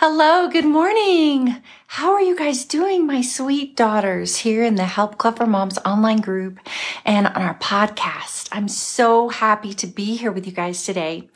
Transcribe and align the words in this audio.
Hello, 0.00 0.48
good 0.48 0.64
morning. 0.64 1.60
How 1.88 2.12
are 2.12 2.22
you 2.22 2.36
guys 2.36 2.64
doing, 2.64 3.04
my 3.04 3.20
sweet 3.20 3.74
daughters, 3.74 4.36
here 4.36 4.62
in 4.62 4.76
the 4.76 4.84
Help 4.84 5.18
Club 5.18 5.38
for 5.38 5.44
Moms 5.44 5.76
online 5.78 6.20
group 6.20 6.60
and 7.04 7.26
on 7.26 7.42
our 7.42 7.58
podcast? 7.58 8.48
I'm 8.52 8.68
so 8.68 9.28
happy 9.28 9.72
to 9.72 9.88
be 9.88 10.14
here 10.14 10.30
with 10.30 10.46
you 10.46 10.52
guys 10.52 10.84
today. 10.84 11.28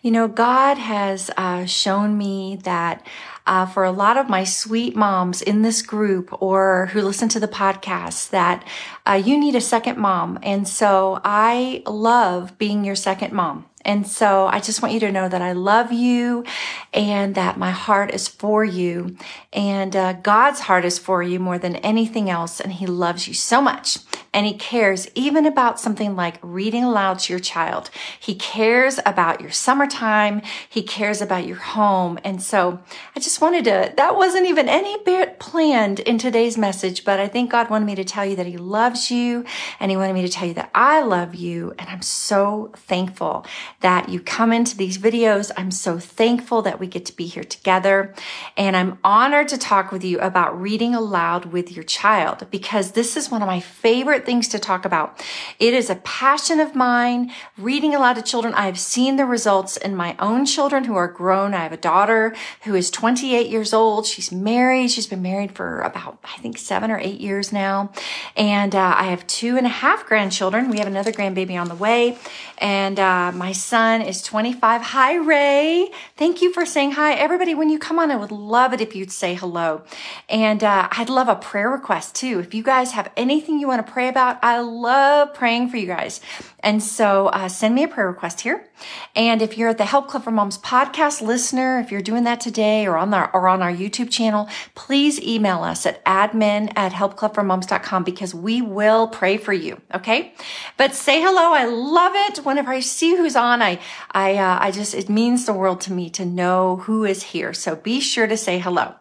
You 0.00 0.12
know, 0.12 0.28
God 0.28 0.78
has 0.78 1.28
uh, 1.36 1.64
shown 1.64 2.16
me 2.16 2.60
that 2.62 3.04
uh, 3.48 3.66
for 3.66 3.82
a 3.82 3.90
lot 3.90 4.16
of 4.16 4.28
my 4.28 4.44
sweet 4.44 4.94
moms 4.94 5.42
in 5.42 5.62
this 5.62 5.82
group 5.82 6.40
or 6.40 6.86
who 6.92 7.02
listen 7.02 7.28
to 7.30 7.40
the 7.40 7.48
podcast 7.48 8.30
that 8.30 8.64
uh, 9.08 9.20
you 9.24 9.36
need 9.36 9.56
a 9.56 9.60
second 9.60 9.98
mom. 9.98 10.38
And 10.44 10.68
so 10.68 11.20
I 11.24 11.82
love 11.84 12.58
being 12.58 12.84
your 12.84 12.94
second 12.94 13.32
mom. 13.32 13.66
And 13.84 14.06
so 14.06 14.46
I 14.46 14.60
just 14.60 14.82
want 14.82 14.94
you 14.94 15.00
to 15.00 15.12
know 15.12 15.28
that 15.28 15.42
I 15.42 15.52
love 15.52 15.92
you 15.92 16.44
and 16.92 17.34
that 17.34 17.58
my 17.58 17.70
heart 17.70 18.12
is 18.14 18.28
for 18.28 18.64
you 18.64 19.16
and 19.52 19.94
uh, 19.94 20.14
God's 20.14 20.60
heart 20.60 20.84
is 20.84 20.98
for 20.98 21.22
you 21.22 21.38
more 21.38 21.58
than 21.58 21.76
anything 21.76 22.30
else. 22.30 22.60
And 22.60 22.72
he 22.72 22.86
loves 22.86 23.28
you 23.28 23.34
so 23.34 23.60
much 23.60 23.98
and 24.34 24.44
he 24.44 24.52
cares 24.52 25.08
even 25.14 25.46
about 25.46 25.78
something 25.78 26.16
like 26.16 26.38
reading 26.42 26.82
aloud 26.82 27.20
to 27.20 27.32
your 27.32 27.40
child. 27.40 27.88
He 28.18 28.34
cares 28.34 28.98
about 29.06 29.40
your 29.40 29.52
summertime. 29.52 30.42
He 30.68 30.82
cares 30.82 31.22
about 31.22 31.46
your 31.46 31.56
home. 31.56 32.18
And 32.24 32.42
so 32.42 32.80
I 33.14 33.20
just 33.20 33.40
wanted 33.40 33.64
to, 33.64 33.94
that 33.96 34.16
wasn't 34.16 34.46
even 34.46 34.68
any 34.68 34.98
bit 35.04 35.38
planned 35.38 36.00
in 36.00 36.18
today's 36.18 36.58
message, 36.58 37.04
but 37.04 37.20
I 37.20 37.28
think 37.28 37.52
God 37.52 37.70
wanted 37.70 37.86
me 37.86 37.94
to 37.94 38.04
tell 38.04 38.26
you 38.26 38.34
that 38.34 38.46
he 38.46 38.56
loves 38.56 39.08
you 39.10 39.44
and 39.78 39.92
he 39.92 39.96
wanted 39.96 40.14
me 40.14 40.22
to 40.22 40.28
tell 40.28 40.48
you 40.48 40.54
that 40.54 40.70
I 40.74 41.00
love 41.02 41.36
you. 41.36 41.72
And 41.78 41.88
I'm 41.88 42.02
so 42.02 42.72
thankful 42.74 43.46
that 43.80 44.08
you 44.08 44.18
come 44.18 44.52
into 44.52 44.76
these 44.76 44.98
videos. 44.98 45.52
I'm 45.56 45.70
so 45.70 46.00
thankful 46.00 46.60
that 46.62 46.80
we 46.80 46.88
get 46.88 47.06
to 47.06 47.16
be 47.16 47.26
here 47.26 47.44
together. 47.44 48.12
And 48.56 48.76
I'm 48.76 48.98
honored 49.04 49.46
to 49.48 49.58
talk 49.58 49.92
with 49.92 50.02
you 50.02 50.18
about 50.18 50.60
reading 50.60 50.92
aloud 50.92 51.46
with 51.46 51.70
your 51.70 51.84
child 51.84 52.48
because 52.50 52.92
this 52.92 53.16
is 53.16 53.30
one 53.30 53.40
of 53.40 53.46
my 53.46 53.60
favorite 53.60 54.23
things 54.24 54.48
to 54.48 54.58
talk 54.58 54.84
about. 54.84 55.24
It 55.58 55.74
is 55.74 55.90
a 55.90 55.96
passion 55.96 56.60
of 56.60 56.74
mine. 56.74 57.32
Reading 57.58 57.94
aloud 57.94 58.14
to 58.14 58.22
children, 58.22 58.54
I 58.54 58.66
have 58.66 58.78
seen 58.78 59.16
the 59.16 59.24
results 59.24 59.76
in 59.76 59.94
my 59.94 60.16
own 60.18 60.46
children 60.46 60.84
who 60.84 60.96
are 60.96 61.08
grown. 61.08 61.54
I 61.54 61.62
have 61.62 61.72
a 61.72 61.76
daughter 61.76 62.34
who 62.62 62.74
is 62.74 62.90
28 62.90 63.48
years 63.48 63.72
old. 63.72 64.06
She's 64.06 64.32
married. 64.32 64.90
She's 64.90 65.06
been 65.06 65.22
married 65.22 65.52
for 65.52 65.80
about, 65.80 66.18
I 66.24 66.38
think, 66.38 66.58
seven 66.58 66.90
or 66.90 66.98
eight 66.98 67.20
years 67.20 67.52
now. 67.52 67.92
And 68.36 68.74
uh, 68.74 68.94
I 68.96 69.04
have 69.04 69.26
two 69.26 69.56
and 69.56 69.66
a 69.66 69.70
half 69.70 70.06
grandchildren. 70.06 70.70
We 70.70 70.78
have 70.78 70.86
another 70.86 71.12
grandbaby 71.12 71.60
on 71.60 71.68
the 71.68 71.74
way. 71.74 72.18
And 72.58 72.98
uh, 72.98 73.32
my 73.32 73.52
son 73.52 74.00
is 74.00 74.22
25. 74.22 74.82
Hi, 74.82 75.16
Ray. 75.16 75.90
Thank 76.16 76.40
you 76.40 76.52
for 76.52 76.64
saying 76.64 76.92
hi. 76.92 77.14
Everybody, 77.14 77.54
when 77.54 77.68
you 77.68 77.78
come 77.78 77.98
on, 77.98 78.10
I 78.10 78.16
would 78.16 78.30
love 78.30 78.72
it 78.72 78.80
if 78.80 78.94
you'd 78.94 79.12
say 79.12 79.34
hello. 79.34 79.82
And 80.28 80.62
uh, 80.62 80.88
I'd 80.92 81.10
love 81.10 81.28
a 81.28 81.36
prayer 81.36 81.68
request 81.68 82.14
too. 82.14 82.38
If 82.38 82.54
you 82.54 82.62
guys 82.62 82.92
have 82.92 83.10
anything 83.16 83.58
you 83.58 83.66
want 83.66 83.84
to 83.84 83.92
pray 83.92 84.08
about, 84.08 84.13
I 84.16 84.60
love 84.60 85.34
praying 85.34 85.68
for 85.68 85.76
you 85.76 85.86
guys. 85.86 86.20
And 86.60 86.82
so 86.82 87.26
uh, 87.28 87.48
send 87.48 87.74
me 87.74 87.82
a 87.82 87.88
prayer 87.88 88.08
request 88.08 88.40
here. 88.40 88.66
And 89.14 89.42
if 89.42 89.58
you're 89.58 89.68
at 89.68 89.78
the 89.78 89.84
Help 89.84 90.08
Club 90.08 90.24
for 90.24 90.30
Moms 90.30 90.58
podcast 90.58 91.20
listener, 91.20 91.78
if 91.78 91.90
you're 91.90 92.00
doing 92.00 92.24
that 92.24 92.40
today 92.40 92.86
or 92.86 92.96
on 92.96 93.12
our, 93.12 93.30
or 93.32 93.48
on 93.48 93.62
our 93.62 93.72
YouTube 93.72 94.10
channel, 94.10 94.48
please 94.74 95.20
email 95.20 95.62
us 95.62 95.86
at 95.86 96.04
admin 96.04 96.72
at 96.76 96.92
helpclubformoms.com 96.92 98.04
because 98.04 98.34
we 98.34 98.62
will 98.62 99.08
pray 99.08 99.36
for 99.36 99.52
you. 99.52 99.80
Okay. 99.94 100.32
But 100.76 100.94
say 100.94 101.20
hello. 101.20 101.52
I 101.52 101.66
love 101.66 102.12
it. 102.14 102.44
Whenever 102.44 102.70
I 102.70 102.80
see 102.80 103.16
who's 103.16 103.36
on, 103.36 103.60
I, 103.62 103.78
I, 104.10 104.36
uh, 104.36 104.58
I 104.60 104.70
just, 104.70 104.94
it 104.94 105.08
means 105.08 105.46
the 105.46 105.52
world 105.52 105.80
to 105.82 105.92
me 105.92 106.10
to 106.10 106.24
know 106.24 106.76
who 106.76 107.04
is 107.04 107.22
here. 107.22 107.52
So 107.52 107.76
be 107.76 108.00
sure 108.00 108.26
to 108.26 108.36
say 108.36 108.58
hello. 108.58 108.94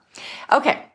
Okay. 0.52 0.86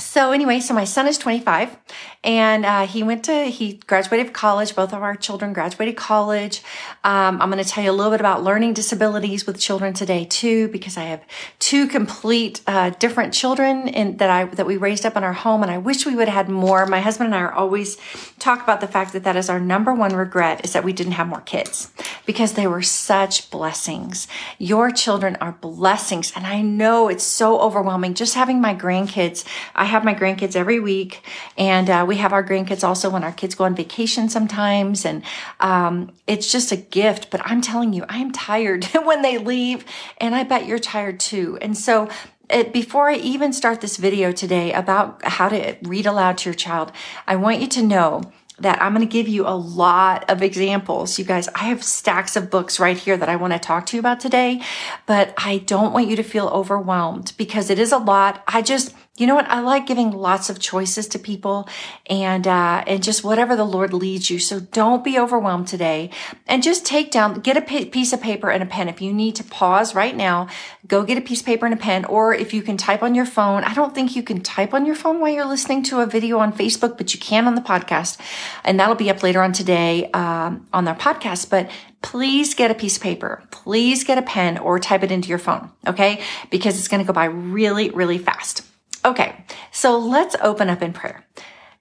So 0.00 0.32
anyway, 0.32 0.60
so 0.60 0.74
my 0.74 0.84
son 0.84 1.06
is 1.06 1.18
25 1.18 1.76
and 2.22 2.66
uh, 2.66 2.86
he 2.86 3.02
went 3.02 3.24
to 3.24 3.44
he 3.44 3.80
graduated 3.86 4.34
college 4.34 4.74
both 4.74 4.92
of 4.92 5.02
our 5.02 5.16
children 5.16 5.52
graduated 5.54 5.96
college. 5.96 6.62
Um, 7.02 7.40
i'm 7.40 7.50
going 7.50 7.62
to 7.62 7.68
tell 7.68 7.82
you 7.82 7.90
a 7.90 7.92
little 7.92 8.10
bit 8.10 8.20
about 8.20 8.42
learning 8.42 8.74
disabilities 8.74 9.46
with 9.46 9.58
children 9.58 9.94
today 9.94 10.26
too 10.26 10.68
because 10.68 10.98
i 10.98 11.04
have 11.04 11.22
two 11.58 11.86
complete 11.86 12.60
uh, 12.66 12.90
different 12.90 13.32
children 13.32 13.88
in, 13.88 14.18
that 14.18 14.28
i 14.28 14.44
that 14.44 14.66
we 14.66 14.76
raised 14.76 15.06
up 15.06 15.16
in 15.16 15.24
our 15.24 15.32
home 15.32 15.62
and 15.62 15.70
i 15.70 15.78
wish 15.78 16.04
we 16.04 16.14
would 16.14 16.28
have 16.28 16.46
had 16.46 16.48
more. 16.48 16.86
My 16.86 17.00
husband 17.00 17.28
and 17.28 17.34
i 17.34 17.40
are 17.40 17.52
always 17.52 17.96
talk 18.38 18.62
about 18.62 18.80
the 18.80 18.86
fact 18.86 19.12
that 19.12 19.24
that 19.24 19.36
is 19.36 19.48
our 19.48 19.60
number 19.60 19.94
one 19.94 20.14
regret 20.14 20.64
is 20.64 20.72
that 20.72 20.84
we 20.84 20.92
didn't 20.92 21.12
have 21.12 21.26
more 21.26 21.40
kids 21.40 21.90
because 22.26 22.52
they 22.52 22.66
were 22.66 22.82
such 22.82 23.50
blessings. 23.50 24.28
Your 24.58 24.90
children 24.90 25.36
are 25.40 25.52
blessings 25.52 26.32
and 26.36 26.46
i 26.46 26.60
know 26.60 27.08
it's 27.08 27.24
so 27.24 27.60
overwhelming 27.60 28.12
just 28.12 28.34
having 28.34 28.60
my 28.60 28.74
grandkids. 28.74 29.44
I 29.74 29.86
have 29.90 30.04
my 30.04 30.14
grandkids 30.14 30.56
every 30.56 30.80
week 30.80 31.22
and 31.58 31.90
uh, 31.90 32.04
we 32.08 32.16
have 32.16 32.32
our 32.32 32.42
grandkids 32.42 32.82
also 32.82 33.10
when 33.10 33.24
our 33.24 33.32
kids 33.32 33.54
go 33.54 33.64
on 33.64 33.74
vacation 33.74 34.28
sometimes. 34.28 35.04
And 35.04 35.22
um, 35.60 36.12
it's 36.26 36.50
just 36.50 36.72
a 36.72 36.76
gift. 36.76 37.30
But 37.30 37.42
I'm 37.44 37.60
telling 37.60 37.92
you, 37.92 38.04
I'm 38.08 38.32
tired 38.32 38.84
when 39.04 39.22
they 39.22 39.38
leave. 39.38 39.84
And 40.18 40.34
I 40.34 40.44
bet 40.44 40.66
you're 40.66 40.78
tired 40.78 41.20
too. 41.20 41.58
And 41.60 41.76
so 41.76 42.08
it, 42.48 42.72
before 42.72 43.10
I 43.10 43.16
even 43.16 43.52
start 43.52 43.80
this 43.80 43.96
video 43.96 44.32
today 44.32 44.72
about 44.72 45.24
how 45.24 45.48
to 45.48 45.76
read 45.82 46.06
aloud 46.06 46.38
to 46.38 46.48
your 46.48 46.54
child, 46.54 46.92
I 47.26 47.36
want 47.36 47.60
you 47.60 47.68
to 47.68 47.82
know 47.82 48.22
that 48.58 48.80
I'm 48.82 48.94
going 48.94 49.06
to 49.06 49.10
give 49.10 49.26
you 49.26 49.46
a 49.46 49.56
lot 49.56 50.28
of 50.28 50.42
examples. 50.42 51.18
You 51.18 51.24
guys, 51.24 51.48
I 51.48 51.64
have 51.64 51.82
stacks 51.82 52.36
of 52.36 52.50
books 52.50 52.78
right 52.78 52.96
here 52.96 53.16
that 53.16 53.28
I 53.28 53.36
want 53.36 53.54
to 53.54 53.58
talk 53.58 53.86
to 53.86 53.96
you 53.96 54.00
about 54.00 54.20
today, 54.20 54.62
but 55.06 55.32
I 55.38 55.58
don't 55.58 55.92
want 55.92 56.08
you 56.08 56.16
to 56.16 56.22
feel 56.22 56.48
overwhelmed 56.48 57.32
because 57.38 57.70
it 57.70 57.78
is 57.78 57.90
a 57.90 57.98
lot. 57.98 58.42
I 58.46 58.60
just, 58.60 58.94
you 59.20 59.26
know 59.26 59.34
what? 59.34 59.48
I 59.48 59.60
like 59.60 59.86
giving 59.86 60.10
lots 60.12 60.48
of 60.48 60.58
choices 60.58 61.06
to 61.08 61.18
people 61.18 61.68
and, 62.08 62.46
uh, 62.46 62.82
and 62.86 63.02
just 63.02 63.22
whatever 63.22 63.54
the 63.54 63.64
Lord 63.64 63.92
leads 63.92 64.30
you. 64.30 64.38
So 64.38 64.60
don't 64.60 65.04
be 65.04 65.18
overwhelmed 65.18 65.68
today 65.68 66.10
and 66.46 66.62
just 66.62 66.86
take 66.86 67.10
down, 67.10 67.40
get 67.40 67.56
a 67.56 67.60
piece 67.60 68.12
of 68.12 68.20
paper 68.20 68.50
and 68.50 68.62
a 68.62 68.66
pen. 68.66 68.88
If 68.88 69.02
you 69.02 69.12
need 69.12 69.36
to 69.36 69.44
pause 69.44 69.94
right 69.94 70.16
now, 70.16 70.48
go 70.86 71.04
get 71.04 71.18
a 71.18 71.20
piece 71.20 71.40
of 71.40 71.46
paper 71.46 71.66
and 71.66 71.74
a 71.74 71.78
pen, 71.78 72.04
or 72.06 72.32
if 72.34 72.54
you 72.54 72.62
can 72.62 72.76
type 72.76 73.02
on 73.02 73.14
your 73.14 73.26
phone. 73.26 73.62
I 73.64 73.74
don't 73.74 73.94
think 73.94 74.16
you 74.16 74.22
can 74.22 74.40
type 74.40 74.72
on 74.72 74.86
your 74.86 74.94
phone 74.94 75.20
while 75.20 75.30
you're 75.30 75.44
listening 75.44 75.82
to 75.84 76.00
a 76.00 76.06
video 76.06 76.38
on 76.38 76.52
Facebook, 76.52 76.96
but 76.96 77.12
you 77.12 77.20
can 77.20 77.46
on 77.46 77.54
the 77.54 77.60
podcast. 77.60 78.18
And 78.64 78.80
that'll 78.80 78.94
be 78.94 79.10
up 79.10 79.22
later 79.22 79.42
on 79.42 79.52
today, 79.52 80.10
um, 80.12 80.66
on 80.72 80.86
their 80.86 80.94
podcast. 80.94 81.50
But 81.50 81.70
please 82.00 82.54
get 82.54 82.70
a 82.70 82.74
piece 82.74 82.96
of 82.96 83.02
paper. 83.02 83.42
Please 83.50 84.04
get 84.04 84.16
a 84.16 84.22
pen 84.22 84.56
or 84.56 84.78
type 84.78 85.02
it 85.02 85.12
into 85.12 85.28
your 85.28 85.38
phone. 85.38 85.70
Okay. 85.86 86.22
Because 86.50 86.78
it's 86.78 86.88
going 86.88 87.02
to 87.02 87.06
go 87.06 87.12
by 87.12 87.26
really, 87.26 87.90
really 87.90 88.18
fast. 88.18 88.69
Okay, 89.04 89.44
so 89.72 89.98
let's 89.98 90.36
open 90.42 90.68
up 90.68 90.82
in 90.82 90.92
prayer. 90.92 91.26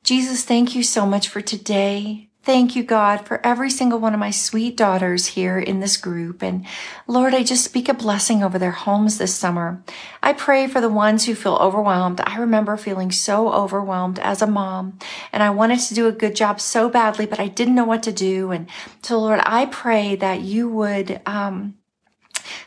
Jesus, 0.04 0.46
thank 0.46 0.74
you 0.74 0.84
so 0.84 1.06
much 1.06 1.28
for 1.28 1.42
today. 1.42 2.30
Thank 2.44 2.76
you, 2.76 2.84
God, 2.84 3.28
for 3.28 3.46
every 3.46 3.70
single 3.70 4.00
one 4.00 4.14
of 4.14 4.20
my 4.20 4.32
sweet 4.32 4.78
daughters 4.78 5.28
here 5.28 5.60
in 5.60 5.82
this 5.82 5.98
group. 5.98 6.42
And 6.42 6.66
Lord, 7.06 7.34
I 7.34 7.44
just 7.44 7.66
speak 7.66 7.90
a 7.90 7.94
blessing 7.94 8.42
over 8.42 8.58
their 8.58 8.72
homes 8.72 9.18
this 9.18 9.36
summer. 9.36 9.84
I 10.24 10.32
pray 10.32 10.68
for 10.68 10.80
the 10.80 10.88
ones 10.88 11.26
who 11.26 11.36
feel 11.36 11.56
overwhelmed. 11.56 12.22
I 12.26 12.38
remember 12.38 12.78
feeling 12.78 13.12
so 13.12 13.52
overwhelmed 13.52 14.20
as 14.20 14.42
a 14.42 14.48
mom, 14.48 14.98
and 15.34 15.44
I 15.44 15.50
wanted 15.50 15.80
to 15.82 15.94
do 15.94 16.08
a 16.08 16.14
good 16.14 16.36
job 16.36 16.62
so 16.62 16.90
badly, 16.90 17.26
but 17.26 17.42
I 17.42 17.50
didn't 17.50 17.76
know 17.76 17.84
what 17.84 18.04
to 18.04 18.14
do. 18.14 18.52
And 18.52 18.70
so, 19.04 19.20
Lord, 19.20 19.42
I 19.44 19.66
pray 19.66 20.16
that 20.16 20.40
you 20.40 20.70
would, 20.70 21.22
um, 21.26 21.76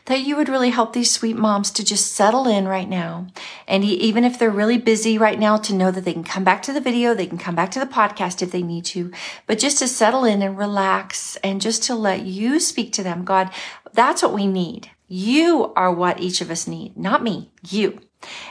that 0.05 0.21
you 0.21 0.35
would 0.35 0.49
really 0.49 0.69
help 0.69 0.93
these 0.93 1.11
sweet 1.11 1.35
moms 1.35 1.71
to 1.71 1.83
just 1.83 2.13
settle 2.13 2.47
in 2.47 2.67
right 2.67 2.89
now. 2.89 3.27
And 3.67 3.83
even 3.83 4.23
if 4.23 4.37
they're 4.37 4.49
really 4.49 4.77
busy 4.77 5.17
right 5.17 5.39
now, 5.39 5.57
to 5.57 5.73
know 5.73 5.91
that 5.91 6.05
they 6.05 6.13
can 6.13 6.23
come 6.23 6.43
back 6.43 6.61
to 6.63 6.73
the 6.73 6.81
video, 6.81 7.13
they 7.13 7.25
can 7.25 7.37
come 7.37 7.55
back 7.55 7.71
to 7.71 7.79
the 7.79 7.85
podcast 7.85 8.41
if 8.41 8.51
they 8.51 8.61
need 8.61 8.85
to, 8.85 9.11
but 9.47 9.59
just 9.59 9.79
to 9.79 9.87
settle 9.87 10.25
in 10.25 10.41
and 10.41 10.57
relax 10.57 11.35
and 11.37 11.61
just 11.61 11.83
to 11.83 11.95
let 11.95 12.25
you 12.25 12.59
speak 12.59 12.93
to 12.93 13.03
them. 13.03 13.23
God, 13.23 13.49
that's 13.93 14.21
what 14.21 14.33
we 14.33 14.47
need. 14.47 14.89
You 15.07 15.73
are 15.75 15.93
what 15.93 16.19
each 16.19 16.41
of 16.41 16.49
us 16.49 16.67
need, 16.67 16.97
not 16.97 17.23
me, 17.23 17.51
you. 17.69 17.99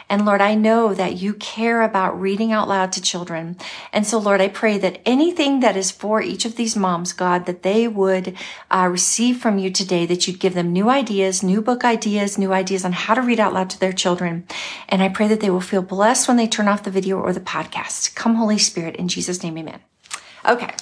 And 0.08 0.26
Lord, 0.26 0.40
I 0.40 0.54
know 0.54 0.94
that 0.94 1.16
you 1.16 1.34
care 1.34 1.82
about 1.82 2.20
reading 2.20 2.52
out 2.52 2.68
loud 2.68 2.92
to 2.92 3.00
children. 3.00 3.56
And 3.92 4.06
so, 4.06 4.18
Lord, 4.18 4.40
I 4.40 4.48
pray 4.48 4.78
that 4.78 5.00
anything 5.06 5.60
that 5.60 5.76
is 5.76 5.90
for 5.90 6.20
each 6.20 6.44
of 6.44 6.56
these 6.56 6.76
moms, 6.76 7.12
God, 7.12 7.46
that 7.46 7.62
they 7.62 7.88
would 7.88 8.36
uh, 8.70 8.88
receive 8.90 9.38
from 9.38 9.58
you 9.58 9.70
today, 9.70 10.06
that 10.06 10.26
you'd 10.26 10.40
give 10.40 10.54
them 10.54 10.72
new 10.72 10.88
ideas, 10.88 11.42
new 11.42 11.62
book 11.62 11.84
ideas, 11.84 12.38
new 12.38 12.52
ideas 12.52 12.84
on 12.84 12.92
how 12.92 13.14
to 13.14 13.22
read 13.22 13.40
out 13.40 13.54
loud 13.54 13.70
to 13.70 13.80
their 13.80 13.92
children. 13.92 14.46
And 14.88 15.02
I 15.02 15.08
pray 15.08 15.28
that 15.28 15.40
they 15.40 15.50
will 15.50 15.60
feel 15.60 15.82
blessed 15.82 16.28
when 16.28 16.36
they 16.36 16.46
turn 16.46 16.68
off 16.68 16.82
the 16.82 16.90
video 16.90 17.18
or 17.18 17.32
the 17.32 17.40
podcast. 17.40 18.14
Come, 18.14 18.34
Holy 18.34 18.58
Spirit, 18.58 18.96
in 18.96 19.08
Jesus' 19.08 19.42
name, 19.42 19.56
amen. 19.56 19.80
Okay. 20.46 20.74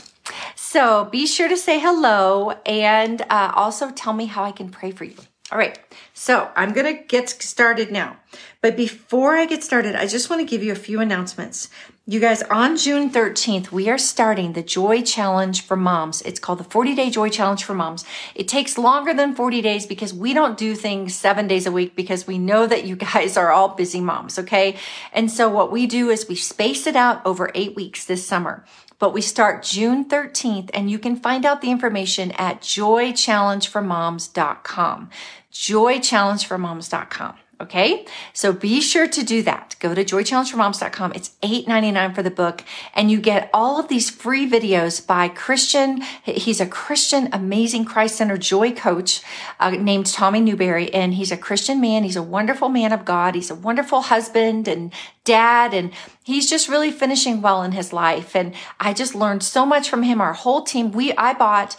So 0.56 1.04
be 1.06 1.26
sure 1.26 1.48
to 1.48 1.56
say 1.56 1.80
hello 1.80 2.52
and 2.64 3.22
uh, 3.22 3.52
also 3.54 3.90
tell 3.90 4.12
me 4.12 4.26
how 4.26 4.44
I 4.44 4.52
can 4.52 4.68
pray 4.68 4.90
for 4.90 5.04
you. 5.04 5.16
All 5.52 5.58
right, 5.58 5.80
so 6.14 6.48
I'm 6.54 6.72
going 6.72 6.86
to 6.86 7.02
get 7.02 7.28
started 7.28 7.90
now. 7.90 8.18
But 8.60 8.76
before 8.76 9.36
I 9.36 9.46
get 9.46 9.64
started, 9.64 9.96
I 9.96 10.06
just 10.06 10.30
want 10.30 10.40
to 10.40 10.46
give 10.46 10.62
you 10.62 10.70
a 10.70 10.76
few 10.76 11.00
announcements. 11.00 11.68
You 12.06 12.20
guys, 12.20 12.42
on 12.44 12.76
June 12.76 13.10
13th, 13.10 13.72
we 13.72 13.88
are 13.88 13.98
starting 13.98 14.52
the 14.52 14.62
Joy 14.62 15.02
Challenge 15.02 15.60
for 15.60 15.76
Moms. 15.76 16.22
It's 16.22 16.38
called 16.38 16.60
the 16.60 16.64
40 16.64 16.94
Day 16.94 17.10
Joy 17.10 17.30
Challenge 17.30 17.64
for 17.64 17.74
Moms. 17.74 18.04
It 18.36 18.46
takes 18.46 18.78
longer 18.78 19.12
than 19.12 19.34
40 19.34 19.60
days 19.60 19.86
because 19.86 20.14
we 20.14 20.34
don't 20.34 20.56
do 20.56 20.76
things 20.76 21.16
seven 21.16 21.48
days 21.48 21.66
a 21.66 21.72
week 21.72 21.96
because 21.96 22.28
we 22.28 22.38
know 22.38 22.68
that 22.68 22.84
you 22.84 22.94
guys 23.12 23.36
are 23.36 23.50
all 23.50 23.70
busy 23.70 24.00
moms, 24.00 24.38
okay? 24.38 24.76
And 25.12 25.30
so 25.30 25.48
what 25.48 25.72
we 25.72 25.88
do 25.88 26.10
is 26.10 26.28
we 26.28 26.36
space 26.36 26.86
it 26.86 26.94
out 26.94 27.24
over 27.26 27.50
eight 27.56 27.74
weeks 27.74 28.04
this 28.04 28.24
summer 28.24 28.64
but 29.00 29.12
we 29.12 29.20
start 29.20 29.64
June 29.64 30.04
13th 30.04 30.70
and 30.72 30.88
you 30.88 31.00
can 31.00 31.16
find 31.16 31.44
out 31.44 31.60
the 31.60 31.72
information 31.72 32.30
at 32.32 32.60
joychallengeformoms.com 32.60 35.10
joychallengeformoms.com. 35.52 37.34
Okay. 37.60 38.06
So 38.32 38.54
be 38.54 38.80
sure 38.80 39.06
to 39.06 39.22
do 39.22 39.42
that. 39.42 39.76
Go 39.80 39.94
to 39.94 40.02
joychallengeformoms.com. 40.02 41.12
It's 41.14 41.32
$8.99 41.42 42.14
for 42.14 42.22
the 42.22 42.30
book 42.30 42.64
and 42.94 43.10
you 43.10 43.20
get 43.20 43.50
all 43.52 43.78
of 43.78 43.88
these 43.88 44.08
free 44.08 44.50
videos 44.50 45.06
by 45.06 45.28
Christian. 45.28 46.00
He's 46.24 46.62
a 46.62 46.66
Christian, 46.66 47.28
amazing 47.34 47.84
Christ 47.84 48.16
Center 48.16 48.38
joy 48.38 48.72
coach 48.72 49.20
uh, 49.58 49.72
named 49.72 50.06
Tommy 50.06 50.40
Newberry. 50.40 50.92
And 50.94 51.12
he's 51.12 51.30
a 51.30 51.36
Christian 51.36 51.82
man. 51.82 52.02
He's 52.02 52.16
a 52.16 52.22
wonderful 52.22 52.70
man 52.70 52.94
of 52.94 53.04
God. 53.04 53.34
He's 53.34 53.50
a 53.50 53.54
wonderful 53.54 54.02
husband 54.02 54.66
and 54.66 54.90
dad 55.30 55.72
and 55.72 55.92
he's 56.24 56.50
just 56.50 56.68
really 56.68 56.90
finishing 56.90 57.40
well 57.40 57.62
in 57.62 57.72
his 57.72 57.92
life. 57.92 58.34
And 58.34 58.48
i 58.86 58.92
just 58.92 59.14
learned 59.14 59.42
so 59.42 59.62
much 59.64 59.88
from 59.88 60.02
him. 60.02 60.20
Our 60.20 60.32
whole 60.44 60.62
team 60.62 60.90
we 60.90 61.06
i 61.28 61.32
bought 61.44 61.76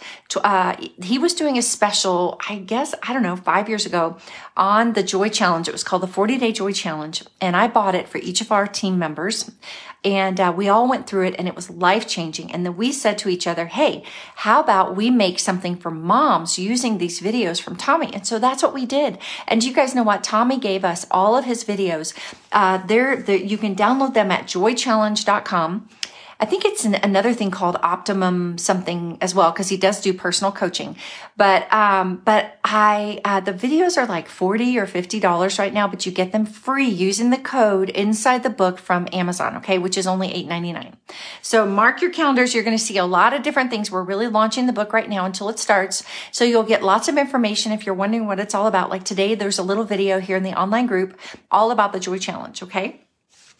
uh, 0.52 0.70
he 1.10 1.18
was 1.24 1.34
doing 1.34 1.58
a 1.58 1.62
special 1.76 2.18
i 2.48 2.54
guess 2.72 2.94
i 3.06 3.12
don't 3.12 3.26
know 3.28 3.36
five 3.36 3.68
years 3.68 3.84
ago 3.90 4.04
on 4.56 4.94
the 4.94 5.02
joy 5.14 5.28
challenge. 5.28 5.68
It 5.68 5.76
was 5.78 5.84
called 5.84 6.02
the 6.02 6.14
40 6.18 6.38
day 6.38 6.52
joy 6.52 6.72
challenge. 6.72 7.16
And 7.40 7.54
i 7.62 7.68
bought 7.68 7.94
it 8.00 8.08
for 8.08 8.18
each 8.18 8.40
of 8.40 8.50
our 8.56 8.66
team 8.66 8.98
members 8.98 9.50
and 10.04 10.40
uh, 10.40 10.52
we 10.54 10.68
all 10.68 10.88
went 10.88 11.06
through 11.06 11.26
it 11.26 11.36
and 11.38 11.46
it 11.46 11.54
was 11.54 11.70
life 11.70 12.08
changing. 12.08 12.52
And 12.52 12.66
then 12.66 12.76
we 12.76 12.90
said 12.90 13.18
to 13.18 13.28
each 13.28 13.46
other, 13.46 13.66
Hey, 13.66 14.02
how 14.36 14.60
about 14.60 14.96
we 14.96 15.10
make 15.10 15.38
something 15.38 15.76
for 15.76 15.90
moms 15.90 16.58
using 16.58 16.98
these 16.98 17.20
videos 17.20 17.62
from 17.62 17.76
Tommy? 17.76 18.12
And 18.12 18.26
so 18.26 18.38
that's 18.38 18.62
what 18.62 18.74
we 18.74 18.84
did. 18.84 19.18
And 19.46 19.62
you 19.62 19.72
guys 19.72 19.94
know 19.94 20.02
what? 20.02 20.24
Tommy 20.24 20.58
gave 20.58 20.84
us 20.84 21.06
all 21.10 21.36
of 21.36 21.44
his 21.44 21.64
videos. 21.64 22.14
Uh, 22.50 22.84
there, 22.86 23.20
you 23.30 23.56
can 23.56 23.76
download 23.76 24.14
them 24.14 24.30
at 24.30 24.46
joychallenge.com. 24.46 25.88
I 26.42 26.44
think 26.44 26.64
it's 26.64 26.84
an, 26.84 26.96
another 26.96 27.32
thing 27.32 27.52
called 27.52 27.76
Optimum 27.84 28.58
something 28.58 29.16
as 29.20 29.32
well 29.32 29.52
because 29.52 29.68
he 29.68 29.76
does 29.76 30.00
do 30.00 30.12
personal 30.12 30.50
coaching. 30.50 30.96
But 31.36 31.72
um, 31.72 32.20
but 32.24 32.58
I 32.64 33.20
uh, 33.24 33.38
the 33.38 33.52
videos 33.52 33.96
are 33.96 34.06
like 34.06 34.28
forty 34.28 34.76
or 34.76 34.88
fifty 34.88 35.20
dollars 35.20 35.60
right 35.60 35.72
now, 35.72 35.86
but 35.86 36.04
you 36.04 36.10
get 36.10 36.32
them 36.32 36.44
free 36.44 36.88
using 36.88 37.30
the 37.30 37.38
code 37.38 37.90
inside 37.90 38.42
the 38.42 38.50
book 38.50 38.80
from 38.80 39.06
Amazon. 39.12 39.56
Okay, 39.58 39.78
which 39.78 39.96
is 39.96 40.04
only 40.08 40.34
eight 40.34 40.48
ninety 40.48 40.72
nine. 40.72 40.96
So 41.42 41.64
mark 41.64 42.02
your 42.02 42.10
calendars. 42.10 42.54
You're 42.54 42.64
going 42.64 42.76
to 42.76 42.82
see 42.82 42.98
a 42.98 43.06
lot 43.06 43.34
of 43.34 43.44
different 43.44 43.70
things. 43.70 43.92
We're 43.92 44.02
really 44.02 44.26
launching 44.26 44.66
the 44.66 44.72
book 44.72 44.92
right 44.92 45.08
now 45.08 45.24
until 45.24 45.48
it 45.48 45.60
starts. 45.60 46.02
So 46.32 46.42
you'll 46.42 46.64
get 46.64 46.82
lots 46.82 47.06
of 47.06 47.18
information 47.18 47.70
if 47.70 47.86
you're 47.86 47.94
wondering 47.94 48.26
what 48.26 48.40
it's 48.40 48.54
all 48.54 48.66
about. 48.66 48.90
Like 48.90 49.04
today, 49.04 49.36
there's 49.36 49.60
a 49.60 49.62
little 49.62 49.84
video 49.84 50.18
here 50.18 50.36
in 50.38 50.42
the 50.42 50.60
online 50.60 50.88
group 50.88 51.16
all 51.52 51.70
about 51.70 51.92
the 51.92 52.00
Joy 52.00 52.18
Challenge. 52.18 52.64
Okay. 52.64 52.98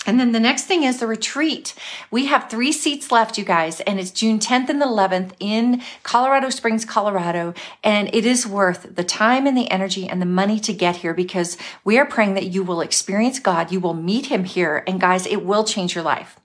And 0.05 0.19
then 0.19 0.33
the 0.33 0.41
next 0.41 0.65
thing 0.65 0.83
is 0.83 0.99
the 0.99 1.07
retreat. 1.07 1.75
We 2.11 2.27
have 2.27 2.51
three 2.51 2.73
seats 2.73 3.13
left, 3.13 3.39
you 3.39 3.45
guys, 3.45 3.81
and 3.81 4.01
it's 4.01 4.11
June 4.11 4.41
10th 4.41 4.69
and 4.69 4.83
11th 4.83 5.33
in 5.39 5.83
Colorado 6.03 6.51
Springs, 6.51 6.85
Colorado. 6.85 7.55
And 7.85 8.13
it 8.13 8.27
is 8.27 8.47
worth 8.47 8.95
the 8.97 9.05
time 9.05 9.47
and 9.47 9.57
the 9.57 9.71
energy 9.71 10.09
and 10.09 10.21
the 10.21 10.27
money 10.27 10.59
to 10.61 10.73
get 10.73 10.97
here 10.97 11.15
because 11.15 11.57
we 11.85 11.99
are 11.99 12.07
praying 12.07 12.35
that 12.35 12.47
you 12.47 12.65
will 12.65 12.81
experience 12.81 13.39
God. 13.39 13.71
You 13.71 13.79
will 13.79 13.95
meet 13.95 14.27
him 14.27 14.45
here. 14.45 14.83
And 14.89 15.01
guys, 15.01 15.27
it 15.27 15.45
will 15.45 15.63
change 15.63 15.95
your 15.95 16.05
life. 16.05 16.37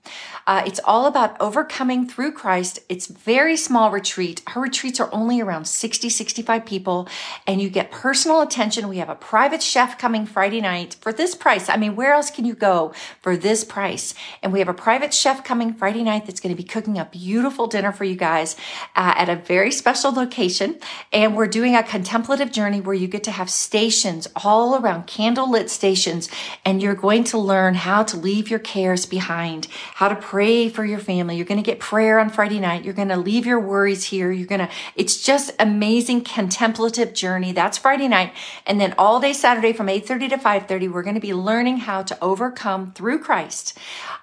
Uh, 0.48 0.62
it's 0.64 0.80
all 0.84 1.04
about 1.04 1.38
overcoming 1.40 2.08
through 2.08 2.32
Christ. 2.32 2.78
It's 2.88 3.06
very 3.06 3.54
small 3.54 3.90
retreat. 3.90 4.40
Our 4.46 4.62
retreats 4.62 4.98
are 4.98 5.10
only 5.12 5.42
around 5.42 5.66
60, 5.66 6.08
65 6.08 6.64
people 6.64 7.06
and 7.46 7.60
you 7.60 7.68
get 7.68 7.90
personal 7.90 8.40
attention. 8.40 8.88
We 8.88 8.96
have 8.96 9.10
a 9.10 9.14
private 9.14 9.62
chef 9.62 9.98
coming 9.98 10.24
Friday 10.24 10.62
night 10.62 10.96
for 11.02 11.12
this 11.12 11.34
price. 11.34 11.68
I 11.68 11.76
mean, 11.76 11.96
where 11.96 12.14
else 12.14 12.30
can 12.30 12.46
you 12.46 12.54
go 12.54 12.94
for 13.20 13.36
this 13.36 13.62
price? 13.62 14.14
And 14.42 14.50
we 14.50 14.60
have 14.60 14.70
a 14.70 14.74
private 14.74 15.12
chef 15.12 15.44
coming 15.44 15.74
Friday 15.74 16.02
night 16.02 16.24
that's 16.24 16.40
going 16.40 16.56
to 16.56 16.60
be 16.60 16.66
cooking 16.66 16.96
a 16.96 17.04
beautiful 17.04 17.66
dinner 17.66 17.92
for 17.92 18.04
you 18.04 18.16
guys 18.16 18.56
uh, 18.96 19.12
at 19.16 19.28
a 19.28 19.36
very 19.36 19.70
special 19.70 20.12
location. 20.12 20.78
And 21.12 21.36
we're 21.36 21.46
doing 21.46 21.76
a 21.76 21.82
contemplative 21.82 22.52
journey 22.52 22.80
where 22.80 22.94
you 22.94 23.06
get 23.06 23.24
to 23.24 23.32
have 23.32 23.50
stations 23.50 24.26
all 24.34 24.76
around 24.76 25.06
candle 25.06 25.50
lit 25.50 25.68
stations 25.68 26.30
and 26.64 26.82
you're 26.82 26.94
going 26.94 27.24
to 27.24 27.36
learn 27.36 27.74
how 27.74 28.02
to 28.04 28.16
leave 28.16 28.48
your 28.48 28.60
cares 28.60 29.04
behind, 29.04 29.66
how 29.96 30.08
to 30.08 30.16
pray 30.16 30.37
pray 30.38 30.68
for 30.68 30.84
your 30.84 31.00
family. 31.00 31.34
You're 31.34 31.44
going 31.44 31.60
to 31.60 31.68
get 31.68 31.80
prayer 31.80 32.20
on 32.20 32.30
Friday 32.30 32.60
night. 32.60 32.84
You're 32.84 32.94
going 32.94 33.08
to 33.08 33.16
leave 33.16 33.44
your 33.44 33.58
worries 33.58 34.04
here. 34.04 34.30
You're 34.30 34.46
going 34.46 34.60
to, 34.60 34.68
it's 34.94 35.20
just 35.20 35.50
amazing 35.58 36.20
contemplative 36.22 37.12
journey. 37.12 37.50
That's 37.50 37.76
Friday 37.76 38.06
night. 38.06 38.32
And 38.64 38.80
then 38.80 38.94
all 38.96 39.18
day 39.18 39.32
Saturday 39.32 39.72
from 39.72 39.88
8.30 39.88 40.28
to 40.28 40.36
5.30, 40.36 40.92
we're 40.92 41.02
going 41.02 41.16
to 41.16 41.20
be 41.20 41.34
learning 41.34 41.78
how 41.78 42.04
to 42.04 42.16
overcome 42.22 42.92
through 42.92 43.18
Christ. 43.18 43.76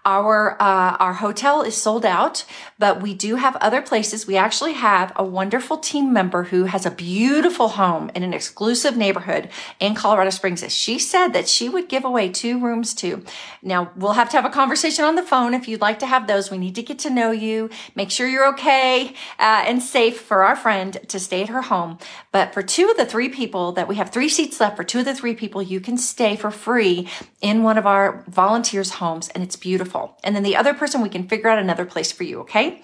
Our, 0.05 0.53
uh, 0.61 0.95
our 0.99 1.15
hotel 1.15 1.63
is 1.63 1.75
sold 1.75 2.05
out, 2.05 2.45
but 2.79 3.01
we 3.01 3.13
do 3.13 3.35
have 3.35 3.57
other 3.57 3.81
places. 3.81 4.25
We 4.25 4.37
actually 4.37 4.73
have 4.73 5.11
a 5.17 5.23
wonderful 5.23 5.77
team 5.77 6.13
member 6.13 6.43
who 6.43 6.65
has 6.65 6.85
a 6.85 6.91
beautiful 6.91 7.69
home 7.69 8.09
in 8.15 8.23
an 8.23 8.33
exclusive 8.33 8.95
neighborhood 8.95 9.49
in 9.81 9.95
Colorado 9.95 10.29
Springs 10.29 10.63
she 10.71 10.97
said 10.97 11.29
that 11.29 11.49
she 11.49 11.67
would 11.67 11.89
give 11.89 12.05
away 12.05 12.29
two 12.29 12.59
rooms 12.59 12.93
to. 12.93 13.25
Now 13.63 13.91
we'll 13.95 14.13
have 14.13 14.29
to 14.29 14.37
have 14.37 14.45
a 14.45 14.49
conversation 14.49 15.03
on 15.03 15.15
the 15.15 15.23
phone 15.23 15.53
if 15.53 15.67
you'd 15.67 15.81
like 15.81 15.99
to 15.99 16.04
to 16.05 16.09
have 16.09 16.27
those. 16.27 16.51
We 16.51 16.57
need 16.57 16.75
to 16.75 16.83
get 16.83 16.99
to 16.99 17.09
know 17.09 17.31
you, 17.31 17.69
make 17.95 18.11
sure 18.11 18.27
you're 18.27 18.47
okay 18.53 19.09
uh, 19.39 19.63
and 19.67 19.81
safe 19.81 20.21
for 20.21 20.43
our 20.43 20.55
friend 20.55 20.97
to 21.07 21.19
stay 21.19 21.41
at 21.43 21.49
her 21.49 21.63
home. 21.63 21.97
But 22.31 22.53
for 22.53 22.61
two 22.61 22.89
of 22.89 22.97
the 22.97 23.05
three 23.05 23.29
people 23.29 23.71
that 23.73 23.87
we 23.87 23.95
have 23.95 24.11
three 24.11 24.29
seats 24.29 24.59
left 24.59 24.77
for 24.77 24.83
two 24.83 24.99
of 24.99 25.05
the 25.05 25.15
three 25.15 25.35
people, 25.35 25.61
you 25.61 25.79
can 25.79 25.97
stay 25.97 26.35
for 26.35 26.51
free 26.51 27.07
in 27.41 27.63
one 27.63 27.77
of 27.77 27.85
our 27.85 28.23
volunteers' 28.27 28.91
homes, 28.91 29.29
and 29.29 29.43
it's 29.43 29.55
beautiful. 29.55 30.17
And 30.23 30.35
then 30.35 30.43
the 30.43 30.55
other 30.55 30.73
person, 30.73 31.01
we 31.01 31.09
can 31.09 31.27
figure 31.27 31.49
out 31.49 31.59
another 31.59 31.85
place 31.85 32.11
for 32.11 32.23
you. 32.23 32.41
Okay, 32.41 32.81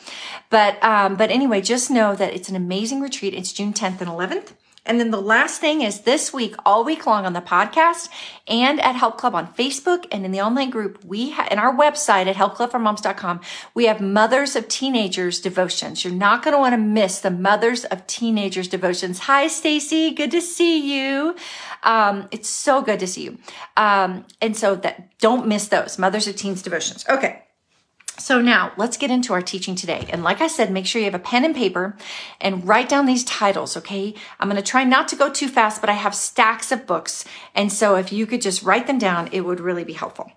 but 0.50 0.82
um, 0.84 1.16
but 1.16 1.30
anyway, 1.32 1.62
just 1.62 1.92
know 1.92 2.16
that 2.16 2.34
it's 2.34 2.50
an 2.50 2.56
amazing 2.56 3.02
retreat. 3.02 3.34
It's 3.34 3.54
June 3.54 3.74
10th 3.74 4.02
and 4.02 4.10
11th. 4.10 4.54
And 4.86 5.00
then 5.00 5.12
the 5.12 5.22
last 5.22 5.62
thing 5.62 5.82
is 5.82 6.02
this 6.02 6.34
week, 6.34 6.56
all 6.66 6.84
week 6.84 7.06
long 7.06 7.26
on 7.26 7.34
the 7.34 7.42
podcast 7.42 8.10
and 8.48 8.82
at 8.82 8.96
Help 8.96 9.18
Club 9.18 9.36
on 9.36 9.54
Facebook 9.54 10.06
and 10.12 10.26
in 10.26 10.32
the 10.32 10.42
online 10.42 10.72
group, 10.72 11.04
we 11.06 11.30
have, 11.30 11.52
in 11.52 11.60
our 11.60 11.76
website 11.76 12.26
at 12.26 12.36
helpclubformoms.com, 12.36 13.42
we 13.76 13.86
have 13.86 14.02
Mothers 14.02 14.56
of 14.56 14.68
Teenagers 14.68 15.40
devotions. 15.40 16.04
You're 16.04 16.14
not 16.14 16.44
going 16.44 16.54
to 16.54 16.60
want 16.60 16.74
to 16.74 16.80
miss 16.80 17.20
the 17.20 17.30
Mothers 17.30 17.86
of 17.86 18.08
Teenagers 18.08 18.68
devotions. 18.68 19.20
Hi, 19.20 19.48
Stacy. 19.48 20.12
Good 20.12 20.32
to 20.32 20.42
see 20.42 20.80
you. 20.80 21.36
Um, 21.84 22.28
it's 22.32 22.50
so 22.50 22.82
good 22.82 23.00
to 23.02 23.08
see 23.08 23.26
you. 23.26 23.38
Um, 23.78 24.26
and 24.42 24.58
so 24.58 24.76
that 24.78 25.18
don't 25.20 25.48
miss 25.48 25.68
those 25.68 26.00
Mothers 26.00 26.28
of 26.28 26.36
Teens 26.36 26.64
devotions. 26.64 27.06
Okay. 27.08 27.44
So 28.18 28.40
now 28.40 28.72
let's 28.78 28.98
get 28.98 29.10
into 29.10 29.34
our 29.34 29.42
teaching 29.42 29.76
today. 29.76 30.08
And 30.10 30.24
like 30.24 30.42
I 30.42 30.48
said, 30.48 30.72
make 30.72 30.86
sure 30.86 31.00
you 31.00 31.06
have 31.06 31.16
a 31.16 31.20
pen 31.20 31.44
and 31.44 31.56
paper 31.56 31.98
and 32.40 32.68
write 32.68 32.88
down 32.88 33.06
these 33.06 33.24
titles, 33.24 33.76
okay? 33.78 34.14
I'm 34.40 34.50
going 34.50 34.62
to 34.62 34.68
try 34.68 34.84
not 34.84 35.08
to 35.10 35.16
go 35.16 35.30
too 35.30 35.48
fast, 35.48 35.82
but 35.82 35.90
I 35.90 35.94
have 35.94 36.14
stacks 36.14 36.72
of 36.72 36.86
books. 36.86 37.26
And 37.56 37.72
so 37.72 37.96
if 37.96 38.12
you 38.14 38.26
could 38.28 38.42
just 38.42 38.64
write 38.64 38.88
them 38.88 39.00
down, 39.00 39.30
it 39.32 39.42
would 39.42 39.60
really 39.60 39.84
be 39.84 39.94
helpful. 39.94 40.32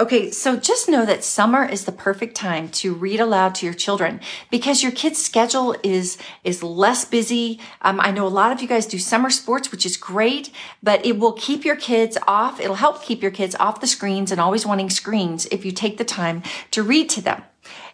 Okay, 0.00 0.30
so 0.30 0.56
just 0.56 0.88
know 0.88 1.04
that 1.04 1.22
summer 1.22 1.62
is 1.62 1.84
the 1.84 1.92
perfect 1.92 2.34
time 2.34 2.70
to 2.70 2.94
read 2.94 3.20
aloud 3.20 3.54
to 3.56 3.66
your 3.66 3.74
children 3.74 4.18
because 4.50 4.82
your 4.82 4.92
kid's 4.92 5.22
schedule 5.22 5.76
is 5.82 6.16
is 6.42 6.62
less 6.62 7.04
busy. 7.04 7.60
Um, 7.82 8.00
I 8.00 8.10
know 8.10 8.26
a 8.26 8.28
lot 8.28 8.50
of 8.50 8.62
you 8.62 8.66
guys 8.66 8.86
do 8.86 8.98
summer 8.98 9.28
sports, 9.28 9.70
which 9.70 9.84
is 9.84 9.98
great, 9.98 10.50
but 10.82 11.04
it 11.04 11.18
will 11.18 11.34
keep 11.34 11.66
your 11.66 11.76
kids 11.76 12.16
off. 12.26 12.60
It'll 12.60 12.76
help 12.76 13.02
keep 13.02 13.20
your 13.20 13.30
kids 13.30 13.54
off 13.56 13.82
the 13.82 13.86
screens 13.86 14.32
and 14.32 14.40
always 14.40 14.64
wanting 14.64 14.88
screens 14.88 15.44
if 15.52 15.66
you 15.66 15.70
take 15.70 15.98
the 15.98 16.04
time 16.04 16.42
to 16.70 16.82
read 16.82 17.10
to 17.10 17.20
them. 17.20 17.42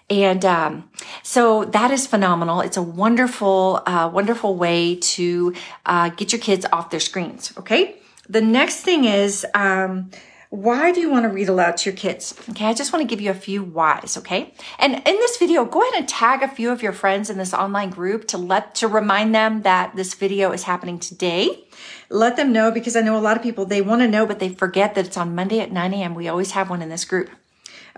And 0.08 0.44
um, 0.44 0.88
so 1.24 1.64
that 1.64 1.90
is 1.90 2.06
phenomenal. 2.06 2.60
It's 2.60 2.76
a 2.76 2.82
wonderful, 2.82 3.82
uh, 3.84 4.08
wonderful 4.12 4.54
way 4.54 4.94
to 4.94 5.54
uh, 5.84 6.10
get 6.10 6.30
your 6.30 6.40
kids 6.40 6.64
off 6.72 6.90
their 6.90 7.00
screens. 7.00 7.52
Okay. 7.58 7.96
The 8.28 8.42
next 8.42 8.82
thing 8.82 9.06
is. 9.06 9.44
Um, 9.54 10.12
why 10.50 10.92
do 10.92 11.00
you 11.00 11.10
want 11.10 11.24
to 11.24 11.28
read 11.28 11.48
aloud 11.48 11.76
to 11.78 11.90
your 11.90 11.96
kids? 11.96 12.34
Okay, 12.50 12.66
I 12.66 12.74
just 12.74 12.92
want 12.92 13.02
to 13.02 13.08
give 13.08 13.20
you 13.20 13.30
a 13.30 13.34
few 13.34 13.62
whys, 13.62 14.16
okay? 14.18 14.54
And 14.78 14.94
in 14.94 15.02
this 15.02 15.36
video, 15.36 15.64
go 15.64 15.82
ahead 15.82 15.94
and 15.98 16.08
tag 16.08 16.42
a 16.42 16.48
few 16.48 16.70
of 16.70 16.82
your 16.82 16.92
friends 16.92 17.30
in 17.30 17.38
this 17.38 17.52
online 17.52 17.90
group 17.90 18.28
to 18.28 18.38
let 18.38 18.74
to 18.76 18.88
remind 18.88 19.34
them 19.34 19.62
that 19.62 19.96
this 19.96 20.14
video 20.14 20.52
is 20.52 20.62
happening 20.62 20.98
today. 20.98 21.66
Let 22.08 22.36
them 22.36 22.52
know 22.52 22.70
because 22.70 22.94
I 22.96 23.00
know 23.00 23.16
a 23.16 23.20
lot 23.20 23.36
of 23.36 23.42
people 23.42 23.64
they 23.64 23.82
want 23.82 24.02
to 24.02 24.08
know 24.08 24.26
but 24.26 24.38
they 24.38 24.48
forget 24.48 24.94
that 24.94 25.06
it's 25.06 25.16
on 25.16 25.34
Monday 25.34 25.60
at 25.60 25.72
9 25.72 25.94
a.m. 25.94 26.14
We 26.14 26.28
always 26.28 26.52
have 26.52 26.70
one 26.70 26.82
in 26.82 26.88
this 26.88 27.04
group. 27.04 27.30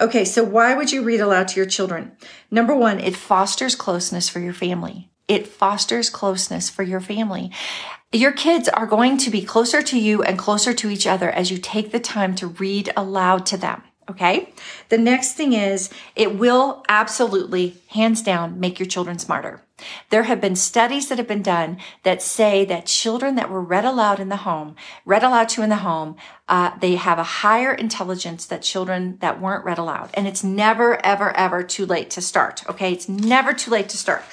Okay, 0.00 0.24
so 0.24 0.44
why 0.44 0.74
would 0.74 0.92
you 0.92 1.02
read 1.02 1.20
aloud 1.20 1.48
to 1.48 1.56
your 1.56 1.66
children? 1.66 2.12
Number 2.50 2.74
one, 2.74 3.00
it 3.00 3.16
fosters 3.16 3.74
closeness 3.74 4.28
for 4.28 4.38
your 4.38 4.52
family. 4.52 5.10
It 5.26 5.46
fosters 5.46 6.08
closeness 6.08 6.70
for 6.70 6.82
your 6.82 7.00
family. 7.00 7.50
Your 8.12 8.32
kids 8.32 8.70
are 8.70 8.86
going 8.86 9.18
to 9.18 9.30
be 9.30 9.42
closer 9.42 9.82
to 9.82 9.98
you 9.98 10.22
and 10.22 10.38
closer 10.38 10.72
to 10.72 10.88
each 10.88 11.06
other 11.06 11.28
as 11.30 11.50
you 11.50 11.58
take 11.58 11.92
the 11.92 12.00
time 12.00 12.34
to 12.36 12.46
read 12.46 12.90
aloud 12.96 13.44
to 13.46 13.58
them. 13.58 13.82
Okay. 14.08 14.54
The 14.88 14.96
next 14.96 15.34
thing 15.34 15.52
is 15.52 15.90
it 16.16 16.38
will 16.38 16.82
absolutely, 16.88 17.82
hands 17.88 18.22
down, 18.22 18.58
make 18.58 18.78
your 18.78 18.86
children 18.86 19.18
smarter. 19.18 19.62
There 20.08 20.22
have 20.22 20.40
been 20.40 20.56
studies 20.56 21.08
that 21.08 21.18
have 21.18 21.28
been 21.28 21.42
done 21.42 21.76
that 22.02 22.22
say 22.22 22.64
that 22.64 22.86
children 22.86 23.34
that 23.34 23.50
were 23.50 23.60
read 23.60 23.84
aloud 23.84 24.20
in 24.20 24.30
the 24.30 24.36
home, 24.36 24.74
read 25.04 25.22
aloud 25.22 25.50
to 25.50 25.62
in 25.62 25.68
the 25.68 25.76
home, 25.76 26.16
uh, 26.48 26.78
they 26.78 26.96
have 26.96 27.18
a 27.18 27.22
higher 27.44 27.74
intelligence 27.74 28.46
than 28.46 28.62
children 28.62 29.18
that 29.20 29.38
weren't 29.38 29.66
read 29.66 29.76
aloud. 29.76 30.08
And 30.14 30.26
it's 30.26 30.42
never, 30.42 31.04
ever, 31.04 31.36
ever 31.36 31.62
too 31.62 31.84
late 31.84 32.08
to 32.12 32.22
start. 32.22 32.66
Okay. 32.70 32.90
It's 32.90 33.08
never 33.08 33.52
too 33.52 33.70
late 33.70 33.90
to 33.90 33.98
start. 33.98 34.24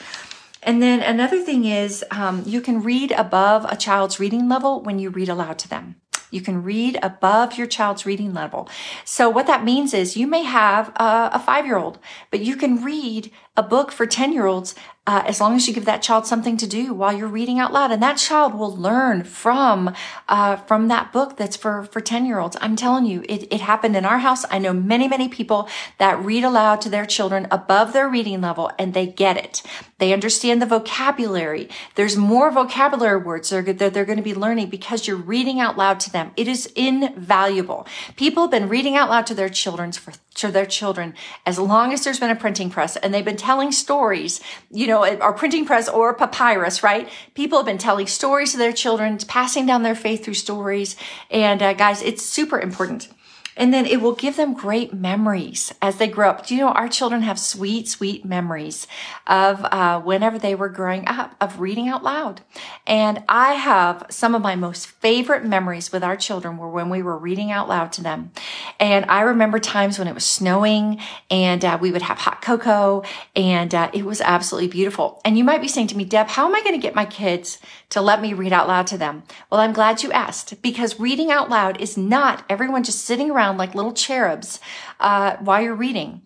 And 0.66 0.82
then 0.82 1.02
another 1.02 1.40
thing 1.42 1.66
is 1.66 2.04
um, 2.10 2.44
you 2.46 2.60
can 2.60 2.82
read 2.82 3.12
above 3.12 3.66
a 3.72 3.76
child's 3.76 4.20
reading 4.20 4.50
level 4.50 4.82
when 4.82 4.98
you 4.98 5.12
read 5.12 5.30
aloud 5.30 5.60
to 5.60 5.70
them. 5.70 5.96
You 6.32 6.42
can 6.42 6.64
read 6.64 6.98
above 7.04 7.58
your 7.58 7.68
child's 7.68 8.06
reading 8.06 8.34
level. 8.34 8.68
So 9.06 9.30
what 9.30 9.48
that 9.48 9.64
means 9.64 9.94
is 9.94 10.18
you 10.18 10.26
may 10.26 10.44
have 10.44 10.90
a, 10.98 11.30
a 11.34 11.40
five 11.40 11.66
year 11.68 11.78
old, 11.78 12.00
but 12.32 12.42
you 12.42 12.56
can 12.56 12.84
read 12.84 13.32
a 13.56 13.64
book 13.64 13.92
for 13.92 14.08
10 14.08 14.34
year 14.34 14.48
olds 14.48 14.74
uh, 15.08 15.24
as 15.26 15.40
long 15.40 15.56
as 15.56 15.68
you 15.68 15.74
give 15.74 15.86
that 15.86 16.02
child 16.02 16.26
something 16.26 16.58
to 16.58 16.68
do 16.68 16.94
while 16.94 17.14
you're 17.14 17.28
reading 17.28 17.60
out 17.60 17.72
loud. 17.72 17.92
And 17.92 18.02
that 18.02 18.18
child 18.18 18.56
will 18.56 18.76
learn 18.76 19.24
from 19.24 19.94
uh, 20.28 20.56
from 20.58 20.88
that 20.88 21.14
book 21.14 21.38
that's 21.38 21.56
for 21.56 21.84
for 21.86 22.02
10 22.02 22.26
year 22.26 22.40
olds 22.40 22.58
i'm 22.62 22.76
telling 22.76 23.06
you 23.06 23.24
it, 23.30 23.48
it 23.52 23.62
happened 23.62 23.96
in 23.96 24.06
our 24.06 24.20
house. 24.20 24.46
I 24.50 24.60
know 24.60 24.74
many 24.74 25.08
many 25.08 25.28
people 25.28 25.70
that 25.98 26.24
read 26.24 26.44
aloud 26.44 26.82
to 26.82 26.90
their 26.90 27.06
children 27.06 27.48
above 27.52 27.94
their 27.94 28.10
reading 28.10 28.42
level 28.42 28.72
and 28.80 28.94
they 28.94 29.08
get 29.08 29.38
it. 29.38 29.62
They 29.98 30.12
understand 30.12 30.62
the 30.62 30.66
vocabulary. 30.66 31.70
There's 31.96 32.18
more 32.18 32.52
vocabulary 32.52 33.22
words 33.22 33.50
that 33.50 33.78
they're, 33.78 33.90
they're 33.90 34.06
going 34.06 34.18
to 34.18 34.24
be 34.24 34.36
learning 34.36 34.70
because 34.70 35.08
you're 35.08 35.16
reading 35.16 35.60
out 35.60 35.78
loud 35.78 36.02
to 36.02 36.12
them. 36.12 36.32
It 36.36 36.48
is 36.50 36.66
invaluable. 36.76 37.88
People 38.18 38.44
have 38.44 38.52
been 38.52 38.68
reading 38.68 38.98
out 38.98 39.10
loud 39.10 39.26
to 39.28 39.34
their 39.34 39.50
children 39.50 39.92
for 39.94 40.14
to 40.36 40.52
their 40.52 40.66
children 40.66 41.14
as 41.46 41.58
long 41.58 41.94
as 41.94 42.04
there's 42.04 42.20
been 42.20 42.30
a 42.30 42.36
printing 42.36 42.70
press 42.70 42.98
and 42.98 43.14
they've 43.14 43.24
been 43.24 43.38
telling 43.38 43.72
stories, 43.72 44.42
you 44.70 44.86
know, 44.86 44.95
or 45.04 45.34
printing 45.34 45.66
press 45.66 45.90
or 45.90 46.14
papyrus, 46.14 46.84
right? 46.84 47.10
People 47.34 47.60
have 47.60 47.66
been 47.66 47.78
telling 47.78 48.08
stories 48.08 48.52
to 48.52 48.58
their 48.58 48.72
children, 48.72 49.18
passing 49.28 49.66
down 49.66 49.84
their 49.84 49.96
faith 49.96 50.24
through 50.24 50.36
stories. 50.36 50.96
And 51.30 51.62
uh, 51.62 51.74
guys, 51.74 52.02
it's 52.02 52.24
super 52.24 52.60
important. 52.60 53.10
And 53.58 53.74
then 53.74 53.86
it 53.86 54.02
will 54.02 54.14
give 54.16 54.36
them 54.36 54.54
great 54.54 54.94
memories 54.94 55.74
as 55.82 55.98
they 55.98 56.08
grow 56.08 56.30
up. 56.30 56.46
Do 56.46 56.56
you 56.56 56.62
know 56.62 56.70
our 56.70 56.90
children 56.90 57.22
have 57.22 57.40
sweet, 57.40 57.88
sweet 57.88 58.26
memories 58.26 58.88
of 59.28 59.64
uh, 59.66 60.02
whenever 60.02 60.38
they 60.38 60.56
were 60.56 60.70
growing 60.70 61.08
up 61.08 61.36
of 61.40 61.60
reading 61.60 61.88
out 61.88 62.04
loud. 62.04 62.42
And 62.86 63.24
I 63.30 63.54
have 63.54 64.06
some 64.10 64.36
of 64.36 64.42
my 64.42 64.56
most 64.56 64.88
favorite 64.88 65.46
memories 65.46 65.92
with 65.92 66.04
our 66.04 66.16
children 66.16 66.58
were 66.58 66.70
when 66.70 66.90
we 66.90 67.02
were 67.02 67.18
reading 67.18 67.52
out 67.52 67.68
loud 67.68 67.92
to 67.94 68.04
them. 68.04 68.32
And 68.80 69.06
I 69.06 69.22
remember 69.22 69.60
times 69.60 69.98
when 69.98 70.08
it 70.08 70.14
was 70.14 70.26
snowing 70.26 71.00
and 71.30 71.64
uh, 71.64 71.78
we 71.80 71.92
would 71.92 72.02
have 72.04 72.18
hot 72.18 72.42
cocoa 72.42 73.04
and 73.36 73.74
uh, 73.74 73.90
it 73.94 74.06
was 74.06 74.22
absolutely 74.22 74.70
beautiful. 74.70 75.22
And 75.26 75.38
you 75.38 75.44
might 75.44 75.62
be 75.62 75.68
saying 75.68 75.88
to 75.88 75.98
me, 75.98 76.06
Deb, 76.06 76.28
how 76.28 76.46
am 76.46 76.56
I 76.56 76.62
going 76.62 76.76
to 76.76 76.82
get 76.82 76.96
my 76.96 77.06
kids 77.06 77.60
to 77.96 78.02
let 78.02 78.22
me 78.22 78.34
read 78.34 78.54
out 78.54 78.68
loud 78.68 78.88
to 78.88 78.98
them? 78.98 79.24
Well, 79.50 79.62
I'm 79.62 79.74
glad 79.74 80.04
you 80.04 80.12
asked 80.12 80.62
because 80.62 81.00
reading 81.00 81.32
out 81.32 81.50
loud 81.50 81.80
is 81.80 81.98
not 81.98 82.44
everyone 82.50 82.84
just 82.84 83.06
sitting 83.06 83.32
around 83.32 83.58
like 83.58 83.74
little 83.74 83.94
cherubs 83.94 84.60
uh, 85.00 85.38
while 85.38 85.62
you're 85.62 85.74
reading 85.74 86.22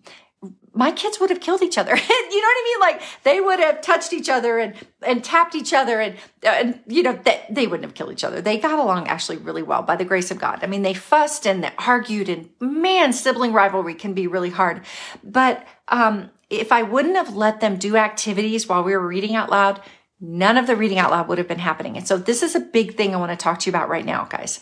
my 0.72 0.92
kids 0.92 1.18
would 1.18 1.30
have 1.30 1.40
killed 1.40 1.62
each 1.62 1.76
other. 1.76 1.96
you 1.96 1.96
know 1.96 2.06
what 2.06 2.14
I 2.32 2.64
mean? 2.64 2.80
Like 2.80 3.02
they 3.24 3.40
would 3.40 3.58
have 3.58 3.80
touched 3.80 4.12
each 4.12 4.28
other 4.28 4.58
and, 4.58 4.74
and 5.02 5.22
tapped 5.22 5.54
each 5.54 5.72
other 5.72 6.00
and, 6.00 6.16
and, 6.44 6.80
you 6.86 7.02
know, 7.02 7.18
they, 7.24 7.44
they 7.50 7.66
wouldn't 7.66 7.84
have 7.84 7.94
killed 7.94 8.12
each 8.12 8.24
other. 8.24 8.40
They 8.40 8.58
got 8.58 8.78
along 8.78 9.08
actually 9.08 9.38
really 9.38 9.62
well 9.62 9.82
by 9.82 9.96
the 9.96 10.04
grace 10.04 10.30
of 10.30 10.38
God. 10.38 10.60
I 10.62 10.68
mean, 10.68 10.82
they 10.82 10.94
fussed 10.94 11.46
and 11.46 11.64
they 11.64 11.72
argued 11.78 12.28
and 12.28 12.50
man, 12.60 13.12
sibling 13.12 13.52
rivalry 13.52 13.94
can 13.94 14.14
be 14.14 14.26
really 14.26 14.50
hard. 14.50 14.82
But, 15.24 15.66
um, 15.88 16.30
if 16.50 16.72
I 16.72 16.82
wouldn't 16.82 17.14
have 17.14 17.36
let 17.36 17.60
them 17.60 17.76
do 17.76 17.96
activities 17.96 18.68
while 18.68 18.82
we 18.82 18.92
were 18.92 19.06
reading 19.06 19.36
out 19.36 19.50
loud, 19.50 19.80
none 20.20 20.56
of 20.56 20.66
the 20.66 20.76
reading 20.76 20.98
out 20.98 21.10
loud 21.10 21.28
would 21.28 21.38
have 21.38 21.48
been 21.48 21.58
happening. 21.58 21.96
And 21.96 22.06
so 22.06 22.18
this 22.18 22.42
is 22.42 22.54
a 22.54 22.60
big 22.60 22.96
thing 22.96 23.14
I 23.14 23.18
want 23.18 23.32
to 23.32 23.42
talk 23.42 23.58
to 23.60 23.70
you 23.70 23.72
about 23.74 23.88
right 23.88 24.04
now, 24.04 24.24
guys. 24.24 24.60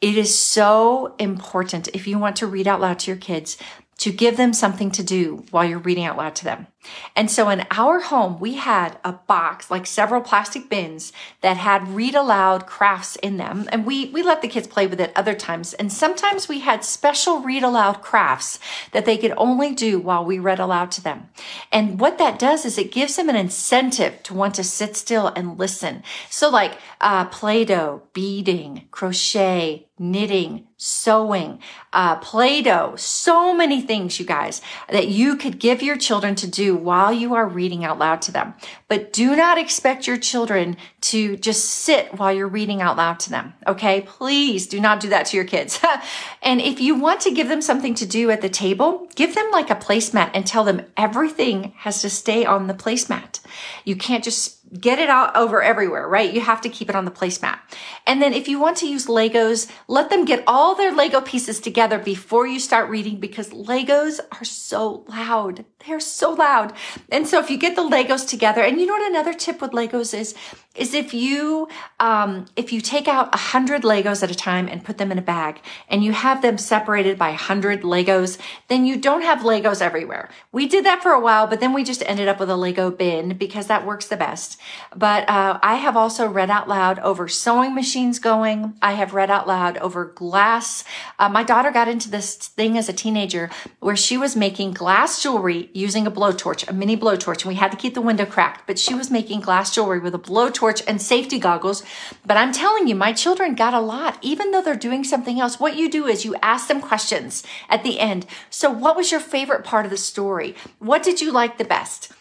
It 0.00 0.16
is 0.16 0.36
so 0.36 1.14
important 1.18 1.88
if 1.88 2.06
you 2.06 2.18
want 2.18 2.36
to 2.36 2.46
read 2.46 2.66
out 2.66 2.80
loud 2.80 2.98
to 3.00 3.10
your 3.10 3.18
kids 3.18 3.56
to 4.00 4.10
give 4.10 4.38
them 4.38 4.54
something 4.54 4.90
to 4.90 5.02
do 5.02 5.44
while 5.50 5.64
you're 5.64 5.78
reading 5.78 6.04
out 6.04 6.16
loud 6.16 6.34
to 6.34 6.44
them. 6.44 6.66
And 7.14 7.30
so 7.30 7.50
in 7.50 7.66
our 7.70 8.00
home, 8.00 8.40
we 8.40 8.54
had 8.54 8.98
a 9.04 9.12
box, 9.12 9.70
like 9.70 9.86
several 9.86 10.22
plastic 10.22 10.70
bins 10.70 11.12
that 11.42 11.58
had 11.58 11.86
read 11.86 12.14
aloud 12.14 12.66
crafts 12.66 13.16
in 13.16 13.36
them. 13.36 13.68
And 13.70 13.84
we, 13.84 14.08
we 14.08 14.22
let 14.22 14.40
the 14.40 14.48
kids 14.48 14.66
play 14.66 14.86
with 14.86 15.00
it 15.02 15.12
other 15.14 15.34
times. 15.34 15.74
And 15.74 15.92
sometimes 15.92 16.48
we 16.48 16.60
had 16.60 16.82
special 16.82 17.40
read 17.40 17.62
aloud 17.62 18.00
crafts 18.00 18.58
that 18.92 19.04
they 19.04 19.18
could 19.18 19.34
only 19.36 19.74
do 19.74 20.00
while 20.00 20.24
we 20.24 20.38
read 20.38 20.58
aloud 20.58 20.90
to 20.92 21.02
them. 21.02 21.28
And 21.70 22.00
what 22.00 22.16
that 22.16 22.38
does 22.38 22.64
is 22.64 22.78
it 22.78 22.92
gives 22.92 23.16
them 23.16 23.28
an 23.28 23.36
incentive 23.36 24.22
to 24.22 24.32
want 24.32 24.54
to 24.54 24.64
sit 24.64 24.96
still 24.96 25.26
and 25.26 25.58
listen. 25.58 26.02
So 26.30 26.48
like, 26.48 26.78
uh, 27.02 27.26
Play-Doh, 27.26 28.02
beading, 28.14 28.88
crochet, 28.90 29.86
knitting, 30.00 30.66
sewing, 30.78 31.58
uh, 31.92 32.16
Play-Doh, 32.16 32.94
so 32.96 33.54
many 33.54 33.82
things, 33.82 34.18
you 34.18 34.24
guys, 34.24 34.62
that 34.88 35.08
you 35.08 35.36
could 35.36 35.58
give 35.58 35.82
your 35.82 35.96
children 35.96 36.34
to 36.36 36.48
do 36.48 36.74
while 36.74 37.12
you 37.12 37.34
are 37.34 37.46
reading 37.46 37.84
out 37.84 37.98
loud 37.98 38.22
to 38.22 38.32
them. 38.32 38.54
But 38.88 39.12
do 39.12 39.36
not 39.36 39.58
expect 39.58 40.06
your 40.06 40.16
children 40.16 40.78
to 41.02 41.36
just 41.36 41.66
sit 41.66 42.18
while 42.18 42.32
you're 42.32 42.48
reading 42.48 42.80
out 42.80 42.96
loud 42.96 43.20
to 43.20 43.30
them. 43.30 43.52
Okay. 43.66 44.00
Please 44.00 44.66
do 44.66 44.80
not 44.80 45.00
do 45.00 45.10
that 45.10 45.26
to 45.26 45.36
your 45.36 45.44
kids. 45.44 45.78
and 46.42 46.62
if 46.62 46.80
you 46.80 46.94
want 46.94 47.20
to 47.20 47.30
give 47.30 47.48
them 47.48 47.60
something 47.60 47.94
to 47.94 48.06
do 48.06 48.30
at 48.30 48.40
the 48.40 48.48
table, 48.48 49.06
give 49.14 49.34
them 49.34 49.50
like 49.50 49.68
a 49.68 49.74
placemat 49.74 50.30
and 50.32 50.46
tell 50.46 50.64
them 50.64 50.86
everything 50.96 51.72
has 51.78 52.00
to 52.00 52.08
stay 52.08 52.46
on 52.46 52.68
the 52.68 52.74
placemat. 52.74 53.40
You 53.84 53.96
can't 53.96 54.24
just 54.24 54.59
get 54.78 54.98
it 54.98 55.10
out 55.10 55.36
over 55.36 55.62
everywhere, 55.62 56.08
right? 56.08 56.32
You 56.32 56.40
have 56.40 56.60
to 56.60 56.68
keep 56.68 56.88
it 56.88 56.94
on 56.94 57.04
the 57.04 57.10
placemat. 57.10 57.58
And 58.06 58.22
then 58.22 58.32
if 58.32 58.46
you 58.46 58.60
want 58.60 58.76
to 58.78 58.88
use 58.88 59.06
Legos, 59.06 59.70
let 59.88 60.10
them 60.10 60.24
get 60.24 60.44
all 60.46 60.74
their 60.74 60.94
Lego 60.94 61.20
pieces 61.20 61.60
together 61.60 61.98
before 61.98 62.46
you 62.46 62.60
start 62.60 62.88
reading 62.88 63.18
because 63.18 63.50
Legos 63.50 64.20
are 64.32 64.44
so 64.44 65.04
loud. 65.08 65.64
They're 65.86 66.00
so 66.00 66.32
loud. 66.32 66.72
And 67.10 67.26
so 67.26 67.40
if 67.40 67.50
you 67.50 67.58
get 67.58 67.74
the 67.74 67.82
Legos 67.82 68.28
together, 68.28 68.62
and 68.62 68.80
you 68.80 68.86
know 68.86 68.94
what 68.94 69.10
another 69.10 69.34
tip 69.34 69.60
with 69.60 69.72
Legos 69.72 70.16
is, 70.16 70.34
is 70.76 70.94
if 70.94 71.12
you 71.12 71.68
um, 71.98 72.46
if 72.54 72.72
you 72.72 72.80
take 72.80 73.08
out 73.08 73.34
a 73.34 73.38
hundred 73.38 73.82
Legos 73.82 74.22
at 74.22 74.30
a 74.30 74.34
time 74.34 74.68
and 74.68 74.84
put 74.84 74.98
them 74.98 75.10
in 75.10 75.18
a 75.18 75.22
bag, 75.22 75.60
and 75.88 76.04
you 76.04 76.12
have 76.12 76.42
them 76.42 76.58
separated 76.58 77.18
by 77.18 77.30
a 77.30 77.36
hundred 77.36 77.82
Legos, 77.82 78.38
then 78.68 78.86
you 78.86 78.96
don't 78.96 79.22
have 79.22 79.40
Legos 79.40 79.82
everywhere. 79.82 80.30
We 80.52 80.68
did 80.68 80.84
that 80.84 81.02
for 81.02 81.10
a 81.10 81.20
while, 81.20 81.48
but 81.48 81.58
then 81.58 81.72
we 81.72 81.82
just 81.82 82.04
ended 82.06 82.28
up 82.28 82.38
with 82.38 82.50
a 82.50 82.56
Lego 82.56 82.90
bin 82.90 83.36
because 83.36 83.66
that 83.66 83.84
works 83.84 84.06
the 84.06 84.16
best. 84.16 84.60
But 84.94 85.28
uh, 85.28 85.58
I 85.60 85.74
have 85.74 85.96
also 85.96 86.28
read 86.28 86.50
out 86.50 86.68
loud 86.68 87.00
over 87.00 87.26
sewing 87.26 87.74
machines 87.74 88.20
going. 88.20 88.74
I 88.80 88.92
have 88.92 89.12
read 89.12 89.30
out 89.30 89.48
loud 89.48 89.76
over 89.78 90.04
glass. 90.04 90.84
Uh, 91.18 91.28
my 91.28 91.42
daughter 91.42 91.72
got 91.72 91.88
into 91.88 92.08
this 92.08 92.36
thing 92.36 92.78
as 92.78 92.88
a 92.88 92.92
teenager 92.92 93.50
where 93.80 93.96
she 93.96 94.16
was 94.16 94.36
making 94.36 94.72
glass 94.72 95.20
jewelry 95.20 95.68
using 95.72 96.06
a 96.06 96.12
blowtorch, 96.12 96.68
a 96.68 96.72
mini 96.72 96.96
blowtorch, 96.96 97.42
and 97.42 97.48
we 97.48 97.56
had 97.56 97.72
to 97.72 97.76
keep 97.76 97.94
the 97.94 98.00
window 98.00 98.24
cracked. 98.24 98.68
But 98.68 98.78
she 98.78 98.94
was 98.94 99.10
making 99.10 99.40
glass 99.40 99.74
jewelry 99.74 99.98
with 99.98 100.14
a 100.14 100.18
blowtorch 100.18 100.59
and 100.86 101.00
safety 101.00 101.38
goggles. 101.38 101.82
But 102.24 102.36
I'm 102.36 102.52
telling 102.52 102.86
you, 102.86 102.94
my 102.94 103.12
children 103.12 103.54
got 103.54 103.74
a 103.74 103.80
lot, 103.80 104.18
even 104.22 104.50
though 104.50 104.62
they're 104.62 104.74
doing 104.74 105.04
something 105.04 105.40
else. 105.40 105.58
What 105.58 105.76
you 105.76 105.90
do 105.90 106.06
is 106.06 106.24
you 106.24 106.34
ask 106.42 106.68
them 106.68 106.80
questions 106.80 107.42
at 107.68 107.82
the 107.82 107.98
end. 107.98 108.26
So, 108.50 108.70
what 108.70 108.96
was 108.96 109.10
your 109.10 109.20
favorite 109.20 109.64
part 109.64 109.84
of 109.84 109.90
the 109.90 109.96
story? 109.96 110.54
What 110.78 111.02
did 111.02 111.20
you 111.20 111.32
like 111.32 111.58
the 111.58 111.64
best? 111.64 112.12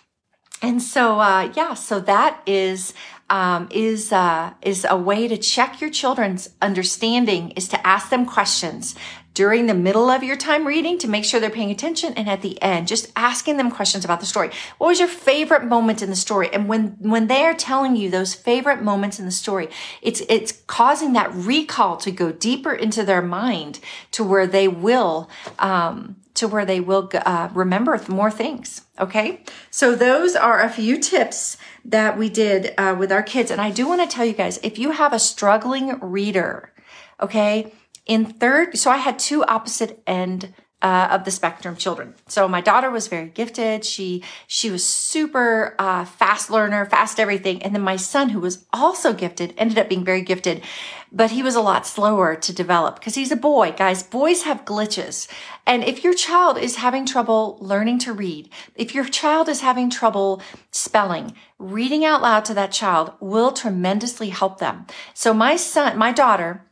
And 0.62 0.82
so, 0.82 1.20
uh, 1.20 1.52
yeah, 1.56 1.74
so 1.74 2.00
that 2.02 2.42
is, 2.46 2.94
um, 3.30 3.70
is, 3.72 4.12
uh, 4.12 4.54
is 4.62 4.86
a 4.90 4.98
way 4.98 5.28
to 5.28 5.38
check 5.38 5.80
your 5.80 5.90
children's 5.90 6.50
understanding 6.62 7.52
is 7.52 7.68
to 7.70 7.88
ask 7.88 8.10
them 8.10 8.26
questions 8.26 8.96
during 9.40 9.68
the 9.68 9.74
middle 9.74 10.10
of 10.10 10.22
your 10.22 10.36
time 10.36 10.68
reading 10.68 10.98
to 10.98 11.08
make 11.08 11.24
sure 11.24 11.40
they're 11.40 11.50
paying 11.50 11.72
attention 11.72 12.12
and 12.16 12.30
at 12.30 12.42
the 12.42 12.62
end 12.62 12.90
just 12.90 13.10
asking 13.16 13.56
them 13.56 13.72
questions 13.72 14.04
about 14.04 14.20
the 14.20 14.26
story 14.26 14.50
what 14.80 14.88
was 14.88 15.00
your 15.00 15.08
favorite 15.08 15.64
moment 15.64 16.02
in 16.02 16.10
the 16.10 16.16
story 16.18 16.50
and 16.52 16.68
when 16.68 16.88
when 17.00 17.28
they 17.28 17.46
are 17.46 17.54
telling 17.54 17.96
you 17.96 18.10
those 18.10 18.34
favorite 18.36 18.82
moments 18.82 19.18
in 19.18 19.24
the 19.24 19.32
story 19.32 19.70
it's 20.02 20.22
it's 20.28 20.52
causing 20.68 21.14
that 21.14 21.34
recall 21.34 21.96
to 21.96 22.12
go 22.12 22.34
deeper 22.34 22.74
into 22.74 23.02
their 23.02 23.22
mind 23.22 23.80
to 24.12 24.26
where 24.26 24.46
they 24.46 24.68
will 24.68 25.30
um, 25.58 26.18
to 26.34 26.46
where 26.46 26.66
they 26.66 26.82
will 26.82 27.10
uh, 27.14 27.50
remember 27.54 28.00
more 28.08 28.32
things. 28.32 28.84
Okay. 28.98 29.44
So 29.72 29.94
those 29.94 30.38
are 30.38 30.62
a 30.62 30.70
few 30.70 30.98
tips 30.98 31.58
that 31.84 32.18
we 32.18 32.30
did 32.30 32.74
uh, 32.78 32.96
with 32.98 33.12
our 33.12 33.24
kids. 33.24 33.52
And 33.52 33.60
I 33.60 33.72
do 33.72 33.88
want 33.88 34.00
to 34.02 34.16
tell 34.16 34.26
you 34.26 34.32
guys, 34.32 34.58
if 34.64 34.80
you 34.80 34.92
have 34.92 35.12
a 35.12 35.20
struggling 35.20 36.00
reader, 36.00 36.72
okay, 37.20 37.74
in 38.10 38.26
third, 38.26 38.76
so 38.76 38.90
I 38.90 38.98
had 38.98 39.20
two 39.20 39.44
opposite 39.46 40.02
end 40.08 40.52
uh, 40.82 41.10
of 41.12 41.26
the 41.26 41.32
spectrum 41.32 41.76
children. 41.76 42.16
So 42.28 42.48
my 42.48 42.62
daughter 42.62 42.90
was 42.90 43.08
very 43.08 43.30
gifted. 43.30 43.86
She 43.86 44.24
she 44.48 44.72
was 44.72 44.84
super 44.84 45.76
uh, 45.78 46.06
fast 46.06 46.50
learner, 46.50 46.86
fast 46.86 47.20
everything. 47.20 47.62
And 47.62 47.76
then 47.76 47.82
my 47.82 47.98
son, 47.98 48.30
who 48.30 48.40
was 48.40 48.66
also 48.74 49.14
gifted, 49.14 49.54
ended 49.58 49.78
up 49.78 49.90
being 49.90 50.06
very 50.06 50.22
gifted, 50.22 50.64
but 51.12 51.32
he 51.32 51.44
was 51.44 51.56
a 51.56 51.62
lot 51.62 51.86
slower 51.86 52.36
to 52.36 52.54
develop 52.54 52.96
because 52.96 53.16
he's 53.16 53.32
a 53.32 53.36
boy. 53.36 53.74
Guys, 53.78 54.02
boys 54.02 54.44
have 54.44 54.66
glitches. 54.66 55.28
And 55.68 55.84
if 55.84 56.04
your 56.04 56.14
child 56.14 56.58
is 56.58 56.78
having 56.78 57.06
trouble 57.06 57.58
learning 57.62 58.00
to 58.00 58.14
read, 58.14 58.50
if 58.74 58.96
your 58.96 59.06
child 59.06 59.50
is 59.50 59.62
having 59.62 59.90
trouble 59.90 60.42
spelling, 60.72 61.36
reading 61.60 62.06
out 62.06 62.22
loud 62.22 62.46
to 62.46 62.54
that 62.56 62.72
child 62.72 63.12
will 63.20 63.52
tremendously 63.52 64.30
help 64.30 64.60
them. 64.60 64.88
So 65.14 65.34
my 65.34 65.58
son, 65.58 65.98
my 65.98 66.12
daughter 66.12 66.66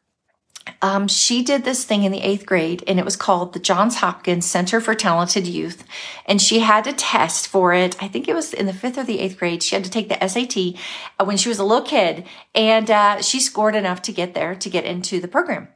um, 0.81 1.07
she 1.07 1.43
did 1.43 1.63
this 1.63 1.83
thing 1.83 2.03
in 2.03 2.11
the 2.11 2.21
eighth 2.21 2.45
grade 2.45 2.83
and 2.87 2.99
it 2.99 3.05
was 3.05 3.15
called 3.15 3.53
the 3.53 3.59
Johns 3.59 3.97
Hopkins 3.97 4.45
Center 4.45 4.79
for 4.79 4.95
Talented 4.95 5.47
Youth. 5.47 5.83
And 6.25 6.41
she 6.41 6.59
had 6.59 6.83
to 6.85 6.93
test 6.93 7.47
for 7.47 7.73
it. 7.73 8.01
I 8.01 8.07
think 8.07 8.27
it 8.27 8.35
was 8.35 8.53
in 8.53 8.65
the 8.65 8.73
fifth 8.73 8.97
or 8.97 9.03
the 9.03 9.19
eighth 9.19 9.37
grade. 9.37 9.63
She 9.63 9.75
had 9.75 9.83
to 9.83 9.89
take 9.89 10.09
the 10.09 10.27
SAT 10.27 10.79
uh, 11.19 11.25
when 11.25 11.37
she 11.37 11.49
was 11.49 11.59
a 11.59 11.63
little 11.63 11.85
kid 11.85 12.25
and 12.55 12.89
uh, 12.89 13.21
she 13.21 13.39
scored 13.39 13.75
enough 13.75 14.01
to 14.03 14.11
get 14.11 14.33
there 14.33 14.55
to 14.55 14.69
get 14.69 14.85
into 14.85 15.19
the 15.19 15.27
program. 15.27 15.67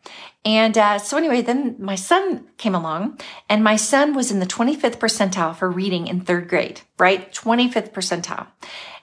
And 0.44 0.78
uh, 0.78 0.98
so 0.98 1.18
anyway, 1.18 1.42
then 1.42 1.76
my 1.78 1.96
son 1.96 2.48
came 2.58 2.74
along 2.74 3.20
and 3.48 3.64
my 3.64 3.76
son 3.76 4.16
was 4.16 4.32
in 4.32 4.40
the 4.40 4.46
25th 4.46 4.98
percentile 4.98 5.56
for 5.56 5.70
reading 5.70 6.08
in 6.08 6.22
third 6.22 6.48
grade, 6.48 6.82
right? 6.98 7.32
25th 7.32 7.92
percentile. 7.92 8.48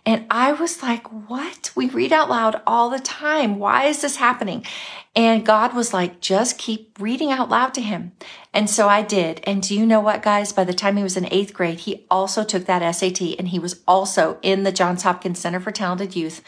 And 0.05 0.27
I 0.31 0.53
was 0.53 0.83
like, 0.83 1.07
what? 1.29 1.71
We 1.77 1.89
read 1.91 2.13
out 2.13 2.31
loud 2.31 2.63
all 2.67 2.89
the 2.91 2.99
time. 2.99 3.59
Why 3.59 3.85
is 3.85 4.01
this 4.01 4.17
happening? 4.17 4.65
And 5.19 5.45
God 5.45 5.75
was 5.75 5.93
like, 5.93 6.21
just 6.21 6.59
keep 6.59 6.97
reading 7.01 7.33
out 7.33 7.49
loud 7.49 7.75
to 7.75 7.81
him. 7.81 8.13
And 8.55 8.71
so 8.71 8.89
I 8.89 9.03
did. 9.03 9.41
And 9.45 9.61
do 9.61 9.75
you 9.75 9.85
know 9.85 10.01
what, 10.01 10.23
guys? 10.23 10.53
By 10.53 10.63
the 10.63 10.73
time 10.73 10.97
he 10.97 11.03
was 11.03 11.17
in 11.17 11.27
eighth 11.33 11.53
grade, 11.53 11.81
he 11.81 12.07
also 12.09 12.45
took 12.45 12.67
that 12.67 12.89
SAT 12.95 13.21
and 13.37 13.49
he 13.49 13.59
was 13.59 13.83
also 13.87 14.39
in 14.43 14.63
the 14.63 14.73
Johns 14.73 15.03
Hopkins 15.03 15.41
Center 15.41 15.59
for 15.59 15.73
Talented 15.73 16.15
Youth. 16.15 16.41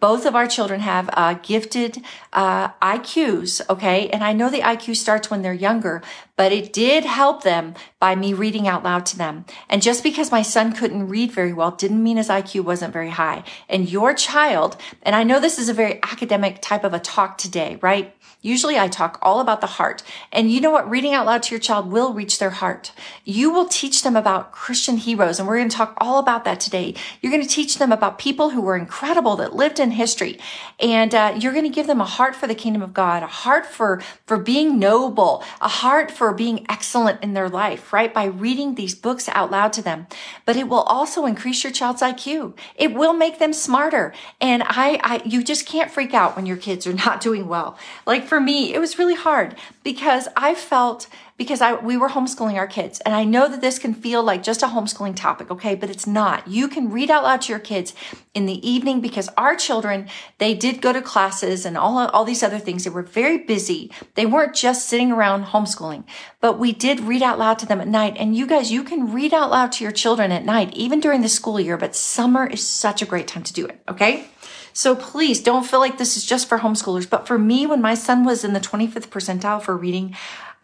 Both 0.00 0.26
of 0.26 0.34
our 0.34 0.46
children 0.46 0.80
have 0.80 1.08
uh, 1.12 1.34
gifted 1.34 2.04
uh, 2.32 2.68
IQs, 2.82 3.62
okay? 3.70 4.08
And 4.10 4.22
I 4.22 4.32
know 4.32 4.50
the 4.50 4.60
IQ 4.60 4.96
starts 4.96 5.30
when 5.30 5.42
they're 5.42 5.54
younger, 5.54 6.02
but 6.36 6.52
it 6.52 6.72
did 6.72 7.04
help 7.04 7.42
them 7.42 7.74
by 7.98 8.14
me 8.14 8.34
reading 8.34 8.68
out 8.68 8.84
loud 8.84 9.06
to 9.06 9.16
them. 9.16 9.46
And 9.70 9.80
just 9.80 10.02
because 10.02 10.30
my 10.30 10.42
son 10.42 10.72
couldn't 10.72 11.08
read 11.08 11.32
very 11.32 11.52
well 11.52 11.70
didn't 11.70 12.02
mean 12.02 12.18
his 12.18 12.28
IQ 12.28 12.64
wasn't 12.64 12.92
very 12.92 13.10
high. 13.10 13.44
And 13.68 13.90
your 13.90 14.12
child, 14.14 14.76
and 15.02 15.16
I 15.16 15.22
know 15.22 15.40
this 15.40 15.58
is 15.58 15.68
a 15.68 15.74
very 15.74 16.00
academic 16.02 16.60
type 16.60 16.84
of 16.84 16.92
a 16.92 16.98
talk 16.98 17.38
today, 17.38 17.78
right? 17.80 18.14
Usually 18.46 18.78
I 18.78 18.86
talk 18.86 19.18
all 19.22 19.40
about 19.40 19.60
the 19.60 19.66
heart. 19.66 20.04
And 20.30 20.52
you 20.52 20.60
know 20.60 20.70
what? 20.70 20.88
Reading 20.88 21.12
out 21.12 21.26
loud 21.26 21.42
to 21.42 21.50
your 21.50 21.58
child 21.58 21.90
will 21.90 22.12
reach 22.12 22.38
their 22.38 22.50
heart. 22.50 22.92
You 23.24 23.50
will 23.50 23.66
teach 23.66 24.04
them 24.04 24.14
about 24.14 24.52
Christian 24.52 24.98
heroes. 24.98 25.40
And 25.40 25.48
we're 25.48 25.56
going 25.56 25.68
to 25.68 25.76
talk 25.76 25.96
all 25.98 26.20
about 26.20 26.44
that 26.44 26.60
today. 26.60 26.94
You're 27.20 27.32
going 27.32 27.42
to 27.42 27.48
teach 27.48 27.78
them 27.78 27.90
about 27.90 28.20
people 28.20 28.50
who 28.50 28.60
were 28.60 28.76
incredible 28.76 29.34
that 29.36 29.56
lived 29.56 29.80
in 29.80 29.90
history. 29.90 30.38
And 30.78 31.12
uh, 31.12 31.36
you're 31.36 31.52
going 31.52 31.64
to 31.64 31.70
give 31.70 31.88
them 31.88 32.00
a 32.00 32.04
heart 32.04 32.36
for 32.36 32.46
the 32.46 32.54
kingdom 32.54 32.82
of 32.82 32.94
God, 32.94 33.24
a 33.24 33.26
heart 33.26 33.66
for, 33.66 34.00
for 34.26 34.38
being 34.38 34.78
noble, 34.78 35.42
a 35.60 35.68
heart 35.68 36.12
for 36.12 36.32
being 36.32 36.64
excellent 36.68 37.24
in 37.24 37.34
their 37.34 37.48
life, 37.48 37.92
right? 37.92 38.14
By 38.14 38.26
reading 38.26 38.76
these 38.76 38.94
books 38.94 39.28
out 39.30 39.50
loud 39.50 39.72
to 39.72 39.82
them. 39.82 40.06
But 40.44 40.54
it 40.54 40.68
will 40.68 40.82
also 40.82 41.26
increase 41.26 41.64
your 41.64 41.72
child's 41.72 42.00
IQ. 42.00 42.56
It 42.76 42.94
will 42.94 43.12
make 43.12 43.40
them 43.40 43.52
smarter. 43.52 44.14
And 44.40 44.62
I, 44.62 45.00
I 45.02 45.22
you 45.24 45.42
just 45.42 45.66
can't 45.66 45.90
freak 45.90 46.14
out 46.14 46.36
when 46.36 46.46
your 46.46 46.56
kids 46.56 46.86
are 46.86 46.92
not 47.06 47.20
doing 47.20 47.48
well. 47.48 47.76
Like 48.06 48.24
for 48.24 48.35
for 48.36 48.40
me, 48.40 48.74
it 48.74 48.78
was 48.78 48.98
really 48.98 49.14
hard 49.14 49.54
because 49.82 50.28
I 50.36 50.54
felt 50.54 51.08
because 51.38 51.62
I 51.62 51.72
we 51.72 51.96
were 51.96 52.10
homeschooling 52.10 52.56
our 52.56 52.66
kids 52.66 53.00
and 53.00 53.14
I 53.14 53.24
know 53.24 53.48
that 53.48 53.62
this 53.62 53.78
can 53.78 53.94
feel 53.94 54.22
like 54.22 54.42
just 54.42 54.62
a 54.62 54.66
homeschooling 54.66 55.16
topic, 55.16 55.50
okay, 55.50 55.74
but 55.74 55.88
it's 55.88 56.06
not. 56.06 56.46
You 56.46 56.68
can 56.68 56.90
read 56.90 57.10
out 57.10 57.22
loud 57.22 57.40
to 57.42 57.52
your 57.52 57.58
kids 57.58 57.94
in 58.34 58.44
the 58.44 58.60
evening 58.68 59.00
because 59.00 59.30
our 59.38 59.56
children, 59.56 60.08
they 60.36 60.52
did 60.52 60.82
go 60.82 60.92
to 60.92 61.00
classes 61.00 61.64
and 61.64 61.78
all 61.78 61.96
all 62.08 62.26
these 62.26 62.42
other 62.42 62.58
things. 62.58 62.84
They 62.84 62.90
were 62.90 63.00
very 63.00 63.38
busy. 63.38 63.90
They 64.16 64.26
weren't 64.26 64.54
just 64.54 64.86
sitting 64.86 65.10
around 65.12 65.46
homeschooling, 65.46 66.04
but 66.42 66.58
we 66.58 66.72
did 66.72 67.00
read 67.00 67.22
out 67.22 67.38
loud 67.38 67.58
to 67.60 67.66
them 67.66 67.80
at 67.80 67.88
night. 67.88 68.18
And 68.18 68.36
you 68.36 68.46
guys, 68.46 68.70
you 68.70 68.84
can 68.84 69.14
read 69.14 69.32
out 69.32 69.50
loud 69.50 69.72
to 69.72 69.82
your 69.82 69.92
children 69.92 70.30
at 70.30 70.44
night 70.44 70.74
even 70.74 71.00
during 71.00 71.22
the 71.22 71.30
school 71.30 71.58
year, 71.58 71.78
but 71.78 71.96
summer 71.96 72.46
is 72.46 72.68
such 72.68 73.00
a 73.00 73.06
great 73.06 73.28
time 73.28 73.44
to 73.44 73.54
do 73.54 73.64
it, 73.64 73.80
okay? 73.88 74.28
So 74.76 74.94
please 74.94 75.40
don't 75.40 75.64
feel 75.64 75.80
like 75.80 75.96
this 75.96 76.18
is 76.18 76.26
just 76.26 76.50
for 76.50 76.58
homeschoolers. 76.58 77.08
But 77.08 77.26
for 77.26 77.38
me, 77.38 77.66
when 77.66 77.80
my 77.80 77.94
son 77.94 78.26
was 78.26 78.44
in 78.44 78.52
the 78.52 78.60
25th 78.60 79.08
percentile 79.08 79.62
for 79.62 79.74
reading, 79.74 80.14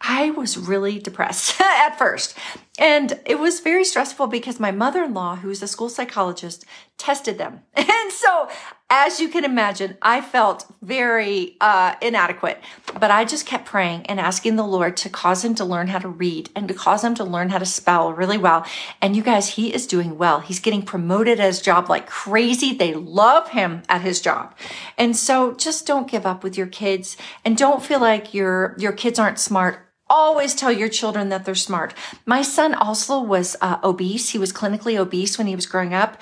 I 0.01 0.29
was 0.29 0.55
really 0.55 0.99
depressed 0.99 1.59
at 1.61 1.97
first. 1.97 2.37
And 2.77 3.19
it 3.25 3.39
was 3.39 3.59
very 3.61 3.83
stressful 3.83 4.27
because 4.27 4.59
my 4.59 4.69
mother 4.69 5.03
in 5.03 5.15
law, 5.15 5.37
who 5.37 5.49
is 5.49 5.63
a 5.63 5.67
school 5.67 5.89
psychologist, 5.89 6.63
tested 6.99 7.39
them. 7.39 7.61
And 7.75 8.11
so, 8.11 8.49
as 8.95 9.19
you 9.19 9.27
can 9.27 9.43
imagine, 9.43 9.97
I 10.03 10.21
felt 10.21 10.71
very 10.83 11.57
uh, 11.59 11.95
inadequate. 11.99 12.61
But 12.99 13.09
I 13.09 13.25
just 13.25 13.47
kept 13.47 13.65
praying 13.65 14.05
and 14.05 14.19
asking 14.19 14.55
the 14.55 14.63
Lord 14.63 14.95
to 14.97 15.09
cause 15.09 15.43
him 15.43 15.55
to 15.55 15.65
learn 15.65 15.87
how 15.87 15.97
to 15.97 16.07
read 16.07 16.51
and 16.55 16.67
to 16.67 16.75
cause 16.75 17.03
him 17.03 17.15
to 17.15 17.23
learn 17.23 17.49
how 17.49 17.57
to 17.57 17.65
spell 17.65 18.13
really 18.13 18.37
well. 18.37 18.67
And 19.01 19.15
you 19.15 19.23
guys, 19.23 19.49
he 19.49 19.73
is 19.73 19.87
doing 19.87 20.19
well. 20.19 20.41
He's 20.41 20.59
getting 20.59 20.83
promoted 20.83 21.39
at 21.39 21.47
his 21.47 21.59
job 21.59 21.89
like 21.89 22.05
crazy. 22.05 22.71
They 22.71 22.93
love 22.93 23.49
him 23.49 23.81
at 23.89 24.01
his 24.01 24.21
job. 24.21 24.55
And 24.95 25.17
so 25.17 25.55
just 25.55 25.87
don't 25.87 26.07
give 26.07 26.27
up 26.27 26.43
with 26.43 26.55
your 26.55 26.67
kids 26.67 27.17
and 27.43 27.57
don't 27.57 27.83
feel 27.83 27.99
like 27.99 28.35
your, 28.35 28.75
your 28.77 28.91
kids 28.91 29.17
aren't 29.17 29.39
smart 29.39 29.79
always 30.09 30.53
tell 30.53 30.71
your 30.71 30.89
children 30.89 31.29
that 31.29 31.43
they're 31.43 31.55
smart. 31.55 31.91
My 32.23 32.43
son 32.43 32.75
also 32.75 33.19
was 33.19 33.55
uh, 33.61 33.79
obese. 33.83 34.29
He 34.29 34.37
was 34.37 34.53
clinically 34.53 34.95
obese 34.95 35.39
when 35.39 35.47
he 35.47 35.55
was 35.55 35.65
growing 35.65 35.95
up. 35.95 36.21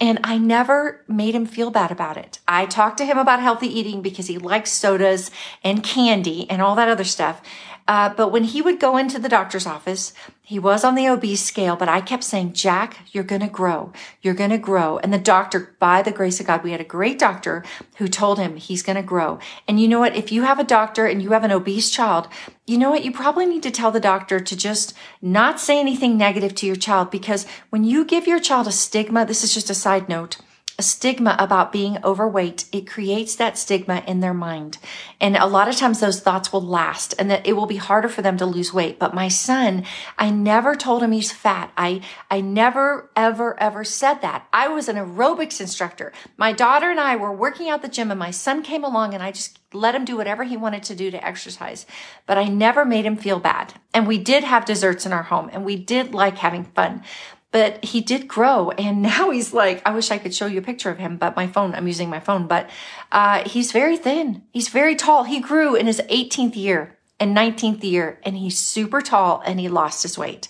And 0.00 0.20
I 0.22 0.38
never 0.38 1.04
made 1.08 1.34
him 1.34 1.44
feel 1.44 1.70
bad 1.70 1.90
about 1.90 2.16
it. 2.16 2.38
I 2.46 2.66
talked 2.66 2.98
to 2.98 3.04
him 3.04 3.18
about 3.18 3.40
healthy 3.40 3.66
eating 3.66 4.00
because 4.00 4.28
he 4.28 4.38
likes 4.38 4.70
sodas 4.70 5.30
and 5.64 5.82
candy 5.82 6.48
and 6.48 6.62
all 6.62 6.76
that 6.76 6.88
other 6.88 7.04
stuff. 7.04 7.42
Uh, 7.88 8.12
but 8.14 8.28
when 8.28 8.44
he 8.44 8.60
would 8.60 8.78
go 8.78 8.98
into 8.98 9.18
the 9.18 9.30
doctor's 9.30 9.66
office, 9.66 10.12
he 10.42 10.58
was 10.58 10.84
on 10.84 10.94
the 10.94 11.08
obese 11.08 11.42
scale, 11.42 11.74
but 11.74 11.88
I 11.88 12.02
kept 12.02 12.22
saying, 12.22 12.52
Jack, 12.52 12.98
you're 13.12 13.24
going 13.24 13.40
to 13.40 13.48
grow. 13.48 13.92
You're 14.20 14.34
going 14.34 14.50
to 14.50 14.58
grow. 14.58 14.98
And 14.98 15.12
the 15.12 15.18
doctor, 15.18 15.74
by 15.78 16.02
the 16.02 16.12
grace 16.12 16.38
of 16.38 16.46
God, 16.46 16.62
we 16.62 16.72
had 16.72 16.82
a 16.82 16.84
great 16.84 17.18
doctor 17.18 17.64
who 17.96 18.06
told 18.06 18.38
him 18.38 18.56
he's 18.56 18.82
going 18.82 18.96
to 18.96 19.02
grow. 19.02 19.38
And 19.66 19.80
you 19.80 19.88
know 19.88 20.00
what? 20.00 20.14
If 20.14 20.30
you 20.30 20.42
have 20.42 20.58
a 20.58 20.64
doctor 20.64 21.06
and 21.06 21.22
you 21.22 21.32
have 21.32 21.44
an 21.44 21.52
obese 21.52 21.90
child, 21.90 22.28
you 22.66 22.76
know 22.76 22.90
what? 22.90 23.04
You 23.04 23.12
probably 23.12 23.46
need 23.46 23.62
to 23.62 23.70
tell 23.70 23.90
the 23.90 24.00
doctor 24.00 24.38
to 24.38 24.56
just 24.56 24.92
not 25.22 25.58
say 25.58 25.80
anything 25.80 26.18
negative 26.18 26.54
to 26.56 26.66
your 26.66 26.76
child 26.76 27.10
because 27.10 27.46
when 27.70 27.84
you 27.84 28.04
give 28.04 28.26
your 28.26 28.38
child 28.38 28.66
a 28.66 28.72
stigma, 28.72 29.24
this 29.24 29.42
is 29.42 29.54
just 29.54 29.70
a 29.70 29.74
side 29.74 30.10
note 30.10 30.36
a 30.78 30.82
stigma 30.82 31.34
about 31.40 31.72
being 31.72 31.98
overweight, 32.04 32.66
it 32.70 32.86
creates 32.86 33.34
that 33.34 33.58
stigma 33.58 34.04
in 34.06 34.20
their 34.20 34.32
mind. 34.32 34.78
And 35.20 35.36
a 35.36 35.46
lot 35.46 35.66
of 35.66 35.76
times 35.76 35.98
those 35.98 36.20
thoughts 36.20 36.52
will 36.52 36.62
last 36.62 37.14
and 37.18 37.28
that 37.30 37.44
it 37.44 37.54
will 37.54 37.66
be 37.66 37.76
harder 37.76 38.08
for 38.08 38.22
them 38.22 38.36
to 38.36 38.46
lose 38.46 38.72
weight. 38.72 38.96
But 38.96 39.12
my 39.12 39.26
son, 39.26 39.82
I 40.16 40.30
never 40.30 40.76
told 40.76 41.02
him 41.02 41.10
he's 41.10 41.32
fat. 41.32 41.72
I, 41.76 42.00
I 42.30 42.40
never, 42.40 43.10
ever, 43.16 43.60
ever 43.60 43.82
said 43.82 44.20
that. 44.22 44.46
I 44.52 44.68
was 44.68 44.88
an 44.88 44.94
aerobics 44.94 45.60
instructor. 45.60 46.12
My 46.36 46.52
daughter 46.52 46.90
and 46.90 47.00
I 47.00 47.16
were 47.16 47.32
working 47.32 47.68
out 47.68 47.82
the 47.82 47.88
gym 47.88 48.12
and 48.12 48.20
my 48.20 48.30
son 48.30 48.62
came 48.62 48.84
along 48.84 49.14
and 49.14 49.22
I 49.22 49.32
just 49.32 49.58
let 49.74 49.96
him 49.96 50.04
do 50.04 50.16
whatever 50.16 50.44
he 50.44 50.56
wanted 50.56 50.84
to 50.84 50.94
do 50.94 51.10
to 51.10 51.26
exercise. 51.26 51.86
But 52.24 52.38
I 52.38 52.44
never 52.44 52.84
made 52.84 53.04
him 53.04 53.16
feel 53.16 53.40
bad. 53.40 53.74
And 53.92 54.06
we 54.06 54.18
did 54.18 54.44
have 54.44 54.64
desserts 54.64 55.04
in 55.04 55.12
our 55.12 55.24
home 55.24 55.50
and 55.52 55.64
we 55.64 55.74
did 55.74 56.14
like 56.14 56.38
having 56.38 56.64
fun 56.64 57.02
but 57.50 57.82
he 57.84 58.00
did 58.00 58.28
grow 58.28 58.70
and 58.72 59.02
now 59.14 59.30
he's 59.30 59.52
like 59.52 59.80
i 59.86 59.94
wish 59.94 60.10
i 60.10 60.18
could 60.18 60.34
show 60.34 60.46
you 60.46 60.58
a 60.58 60.62
picture 60.62 60.90
of 60.90 60.98
him 60.98 61.16
but 61.16 61.36
my 61.36 61.46
phone 61.46 61.74
i'm 61.74 61.86
using 61.86 62.10
my 62.10 62.20
phone 62.20 62.46
but 62.46 62.68
uh, 63.10 63.48
he's 63.48 63.72
very 63.72 63.96
thin. 63.96 64.42
He's 64.52 64.68
very 64.68 64.94
tall. 64.94 65.24
He 65.24 65.40
grew 65.40 65.74
in 65.74 65.86
his 65.86 66.00
18th 66.10 66.56
year 66.56 66.98
and 67.18 67.36
19th 67.36 67.82
year 67.82 68.20
and 68.22 68.36
he's 68.36 68.58
super 68.58 69.00
tall 69.00 69.42
and 69.44 69.58
he 69.58 69.68
lost 69.68 70.02
his 70.02 70.18
weight. 70.18 70.48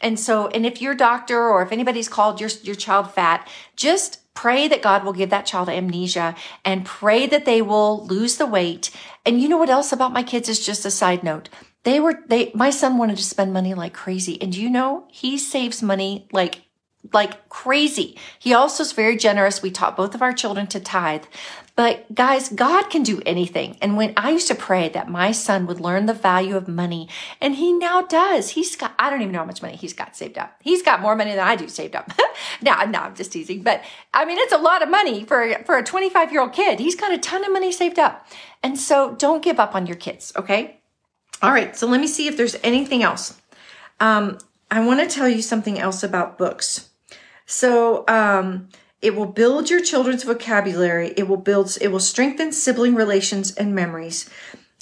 And 0.00 0.20
so 0.20 0.48
and 0.48 0.66
if 0.66 0.82
your 0.82 0.94
doctor 0.94 1.48
or 1.48 1.62
if 1.62 1.72
anybody's 1.72 2.08
called 2.08 2.40
your, 2.40 2.50
your 2.62 2.74
child 2.74 3.12
fat 3.12 3.48
just 3.76 4.22
pray 4.34 4.68
that 4.68 4.82
god 4.82 5.02
will 5.02 5.14
give 5.14 5.30
that 5.30 5.46
child 5.46 5.70
amnesia 5.70 6.36
and 6.62 6.84
pray 6.84 7.26
that 7.26 7.46
they 7.46 7.62
will 7.62 8.06
lose 8.06 8.36
the 8.36 8.46
weight. 8.46 8.90
And 9.24 9.40
you 9.40 9.48
know 9.48 9.56
what 9.56 9.70
else 9.70 9.92
about 9.92 10.12
my 10.12 10.22
kids 10.22 10.48
is 10.48 10.64
just 10.64 10.84
a 10.84 10.90
side 10.90 11.24
note 11.24 11.48
they 11.86 12.00
were, 12.00 12.20
they, 12.26 12.50
my 12.52 12.70
son 12.70 12.98
wanted 12.98 13.16
to 13.16 13.22
spend 13.22 13.52
money 13.52 13.72
like 13.72 13.94
crazy. 13.94 14.42
And 14.42 14.52
you 14.56 14.68
know, 14.68 15.06
he 15.12 15.38
saves 15.38 15.84
money 15.84 16.26
like, 16.32 16.62
like 17.12 17.48
crazy. 17.48 18.18
He 18.40 18.52
also 18.52 18.82
is 18.82 18.90
very 18.90 19.16
generous. 19.16 19.62
We 19.62 19.70
taught 19.70 19.96
both 19.96 20.12
of 20.12 20.20
our 20.20 20.32
children 20.32 20.66
to 20.66 20.80
tithe. 20.80 21.22
But 21.76 22.12
guys, 22.12 22.48
God 22.48 22.90
can 22.90 23.04
do 23.04 23.22
anything. 23.24 23.76
And 23.80 23.96
when 23.96 24.14
I 24.16 24.30
used 24.30 24.48
to 24.48 24.56
pray 24.56 24.88
that 24.88 25.08
my 25.08 25.30
son 25.30 25.64
would 25.68 25.78
learn 25.78 26.06
the 26.06 26.12
value 26.12 26.56
of 26.56 26.66
money, 26.66 27.08
and 27.40 27.54
he 27.54 27.72
now 27.72 28.02
does. 28.02 28.50
He's 28.50 28.74
got, 28.74 28.92
I 28.98 29.08
don't 29.08 29.22
even 29.22 29.32
know 29.32 29.38
how 29.38 29.44
much 29.44 29.62
money 29.62 29.76
he's 29.76 29.92
got 29.92 30.16
saved 30.16 30.38
up. 30.38 30.56
He's 30.62 30.82
got 30.82 31.00
more 31.00 31.14
money 31.14 31.30
than 31.30 31.46
I 31.46 31.54
do 31.54 31.68
saved 31.68 31.94
up. 31.94 32.10
now, 32.62 32.82
no, 32.88 32.98
I'm 32.98 33.14
just 33.14 33.30
teasing. 33.30 33.62
But 33.62 33.84
I 34.12 34.24
mean, 34.24 34.38
it's 34.38 34.52
a 34.52 34.58
lot 34.58 34.82
of 34.82 34.90
money 34.90 35.22
for, 35.22 35.54
for 35.64 35.78
a 35.78 35.84
25 35.84 36.32
year 36.32 36.40
old 36.40 36.52
kid. 36.52 36.80
He's 36.80 36.96
got 36.96 37.12
a 37.12 37.18
ton 37.18 37.44
of 37.44 37.52
money 37.52 37.70
saved 37.70 38.00
up. 38.00 38.26
And 38.60 38.76
so 38.76 39.14
don't 39.14 39.44
give 39.44 39.60
up 39.60 39.76
on 39.76 39.86
your 39.86 39.94
kids, 39.94 40.32
okay? 40.34 40.75
All 41.42 41.52
right, 41.52 41.76
so 41.76 41.86
let 41.86 42.00
me 42.00 42.06
see 42.06 42.28
if 42.28 42.36
there's 42.36 42.56
anything 42.62 43.02
else. 43.02 43.40
Um, 44.00 44.38
I 44.70 44.84
want 44.84 45.00
to 45.00 45.14
tell 45.14 45.28
you 45.28 45.42
something 45.42 45.78
else 45.78 46.02
about 46.02 46.38
books. 46.38 46.88
So, 47.44 48.04
um, 48.08 48.68
it 49.02 49.14
will 49.14 49.26
build 49.26 49.70
your 49.70 49.80
children's 49.80 50.24
vocabulary. 50.24 51.12
It 51.16 51.28
will 51.28 51.36
build, 51.36 51.76
it 51.80 51.88
will 51.88 52.00
strengthen 52.00 52.50
sibling 52.50 52.94
relations 52.94 53.54
and 53.54 53.74
memories. 53.74 54.28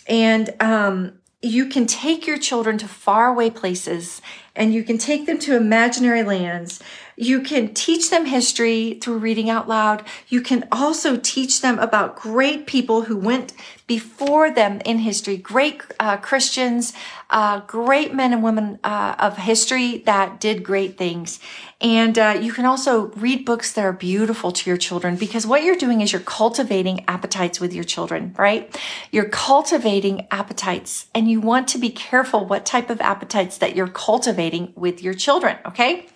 And, 0.06 0.54
um, 0.60 1.18
you 1.44 1.66
can 1.66 1.86
take 1.86 2.26
your 2.26 2.38
children 2.38 2.78
to 2.78 2.88
faraway 2.88 3.50
places 3.50 4.22
and 4.56 4.72
you 4.72 4.82
can 4.82 4.96
take 4.96 5.26
them 5.26 5.38
to 5.40 5.54
imaginary 5.54 6.22
lands 6.22 6.82
you 7.16 7.40
can 7.40 7.74
teach 7.74 8.10
them 8.10 8.26
history 8.26 8.98
through 9.00 9.18
reading 9.18 9.50
out 9.50 9.68
loud. 9.68 10.04
You 10.28 10.40
can 10.40 10.66
also 10.72 11.16
teach 11.16 11.60
them 11.60 11.78
about 11.78 12.16
great 12.16 12.66
people 12.66 13.02
who 13.02 13.16
went 13.16 13.52
before 13.86 14.50
them 14.50 14.80
in 14.84 14.98
history, 14.98 15.36
great 15.36 15.82
uh, 16.00 16.16
Christians, 16.16 16.94
uh, 17.28 17.60
great 17.60 18.14
men 18.14 18.32
and 18.32 18.42
women 18.42 18.78
uh, 18.82 19.14
of 19.18 19.36
history 19.36 19.98
that 20.06 20.40
did 20.40 20.64
great 20.64 20.96
things. 20.96 21.38
And 21.80 22.18
uh, 22.18 22.38
you 22.40 22.52
can 22.52 22.64
also 22.64 23.08
read 23.08 23.44
books 23.44 23.72
that 23.72 23.84
are 23.84 23.92
beautiful 23.92 24.52
to 24.52 24.70
your 24.70 24.78
children 24.78 25.16
because 25.16 25.46
what 25.46 25.64
you're 25.64 25.76
doing 25.76 26.00
is 26.00 26.12
you're 26.12 26.22
cultivating 26.22 27.04
appetites 27.06 27.60
with 27.60 27.74
your 27.74 27.84
children, 27.84 28.34
right? 28.38 28.74
You're 29.10 29.28
cultivating 29.28 30.26
appetites 30.30 31.06
and 31.14 31.30
you 31.30 31.40
want 31.42 31.68
to 31.68 31.78
be 31.78 31.90
careful 31.90 32.46
what 32.46 32.64
type 32.64 32.88
of 32.88 33.02
appetites 33.02 33.58
that 33.58 33.76
you're 33.76 33.88
cultivating 33.88 34.72
with 34.76 35.02
your 35.02 35.14
children, 35.14 35.58
okay? 35.66 36.06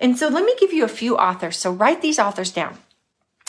And 0.00 0.18
so 0.18 0.28
let 0.28 0.44
me 0.44 0.54
give 0.58 0.72
you 0.72 0.84
a 0.84 0.88
few 0.88 1.16
authors. 1.16 1.56
So 1.56 1.70
write 1.72 2.02
these 2.02 2.18
authors 2.18 2.50
down. 2.50 2.78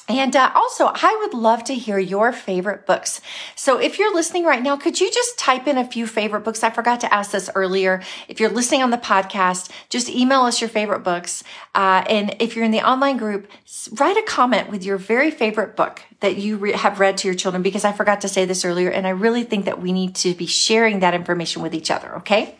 And 0.09 0.35
uh, 0.35 0.51
also, 0.55 0.85
I 0.91 1.15
would 1.21 1.35
love 1.35 1.63
to 1.65 1.75
hear 1.75 1.99
your 1.99 2.31
favorite 2.31 2.87
books. 2.87 3.21
So 3.55 3.77
if 3.77 3.99
you're 3.99 4.13
listening 4.13 4.43
right 4.43 4.61
now, 4.61 4.75
could 4.75 4.99
you 4.99 5.11
just 5.11 5.37
type 5.37 5.67
in 5.67 5.77
a 5.77 5.85
few 5.85 6.07
favorite 6.07 6.41
books? 6.41 6.63
I 6.63 6.71
forgot 6.71 7.01
to 7.01 7.13
ask 7.13 7.29
this 7.29 7.47
earlier. 7.53 8.01
If 8.27 8.39
you're 8.39 8.49
listening 8.49 8.81
on 8.81 8.89
the 8.89 8.97
podcast, 8.97 9.69
just 9.87 10.09
email 10.09 10.41
us 10.41 10.61
your 10.61 10.69
favorite 10.69 11.03
books. 11.03 11.43
Uh, 11.75 12.03
and 12.09 12.35
if 12.39 12.55
you're 12.55 12.65
in 12.65 12.71
the 12.71 12.81
online 12.81 13.17
group, 13.17 13.51
write 13.99 14.17
a 14.17 14.23
comment 14.23 14.71
with 14.71 14.83
your 14.83 14.97
very 14.97 15.29
favorite 15.29 15.75
book 15.75 16.01
that 16.21 16.37
you 16.37 16.57
re- 16.57 16.71
have 16.71 16.99
read 16.99 17.17
to 17.17 17.27
your 17.27 17.35
children 17.35 17.61
because 17.61 17.85
I 17.85 17.91
forgot 17.91 18.21
to 18.21 18.27
say 18.27 18.45
this 18.45 18.65
earlier. 18.65 18.89
And 18.89 19.05
I 19.05 19.11
really 19.11 19.43
think 19.43 19.65
that 19.65 19.79
we 19.79 19.93
need 19.93 20.15
to 20.15 20.33
be 20.33 20.47
sharing 20.47 21.01
that 21.01 21.13
information 21.13 21.61
with 21.61 21.75
each 21.75 21.91
other. 21.91 22.15
Okay. 22.17 22.55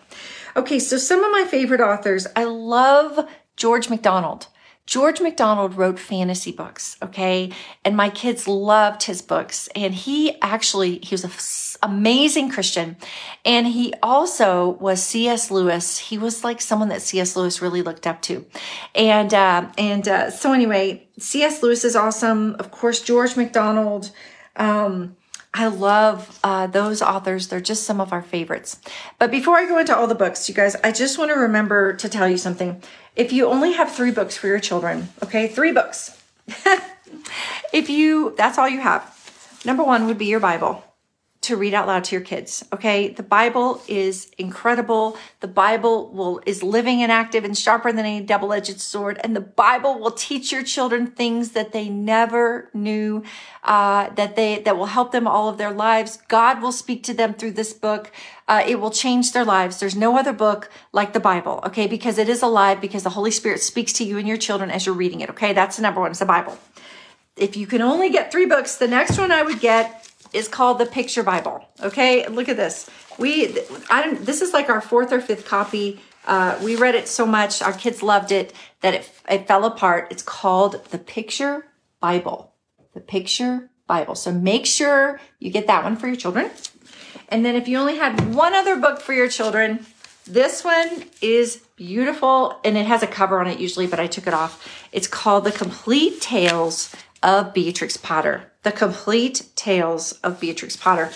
Okay. 0.56 0.78
So 0.78 0.99
some 0.99 1.23
of 1.23 1.32
my 1.32 1.45
favorite 1.45 1.82
authors, 1.82 2.28
I 2.36 2.43
love 2.43 3.28
George 3.60 3.89
MacDonald. 3.89 4.48
George 4.86 5.22
MacDonald 5.22 5.76
wrote 5.76 6.00
fantasy 6.00 6.52
books, 6.52 6.98
okay? 7.04 7.52
And 7.86 7.95
my 7.95 8.10
kids 8.10 8.48
loved 8.48 9.04
his 9.04 9.22
books. 9.22 9.69
And 9.76 9.93
he 9.93 10.41
actually, 10.41 10.98
he 11.04 11.13
was 11.13 11.24
an 11.26 11.91
amazing 11.91 12.50
Christian. 12.50 12.98
And 13.45 13.67
he 13.67 13.93
also 14.02 14.69
was 14.80 15.04
C.S. 15.04 15.52
Lewis. 15.52 16.00
He 16.00 16.17
was 16.17 16.43
like 16.43 16.60
someone 16.60 16.89
that 16.89 17.04
C.S. 17.04 17.36
Lewis 17.36 17.62
really 17.62 17.84
looked 17.84 18.08
up 18.08 18.24
to. 18.24 18.48
And, 18.95 19.32
uh, 19.32 19.69
and, 19.78 20.08
uh, 20.08 20.32
so 20.32 20.54
anyway, 20.54 21.08
C.S. 21.19 21.62
Lewis 21.62 21.84
is 21.84 21.95
awesome. 21.95 22.56
Of 22.58 22.72
course, 22.72 23.00
George 23.00 23.36
MacDonald, 23.36 24.10
um, 24.56 25.17
I 25.54 25.68
love 25.68 26.40
uh, 26.44 26.68
those 26.68 27.02
authors. 27.02 27.48
They're 27.48 27.60
just 27.60 27.84
some 27.84 28.00
of 28.00 28.14
our 28.14 28.22
favorites. 28.22 28.80
But 29.18 29.32
before 29.32 29.58
I 29.58 29.66
go 29.66 29.80
into 29.80 29.96
all 29.96 30.08
the 30.08 30.16
books, 30.16 30.48
you 30.48 30.56
guys, 30.56 30.76
I 30.84 30.92
just 30.92 31.18
want 31.18 31.32
to 31.32 31.36
remember 31.36 31.94
to 31.94 32.10
tell 32.10 32.30
you 32.30 32.38
something. 32.38 32.82
If 33.16 33.32
you 33.32 33.48
only 33.48 33.74
have 33.74 33.92
three 33.92 34.12
books 34.12 34.38
for 34.38 34.48
your 34.48 34.60
children, 34.60 35.10
okay, 35.24 35.48
three 35.48 35.72
books. 35.72 36.22
if 37.74 37.90
you, 37.90 38.36
that's 38.38 38.58
all 38.58 38.70
you 38.70 38.80
have. 38.80 39.16
Number 39.66 39.84
one 39.84 40.06
would 40.06 40.18
be 40.18 40.28
your 40.28 40.40
Bible 40.40 40.84
to 41.41 41.56
read 41.56 41.73
out 41.73 41.88
loud 41.88 42.04
to 42.04 42.15
your 42.15 42.23
kids. 42.23 42.65
Okay. 42.73 43.08
The 43.10 43.23
Bible 43.23 43.82
is 43.88 44.30
incredible. 44.38 45.17
The 45.39 45.47
Bible 45.47 46.10
will, 46.12 46.41
is 46.45 46.63
living 46.63 47.02
and 47.02 47.13
active 47.13 47.45
and 47.45 47.58
sharper 47.58 47.93
than 47.93 48.06
any 48.06 48.19
double-edged 48.19 48.82
sword. 48.82 49.21
And 49.23 49.34
the 49.34 49.41
Bible 49.41 49.99
will 49.99 50.12
teach 50.12 50.52
your 50.52 50.63
children 50.63 51.08
things 51.08 51.52
that 51.52 51.71
they 51.71 51.88
never 51.88 52.69
knew, 52.73 53.23
uh, 53.63 54.10
that 54.15 54.36
they, 54.36 54.60
that 54.60 54.78
will 54.78 54.88
help 54.88 55.13
them 55.13 55.28
all 55.28 55.47
of 55.47 55.58
their 55.58 55.71
lives. 55.71 56.19
God 56.28 56.62
will 56.62 56.73
speak 56.73 57.04
to 57.04 57.13
them 57.13 57.34
through 57.34 57.52
this 57.52 57.71
book. 57.71 58.12
Uh, 58.49 58.63
it 58.67 58.82
will 58.82 58.91
change 58.91 59.32
their 59.32 59.45
lives. 59.45 59.80
There's 59.80 59.95
no 59.95 60.17
other 60.17 60.34
book 60.34 60.69
like 60.91 61.13
the 61.13 61.21
Bible. 61.21 61.62
Okay. 61.65 61.88
Because 61.88 62.17
it 62.17 62.28
is 62.28 62.41
alive 62.41 62.82
because 62.82 63.04
the 63.04 63.12
Holy 63.12 63.32
Spirit 63.32 63.62
speaks 63.62 63.93
to 63.93 64.04
you 64.04 64.17
and 64.17 64.28
your 64.28 64.38
children 64.38 64.69
as 64.69 64.86
you're 64.86 64.93
reading 64.93 65.21
it. 65.21 65.30
Okay. 65.30 65.54
That's 65.54 65.78
the 65.78 65.84
number 65.84 66.02
one. 66.02 66.12
It's 66.12 66.19
the 66.19 66.25
Bible. 66.25 66.58
If 67.38 67.56
you 67.56 67.67
can 67.67 67.82
only 67.82 68.10
get 68.10 68.34
three 68.34 68.45
books, 68.45 68.75
the 68.75 68.88
next 68.89 69.17
one 69.17 69.32
I 69.32 69.43
would 69.43 69.62
get 69.62 69.99
is 70.34 70.48
called 70.48 70.80
the 70.80 70.86
Picture 70.86 71.24
Bible. 71.24 71.68
Okay, 71.82 72.28
look 72.28 72.50
at 72.50 72.58
this. 72.58 72.89
We, 73.18 73.58
I 73.89 74.04
don't. 74.04 74.26
This 74.26 74.42
is 74.42 74.54
like 74.54 74.70
our 74.70 74.82
fourth 74.82 75.12
or 75.12 75.22
fifth 75.22 75.46
copy. 75.46 76.00
Uh, 76.26 76.60
we 76.62 76.76
read 76.76 76.96
it 76.96 77.08
so 77.08 77.26
much, 77.26 77.62
our 77.62 77.74
kids 77.74 78.04
loved 78.04 78.32
it 78.32 78.54
that 78.82 78.94
it, 78.94 79.12
it 79.30 79.48
fell 79.48 79.65
apart. 79.65 80.08
It's 80.12 80.22
called 80.22 80.86
the 80.92 81.00
Picture 81.00 81.65
Bible. 82.00 82.54
The 82.94 83.00
Picture 83.00 83.70
Bible. 83.88 84.15
So 84.15 84.32
make 84.32 84.65
sure 84.65 85.20
you 85.39 85.50
get 85.50 85.68
that 85.68 85.84
one 85.84 85.96
for 85.96 86.08
your 86.08 86.15
children. 86.15 86.52
And 87.30 87.44
then 87.44 87.56
if 87.56 87.68
you 87.68 87.78
only 87.78 87.98
had 87.98 88.34
one 88.36 88.54
other 88.54 88.76
book 88.76 89.02
for 89.02 89.13
your 89.13 89.30
children, 89.30 89.86
this 90.26 90.63
one 90.63 91.06
is 91.22 91.63
beautiful 91.76 92.60
and 92.63 92.78
it 92.78 92.86
has 92.86 93.02
a 93.02 93.08
cover 93.08 93.39
on 93.39 93.48
it 93.48 93.60
usually, 93.60 93.88
but 93.88 94.00
I 94.00 94.06
took 94.06 94.28
it 94.28 94.34
off. 94.34 94.88
It's 94.92 95.08
called 95.08 95.46
The 95.46 95.52
Complete 95.52 96.22
Tales 96.22 96.94
of 97.24 97.54
Beatrix 97.54 97.98
Potter. 97.98 98.49
The 98.63 98.72
Complete 98.74 99.50
Tales 99.56 100.12
of 100.22 100.41
Beatrix 100.41 100.76
Potter. 100.76 101.12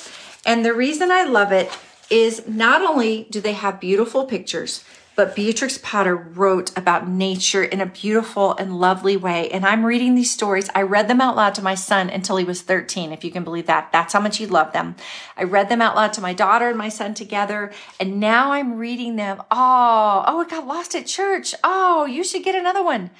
And 0.45 0.63
the 0.63 0.73
reason 0.73 1.11
I 1.11 1.23
love 1.25 1.51
it 1.51 1.77
is 2.09 2.47
not 2.47 2.81
only 2.81 3.27
do 3.31 3.41
they 3.41 3.51
have 3.51 3.81
beautiful 3.81 4.23
pictures, 4.25 4.85
but 5.17 5.35
Beatrix 5.35 5.77
Potter 5.77 6.15
wrote 6.15 6.75
about 6.77 7.09
nature 7.09 7.61
in 7.61 7.81
a 7.81 7.85
beautiful 7.85 8.55
and 8.55 8.79
lovely 8.79 9.17
way. 9.17 9.49
And 9.49 9.65
I'm 9.65 9.85
reading 9.85 10.15
these 10.15 10.31
stories. 10.31 10.69
I 10.73 10.83
read 10.83 11.09
them 11.09 11.19
out 11.19 11.35
loud 11.35 11.53
to 11.55 11.61
my 11.61 11.75
son 11.75 12.09
until 12.09 12.37
he 12.37 12.45
was 12.45 12.61
13, 12.61 13.11
if 13.11 13.25
you 13.25 13.31
can 13.31 13.43
believe 13.43 13.67
that. 13.67 13.91
That's 13.91 14.13
how 14.13 14.21
much 14.21 14.37
he 14.37 14.45
loved 14.45 14.71
them. 14.71 14.95
I 15.35 15.43
read 15.43 15.67
them 15.67 15.81
out 15.81 15.97
loud 15.97 16.13
to 16.13 16.21
my 16.21 16.33
daughter 16.33 16.69
and 16.69 16.77
my 16.77 16.89
son 16.89 17.13
together. 17.13 17.73
And 17.99 18.21
now 18.21 18.53
I'm 18.53 18.77
reading 18.77 19.17
them. 19.17 19.41
Oh, 19.51 20.23
oh, 20.25 20.41
it 20.41 20.49
got 20.49 20.65
lost 20.65 20.95
at 20.95 21.07
church. 21.07 21.53
Oh, 21.61 22.05
you 22.05 22.23
should 22.23 22.43
get 22.43 22.55
another 22.55 22.83
one. 22.83 23.11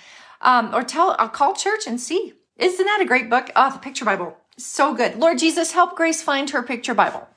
Um, 0.42 0.74
or 0.74 0.84
tell, 0.84 1.18
I'll 1.20 1.28
call 1.28 1.54
church 1.54 1.86
and 1.86 2.00
see. 2.00 2.34
Isn't 2.58 2.86
that 2.86 3.02
a 3.02 3.06
great 3.06 3.30
book? 3.30 3.50
Oh, 3.56 3.72
the 3.72 3.80
picture 3.80 4.06
Bible. 4.06 4.38
So 4.58 4.94
good. 4.94 5.18
Lord 5.18 5.40
Jesus, 5.40 5.72
help 5.72 5.96
Grace 5.96 6.22
find 6.22 6.50
her 6.52 6.62
picture 6.62 6.94
Bible. 6.94 7.28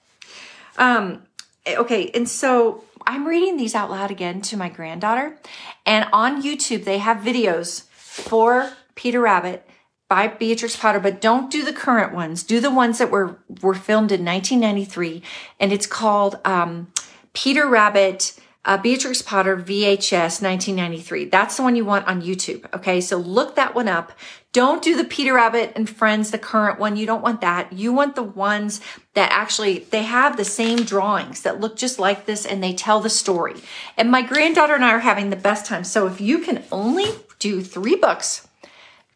Um, 0.76 1.22
okay. 1.66 2.10
And 2.14 2.28
so 2.28 2.84
I'm 3.06 3.26
reading 3.26 3.56
these 3.56 3.74
out 3.74 3.90
loud 3.90 4.10
again 4.10 4.42
to 4.42 4.56
my 4.56 4.68
granddaughter 4.68 5.38
and 5.86 6.08
on 6.12 6.42
YouTube, 6.42 6.84
they 6.84 6.98
have 6.98 7.18
videos 7.18 7.84
for 7.90 8.72
Peter 8.94 9.20
Rabbit 9.20 9.66
by 10.08 10.28
Beatrix 10.28 10.76
Potter, 10.76 11.00
but 11.00 11.20
don't 11.20 11.50
do 11.50 11.64
the 11.64 11.72
current 11.72 12.14
ones. 12.14 12.42
Do 12.42 12.60
the 12.60 12.70
ones 12.70 12.98
that 12.98 13.10
were, 13.10 13.38
were 13.62 13.74
filmed 13.74 14.12
in 14.12 14.24
1993. 14.24 15.22
And 15.58 15.72
it's 15.72 15.86
called, 15.86 16.38
um, 16.44 16.92
Peter 17.32 17.66
Rabbit, 17.66 18.38
uh, 18.64 18.78
Beatrix 18.78 19.22
Potter 19.22 19.56
VHS 19.56 20.42
1993. 20.42 21.26
That's 21.26 21.56
the 21.56 21.62
one 21.62 21.76
you 21.76 21.84
want 21.84 22.06
on 22.06 22.22
YouTube. 22.22 22.64
Okay. 22.74 23.00
So 23.00 23.16
look 23.16 23.56
that 23.56 23.74
one 23.74 23.88
up. 23.88 24.12
Don't 24.56 24.82
do 24.82 24.96
the 24.96 25.04
Peter 25.04 25.34
Rabbit 25.34 25.74
and 25.76 25.86
Friends, 25.86 26.30
the 26.30 26.38
current 26.38 26.78
one. 26.78 26.96
You 26.96 27.04
don't 27.04 27.20
want 27.20 27.42
that. 27.42 27.74
You 27.74 27.92
want 27.92 28.16
the 28.16 28.22
ones 28.22 28.80
that 29.12 29.30
actually, 29.30 29.80
they 29.90 30.04
have 30.04 30.38
the 30.38 30.46
same 30.46 30.78
drawings 30.78 31.42
that 31.42 31.60
look 31.60 31.76
just 31.76 31.98
like 31.98 32.24
this 32.24 32.46
and 32.46 32.62
they 32.62 32.72
tell 32.72 33.00
the 33.00 33.10
story. 33.10 33.56
And 33.98 34.10
my 34.10 34.22
granddaughter 34.22 34.74
and 34.74 34.82
I 34.82 34.92
are 34.92 35.00
having 35.00 35.28
the 35.28 35.36
best 35.36 35.66
time. 35.66 35.84
So 35.84 36.06
if 36.06 36.22
you 36.22 36.38
can 36.38 36.64
only 36.72 37.04
do 37.38 37.60
three 37.60 37.96
books, 37.96 38.48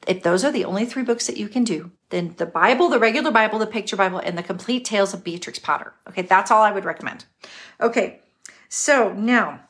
if 0.07 0.23
those 0.23 0.45
are 0.45 0.53
the 0.53 0.67
only 0.67 0.85
three 0.85 1.05
books 1.05 1.27
that 1.27 1.39
you 1.39 1.49
can 1.49 1.65
do, 1.65 1.91
then 2.11 2.35
the 2.37 2.45
Bible, 2.45 2.91
the 2.91 2.99
regular 2.99 3.31
Bible, 3.31 3.59
the 3.59 3.67
picture 3.67 3.97
Bible, 3.97 4.19
and 4.19 4.37
the 4.37 4.43
complete 4.43 4.85
tales 4.85 5.15
of 5.15 5.25
Beatrix 5.25 5.59
Potter. 5.59 5.95
Okay. 6.07 6.21
That's 6.21 6.51
all 6.51 6.63
I 6.63 6.71
would 6.71 6.85
recommend. 6.85 7.25
Okay. 7.81 8.21
So 8.69 9.15
now, 9.15 9.61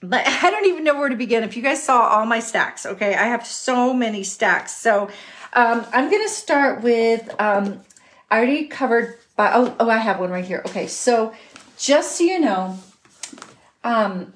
but 0.00 0.26
I 0.42 0.50
don't 0.50 0.66
even 0.66 0.84
know 0.84 0.98
where 0.98 1.08
to 1.08 1.16
begin. 1.16 1.42
If 1.42 1.56
you 1.56 1.62
guys 1.62 1.82
saw 1.82 2.08
all 2.08 2.26
my 2.26 2.40
stacks, 2.40 2.86
okay, 2.86 3.14
I 3.14 3.24
have 3.24 3.46
so 3.46 3.92
many 3.92 4.22
stacks. 4.22 4.74
So 4.74 5.08
um, 5.52 5.86
I'm 5.92 6.10
going 6.10 6.22
to 6.22 6.32
start 6.32 6.82
with, 6.82 7.28
um, 7.40 7.80
I 8.30 8.36
already 8.36 8.66
covered, 8.66 9.18
by, 9.36 9.52
oh, 9.54 9.74
oh, 9.78 9.88
I 9.88 9.98
have 9.98 10.20
one 10.20 10.30
right 10.30 10.44
here. 10.44 10.62
Okay, 10.66 10.86
so 10.86 11.32
just 11.76 12.16
so 12.16 12.24
you 12.24 12.40
know, 12.40 12.78
um, 13.84 14.32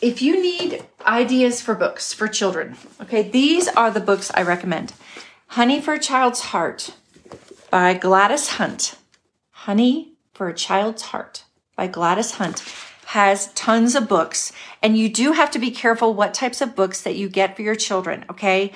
if 0.00 0.20
you 0.20 0.42
need 0.42 0.84
ideas 1.06 1.60
for 1.60 1.74
books 1.74 2.12
for 2.12 2.26
children, 2.26 2.76
okay, 3.00 3.22
these 3.22 3.68
are 3.68 3.90
the 3.90 4.00
books 4.00 4.30
I 4.34 4.42
recommend. 4.42 4.92
Honey 5.48 5.80
for 5.80 5.94
a 5.94 5.98
Child's 5.98 6.40
Heart 6.40 6.94
by 7.70 7.94
Gladys 7.94 8.48
Hunt. 8.48 8.96
Honey 9.50 10.14
for 10.34 10.48
a 10.48 10.54
Child's 10.54 11.02
Heart 11.02 11.44
by 11.76 11.86
Gladys 11.86 12.32
Hunt 12.32 12.62
has 13.12 13.52
tons 13.52 13.94
of 13.94 14.08
books 14.08 14.52
and 14.80 14.96
you 14.96 15.06
do 15.06 15.32
have 15.32 15.50
to 15.50 15.58
be 15.58 15.70
careful 15.70 16.14
what 16.14 16.32
types 16.32 16.62
of 16.62 16.74
books 16.74 17.02
that 17.02 17.14
you 17.14 17.28
get 17.28 17.54
for 17.54 17.60
your 17.60 17.74
children. 17.74 18.24
Okay. 18.30 18.72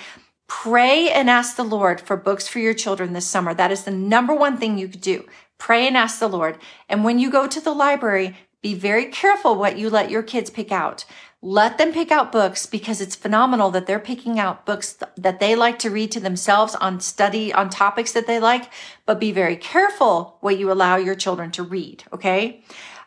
Pray 0.46 1.09
and 1.09 1.31
ask 1.31 1.57
the 1.57 1.64
Lord 1.64 2.03
for 2.03 2.18
books 2.18 2.46
for 2.46 2.59
your 2.59 2.75
children 2.75 3.14
this 3.14 3.27
summer. 3.27 3.55
That 3.55 3.72
is 3.72 3.85
the 3.85 3.90
number 3.90 4.35
one 4.35 4.59
thing 4.59 4.77
you 4.77 4.88
could 4.88 5.01
do. 5.01 5.25
Pray 5.57 5.87
and 5.87 5.96
ask 5.96 6.18
the 6.18 6.29
Lord. 6.29 6.59
And 6.87 7.03
when 7.03 7.18
you 7.18 7.31
go 7.31 7.46
to 7.46 7.61
the 7.62 7.72
library, 7.72 8.37
be 8.61 8.75
very 8.75 9.07
careful 9.07 9.55
what 9.55 9.79
you 9.79 9.88
let 9.88 10.11
your 10.11 10.22
kids 10.22 10.51
pick 10.51 10.70
out. 10.70 11.07
Let 11.40 11.79
them 11.79 11.94
pick 11.94 12.11
out 12.11 12.31
books 12.31 12.66
because 12.66 13.01
it's 13.01 13.16
phenomenal 13.16 13.70
that 13.70 13.87
they're 13.87 13.99
picking 13.99 14.38
out 14.38 14.66
books 14.66 14.92
th- 14.92 15.12
that 15.16 15.40
they 15.40 15.57
like 15.57 15.79
to 15.79 15.90
read 15.90 16.12
to 16.12 16.20
themselves 16.20 16.75
on 16.75 17.01
study 17.01 17.55
on 17.55 17.70
topics 17.70 18.12
that 18.12 18.27
they 18.27 18.38
like, 18.38 18.70
but 19.07 19.18
be 19.18 19.33
very 19.33 19.57
careful 19.57 20.37
what 20.40 20.59
you 20.59 20.70
allow 20.70 20.96
your 20.96 21.14
children 21.14 21.51
to 21.53 21.62
read. 21.62 22.05
Okay. 22.12 22.62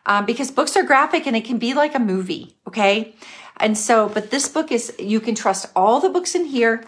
Um, 0.06 0.26
because 0.26 0.50
books 0.50 0.76
are 0.76 0.82
graphic 0.82 1.26
and 1.26 1.36
it 1.36 1.44
can 1.44 1.58
be 1.58 1.74
like 1.74 1.94
a 1.94 1.98
movie. 1.98 2.56
Okay. 2.66 3.14
And 3.58 3.76
so, 3.76 4.08
but 4.08 4.30
this 4.30 4.48
book 4.48 4.72
is, 4.72 4.94
you 4.98 5.20
can 5.20 5.34
trust 5.34 5.66
all 5.76 6.00
the 6.00 6.08
books 6.08 6.34
in 6.34 6.46
here. 6.46 6.84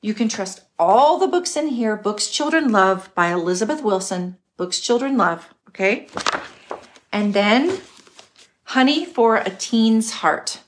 You 0.00 0.14
can 0.14 0.28
trust 0.28 0.62
all 0.78 1.18
the 1.18 1.28
books 1.28 1.56
in 1.56 1.68
here. 1.68 1.96
Books 1.96 2.28
Children 2.28 2.72
Love 2.72 3.14
by 3.14 3.28
Elizabeth 3.28 3.82
Wilson. 3.82 4.38
Books 4.56 4.80
Children 4.80 5.16
Love. 5.16 5.52
Okay. 5.68 6.08
And 7.12 7.34
then 7.34 7.80
Honey 8.64 9.04
for 9.04 9.36
a 9.36 9.50
Teen's 9.50 10.10
Heart. 10.12 10.60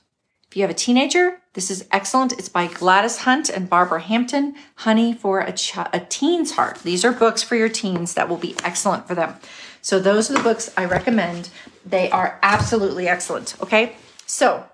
If 0.49 0.55
you 0.55 0.61
have 0.61 0.71
a 0.71 0.75
teenager, 0.75 1.41
this 1.53 1.69
is 1.71 1.87
excellent. 1.91 2.33
It's 2.33 2.49
by 2.49 2.67
Gladys 2.67 3.17
Hunt 3.19 3.49
and 3.49 3.69
Barbara 3.69 4.01
Hampton. 4.01 4.55
Honey 4.75 5.13
for 5.13 5.39
a, 5.39 5.51
ch- 5.51 5.77
a 5.77 6.05
Teen's 6.07 6.51
Heart. 6.51 6.83
These 6.83 7.03
are 7.03 7.11
books 7.11 7.41
for 7.41 7.55
your 7.55 7.69
teens 7.69 8.13
that 8.13 8.29
will 8.29 8.37
be 8.37 8.55
excellent 8.63 9.07
for 9.07 9.15
them. 9.15 9.35
So 9.81 9.99
those 9.99 10.29
are 10.29 10.35
the 10.35 10.43
books 10.43 10.71
I 10.77 10.85
recommend. 10.85 11.49
They 11.89 12.09
are 12.11 12.39
absolutely 12.41 13.07
excellent. 13.07 13.55
Okay. 13.61 13.95
So 14.25 14.65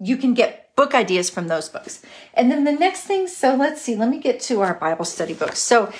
you 0.00 0.16
can 0.16 0.34
get 0.34 0.74
book 0.76 0.94
ideas 0.94 1.28
from 1.28 1.48
those 1.48 1.68
books. 1.68 2.02
And 2.34 2.50
then 2.50 2.64
the 2.64 2.72
next 2.72 3.02
thing, 3.02 3.26
so 3.26 3.56
let's 3.56 3.82
see, 3.82 3.96
let 3.96 4.08
me 4.08 4.18
get 4.18 4.40
to 4.42 4.60
our 4.60 4.74
Bible 4.74 5.04
study 5.04 5.34
books. 5.34 5.58
So 5.58 5.92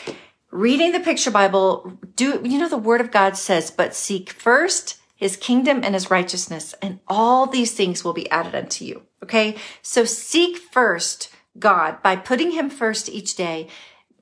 reading 0.50 0.92
the 0.92 1.00
picture 1.00 1.30
Bible, 1.30 1.98
do, 2.14 2.40
you 2.44 2.58
know, 2.58 2.68
the 2.68 2.76
word 2.78 3.00
of 3.00 3.10
God 3.10 3.36
says, 3.36 3.70
but 3.70 3.94
seek 3.94 4.30
first 4.30 4.98
his 5.16 5.36
kingdom 5.36 5.80
and 5.82 5.94
his 5.94 6.12
righteousness, 6.12 6.76
and 6.80 7.00
all 7.08 7.46
these 7.46 7.74
things 7.74 8.04
will 8.04 8.12
be 8.12 8.30
added 8.30 8.54
unto 8.54 8.84
you. 8.84 9.02
Okay. 9.24 9.56
So 9.82 10.04
seek 10.04 10.58
first 10.58 11.30
God 11.58 12.00
by 12.02 12.14
putting 12.14 12.52
him 12.52 12.70
first 12.70 13.08
each 13.08 13.34
day 13.34 13.66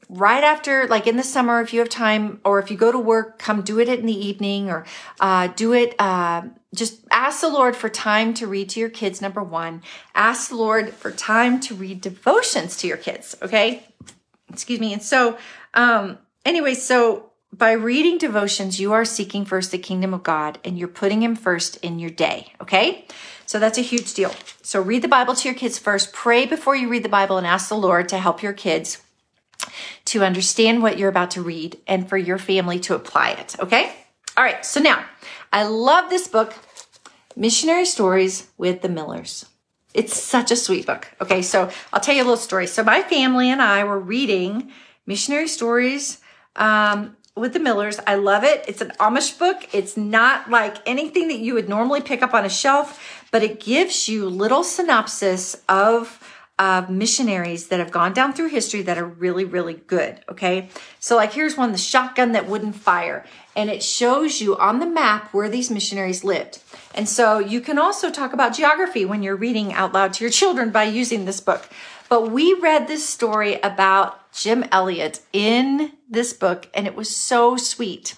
right 0.08 0.44
after, 0.44 0.86
like 0.86 1.06
in 1.06 1.16
the 1.16 1.22
summer, 1.22 1.60
if 1.60 1.72
you 1.72 1.80
have 1.80 1.88
time, 1.88 2.40
or 2.44 2.58
if 2.58 2.70
you 2.70 2.76
go 2.76 2.92
to 2.92 2.98
work, 2.98 3.38
come 3.38 3.62
do 3.62 3.78
it 3.80 3.88
in 3.88 4.06
the 4.06 4.26
evening, 4.26 4.70
or 4.70 4.84
uh, 5.20 5.48
do 5.48 5.72
it. 5.72 5.94
Uh, 5.98 6.42
just 6.74 7.04
ask 7.10 7.40
the 7.40 7.48
Lord 7.48 7.74
for 7.74 7.88
time 7.88 8.34
to 8.34 8.46
read 8.46 8.68
to 8.70 8.80
your 8.80 8.88
kids. 8.88 9.20
Number 9.20 9.42
one, 9.42 9.82
ask 10.14 10.50
the 10.50 10.56
Lord 10.56 10.90
for 10.90 11.10
time 11.10 11.60
to 11.60 11.74
read 11.74 12.00
devotions 12.00 12.76
to 12.78 12.86
your 12.86 12.96
kids. 12.96 13.36
Okay, 13.42 13.86
excuse 14.48 14.80
me. 14.80 14.92
And 14.92 15.02
so, 15.02 15.38
um, 15.74 16.18
anyway, 16.44 16.74
so 16.74 17.30
by 17.52 17.72
reading 17.72 18.18
devotions, 18.18 18.78
you 18.78 18.92
are 18.92 19.04
seeking 19.04 19.44
first 19.44 19.70
the 19.70 19.78
kingdom 19.78 20.12
of 20.12 20.22
God, 20.22 20.58
and 20.64 20.78
you're 20.78 20.88
putting 20.88 21.22
Him 21.22 21.34
first 21.36 21.76
in 21.78 21.98
your 21.98 22.10
day. 22.10 22.52
Okay. 22.60 23.06
So 23.46 23.60
that's 23.60 23.78
a 23.78 23.82
huge 23.82 24.12
deal. 24.12 24.34
So 24.62 24.82
read 24.82 25.02
the 25.02 25.08
Bible 25.08 25.34
to 25.36 25.48
your 25.48 25.54
kids 25.54 25.78
first. 25.78 26.12
Pray 26.12 26.46
before 26.46 26.74
you 26.74 26.88
read 26.88 27.04
the 27.04 27.08
Bible 27.08 27.38
and 27.38 27.46
ask 27.46 27.68
the 27.68 27.76
Lord 27.76 28.08
to 28.08 28.18
help 28.18 28.42
your 28.42 28.52
kids 28.52 29.00
to 30.06 30.24
understand 30.24 30.82
what 30.82 30.98
you're 30.98 31.08
about 31.08 31.32
to 31.32 31.42
read 31.42 31.78
and 31.86 32.08
for 32.08 32.16
your 32.16 32.38
family 32.38 32.78
to 32.80 32.94
apply 32.94 33.30
it. 33.30 33.56
Okay. 33.60 33.94
All 34.36 34.44
right. 34.44 34.64
So 34.64 34.80
now 34.80 35.04
I 35.52 35.64
love 35.64 36.10
this 36.10 36.28
book, 36.28 36.54
Missionary 37.34 37.86
Stories 37.86 38.48
with 38.56 38.82
the 38.82 38.88
Millers. 38.88 39.46
It's 39.94 40.20
such 40.20 40.50
a 40.50 40.56
sweet 40.56 40.86
book. 40.86 41.08
Okay. 41.20 41.42
So 41.42 41.70
I'll 41.92 42.00
tell 42.00 42.14
you 42.14 42.22
a 42.22 42.24
little 42.24 42.36
story. 42.36 42.66
So 42.66 42.84
my 42.84 43.02
family 43.02 43.50
and 43.50 43.62
I 43.62 43.84
were 43.84 43.98
reading 43.98 44.70
Missionary 45.06 45.48
Stories, 45.48 46.18
um, 46.56 47.16
with 47.36 47.52
the 47.52 47.60
Millers. 47.60 48.00
I 48.06 48.14
love 48.14 48.44
it. 48.44 48.64
It's 48.66 48.80
an 48.80 48.92
Amish 48.98 49.38
book. 49.38 49.68
It's 49.72 49.96
not 49.96 50.50
like 50.50 50.78
anything 50.86 51.28
that 51.28 51.38
you 51.38 51.54
would 51.54 51.68
normally 51.68 52.00
pick 52.00 52.22
up 52.22 52.32
on 52.34 52.44
a 52.44 52.48
shelf, 52.48 53.26
but 53.30 53.42
it 53.42 53.60
gives 53.60 54.08
you 54.08 54.28
little 54.28 54.64
synopsis 54.64 55.62
of 55.68 56.22
of 56.58 56.88
missionaries 56.88 57.68
that 57.68 57.78
have 57.78 57.90
gone 57.90 58.14
down 58.14 58.32
through 58.32 58.48
history 58.48 58.80
that 58.82 58.96
are 58.96 59.06
really, 59.06 59.44
really 59.44 59.74
good. 59.74 60.20
Okay. 60.28 60.68
So 61.00 61.16
like 61.16 61.34
here's 61.34 61.56
one, 61.56 61.72
the 61.72 61.78
shotgun 61.78 62.32
that 62.32 62.48
wouldn't 62.48 62.76
fire. 62.76 63.26
And 63.54 63.68
it 63.68 63.82
shows 63.82 64.40
you 64.40 64.56
on 64.56 64.80
the 64.80 64.86
map 64.86 65.32
where 65.34 65.48
these 65.48 65.70
missionaries 65.70 66.24
lived. 66.24 66.60
And 66.94 67.08
so 67.08 67.38
you 67.38 67.60
can 67.60 67.78
also 67.78 68.10
talk 68.10 68.32
about 68.32 68.54
geography 68.54 69.04
when 69.04 69.22
you're 69.22 69.36
reading 69.36 69.72
out 69.72 69.92
loud 69.92 70.14
to 70.14 70.24
your 70.24 70.30
children 70.42 70.70
by 70.70 70.84
using 70.84 71.24
this 71.24 71.40
book. 71.40 71.68
But 72.08 72.30
we 72.30 72.54
read 72.54 72.86
this 72.86 73.06
story 73.06 73.60
about 73.62 74.32
Jim 74.32 74.64
Elliot 74.72 75.20
in 75.32 75.92
this 76.08 76.32
book 76.32 76.68
and 76.72 76.86
it 76.86 76.94
was 76.94 77.14
so 77.14 77.56
sweet. 77.56 78.14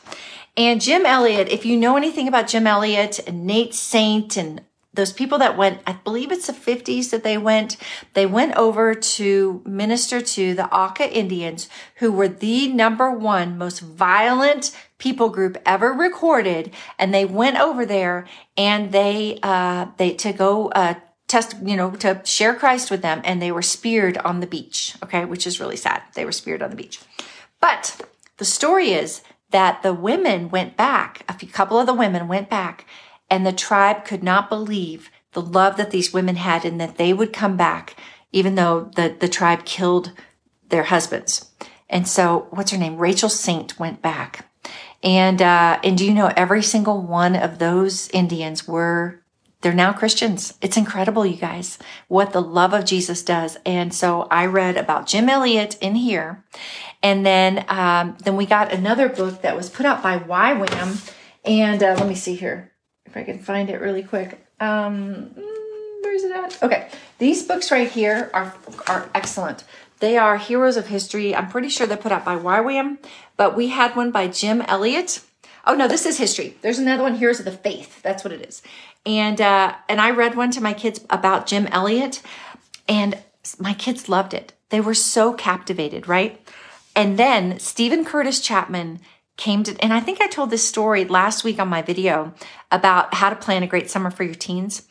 And 0.56 0.80
Jim 0.80 1.06
Elliot, 1.06 1.48
if 1.48 1.64
you 1.64 1.76
know 1.76 1.96
anything 1.96 2.26
about 2.26 2.48
Jim 2.48 2.66
Elliot 2.66 3.20
and 3.26 3.46
Nate 3.46 3.74
Saint 3.74 4.36
and 4.36 4.60
those 4.94 5.12
people 5.12 5.38
that 5.38 5.56
went, 5.56 5.80
I 5.86 5.92
believe 5.92 6.32
it's 6.32 6.46
the 6.46 6.52
50s 6.52 7.10
that 7.10 7.22
they 7.22 7.36
went, 7.36 7.76
they 8.14 8.26
went 8.26 8.56
over 8.56 8.94
to 8.94 9.62
minister 9.64 10.20
to 10.20 10.54
the 10.54 10.66
Auca 10.74 11.08
Indians, 11.14 11.68
who 11.96 12.10
were 12.10 12.28
the 12.28 12.68
number 12.68 13.10
one 13.10 13.58
most 13.58 13.80
violent 13.80 14.76
people 14.96 15.28
group 15.28 15.58
ever 15.66 15.92
recorded. 15.92 16.72
And 16.98 17.12
they 17.12 17.24
went 17.24 17.58
over 17.58 17.84
there 17.84 18.26
and 18.56 18.90
they, 18.90 19.38
uh, 19.42 19.86
they, 19.98 20.14
to 20.14 20.32
go, 20.32 20.68
uh, 20.70 20.94
test, 21.28 21.56
you 21.62 21.76
know, 21.76 21.90
to 21.92 22.22
share 22.24 22.54
Christ 22.54 22.90
with 22.90 23.02
them. 23.02 23.20
And 23.24 23.40
they 23.40 23.52
were 23.52 23.62
speared 23.62 24.16
on 24.18 24.40
the 24.40 24.46
beach. 24.46 24.96
Okay. 25.02 25.24
Which 25.24 25.46
is 25.46 25.60
really 25.60 25.76
sad. 25.76 26.02
They 26.14 26.24
were 26.24 26.32
speared 26.32 26.62
on 26.62 26.70
the 26.70 26.76
beach. 26.76 27.00
But 27.60 28.00
the 28.38 28.44
story 28.44 28.92
is 28.92 29.22
that 29.50 29.82
the 29.82 29.94
women 29.94 30.48
went 30.48 30.76
back. 30.76 31.24
A 31.28 31.34
few, 31.34 31.48
couple 31.48 31.78
of 31.78 31.86
the 31.86 31.94
women 31.94 32.26
went 32.26 32.48
back 32.48 32.86
and 33.30 33.46
the 33.46 33.52
tribe 33.52 34.04
could 34.04 34.22
not 34.22 34.48
believe 34.48 35.10
the 35.32 35.42
love 35.42 35.76
that 35.76 35.90
these 35.90 36.12
women 36.12 36.36
had 36.36 36.64
and 36.64 36.80
that 36.80 36.96
they 36.96 37.12
would 37.12 37.32
come 37.32 37.56
back, 37.56 37.96
even 38.32 38.54
though 38.54 38.90
the, 38.96 39.14
the 39.18 39.28
tribe 39.28 39.64
killed 39.64 40.12
their 40.68 40.84
husbands. 40.84 41.50
And 41.88 42.06
so, 42.06 42.48
what's 42.50 42.70
her 42.70 42.78
name? 42.78 42.98
Rachel 42.98 43.28
Saint 43.28 43.78
went 43.78 44.02
back. 44.02 44.46
And, 45.02 45.40
uh, 45.40 45.78
and 45.84 45.96
do 45.96 46.04
you 46.04 46.12
know 46.12 46.32
every 46.36 46.62
single 46.62 47.00
one 47.00 47.36
of 47.36 47.58
those 47.58 48.08
Indians 48.10 48.66
were, 48.66 49.22
they're 49.60 49.72
now 49.72 49.92
Christians. 49.92 50.54
It's 50.60 50.76
incredible, 50.76 51.24
you 51.24 51.36
guys, 51.36 51.78
what 52.08 52.32
the 52.32 52.42
love 52.42 52.74
of 52.74 52.84
Jesus 52.84 53.22
does. 53.22 53.56
And 53.64 53.94
so 53.94 54.22
I 54.30 54.46
read 54.46 54.76
about 54.76 55.06
Jim 55.06 55.28
Elliot 55.28 55.78
in 55.80 55.94
here. 55.94 56.44
And 57.02 57.24
then, 57.24 57.64
um, 57.68 58.16
then 58.24 58.36
we 58.36 58.44
got 58.44 58.72
another 58.72 59.08
book 59.08 59.42
that 59.42 59.56
was 59.56 59.70
put 59.70 59.86
out 59.86 60.02
by 60.02 60.18
YWAM. 60.18 61.14
And, 61.44 61.82
uh, 61.82 61.94
let 61.94 62.08
me 62.08 62.14
see 62.14 62.34
here 62.34 62.72
if 63.08 63.16
I 63.16 63.24
can 63.24 63.38
find 63.38 63.70
it 63.70 63.80
really 63.80 64.02
quick. 64.02 64.38
Um, 64.60 65.30
mm, 65.36 66.02
where's 66.02 66.24
it 66.24 66.32
at? 66.32 66.62
Okay, 66.62 66.88
these 67.18 67.42
books 67.42 67.70
right 67.70 67.90
here 67.90 68.30
are 68.34 68.54
are 68.86 69.08
excellent. 69.14 69.64
They 70.00 70.16
are 70.16 70.36
heroes 70.36 70.76
of 70.76 70.86
history. 70.86 71.34
I'm 71.34 71.48
pretty 71.48 71.68
sure 71.68 71.86
they're 71.86 71.96
put 71.96 72.12
out 72.12 72.24
by 72.24 72.36
YWAM, 72.36 72.98
but 73.36 73.56
we 73.56 73.68
had 73.68 73.96
one 73.96 74.10
by 74.10 74.28
Jim 74.28 74.62
Elliot. 74.62 75.20
Oh 75.66 75.74
no, 75.74 75.88
this 75.88 76.06
is 76.06 76.18
history. 76.18 76.56
There's 76.62 76.78
another 76.78 77.02
one, 77.02 77.16
Heroes 77.16 77.40
of 77.40 77.44
the 77.44 77.52
Faith. 77.52 78.00
That's 78.02 78.24
what 78.24 78.32
it 78.32 78.42
is. 78.42 78.62
And 79.04 79.40
uh, 79.40 79.74
and 79.88 80.00
I 80.00 80.10
read 80.10 80.36
one 80.36 80.50
to 80.52 80.60
my 80.60 80.74
kids 80.74 81.04
about 81.10 81.46
Jim 81.46 81.66
Elliot, 81.68 82.22
and 82.88 83.18
my 83.58 83.74
kids 83.74 84.08
loved 84.08 84.34
it. 84.34 84.52
They 84.70 84.80
were 84.80 84.94
so 84.94 85.32
captivated, 85.32 86.08
right? 86.08 86.40
And 86.94 87.18
then 87.18 87.58
Steven 87.58 88.04
Curtis 88.04 88.40
Chapman 88.40 89.00
came 89.38 89.62
to, 89.62 89.74
and 89.80 89.94
I 89.94 90.00
think 90.00 90.20
I 90.20 90.26
told 90.26 90.50
this 90.50 90.68
story 90.68 91.06
last 91.06 91.44
week 91.44 91.58
on 91.58 91.68
my 91.68 91.80
video 91.80 92.34
about 92.70 93.14
how 93.14 93.30
to 93.30 93.36
plan 93.36 93.62
a 93.62 93.66
great 93.66 93.88
summer 93.88 94.10
for 94.10 94.24
your 94.24 94.34
teens. 94.34 94.86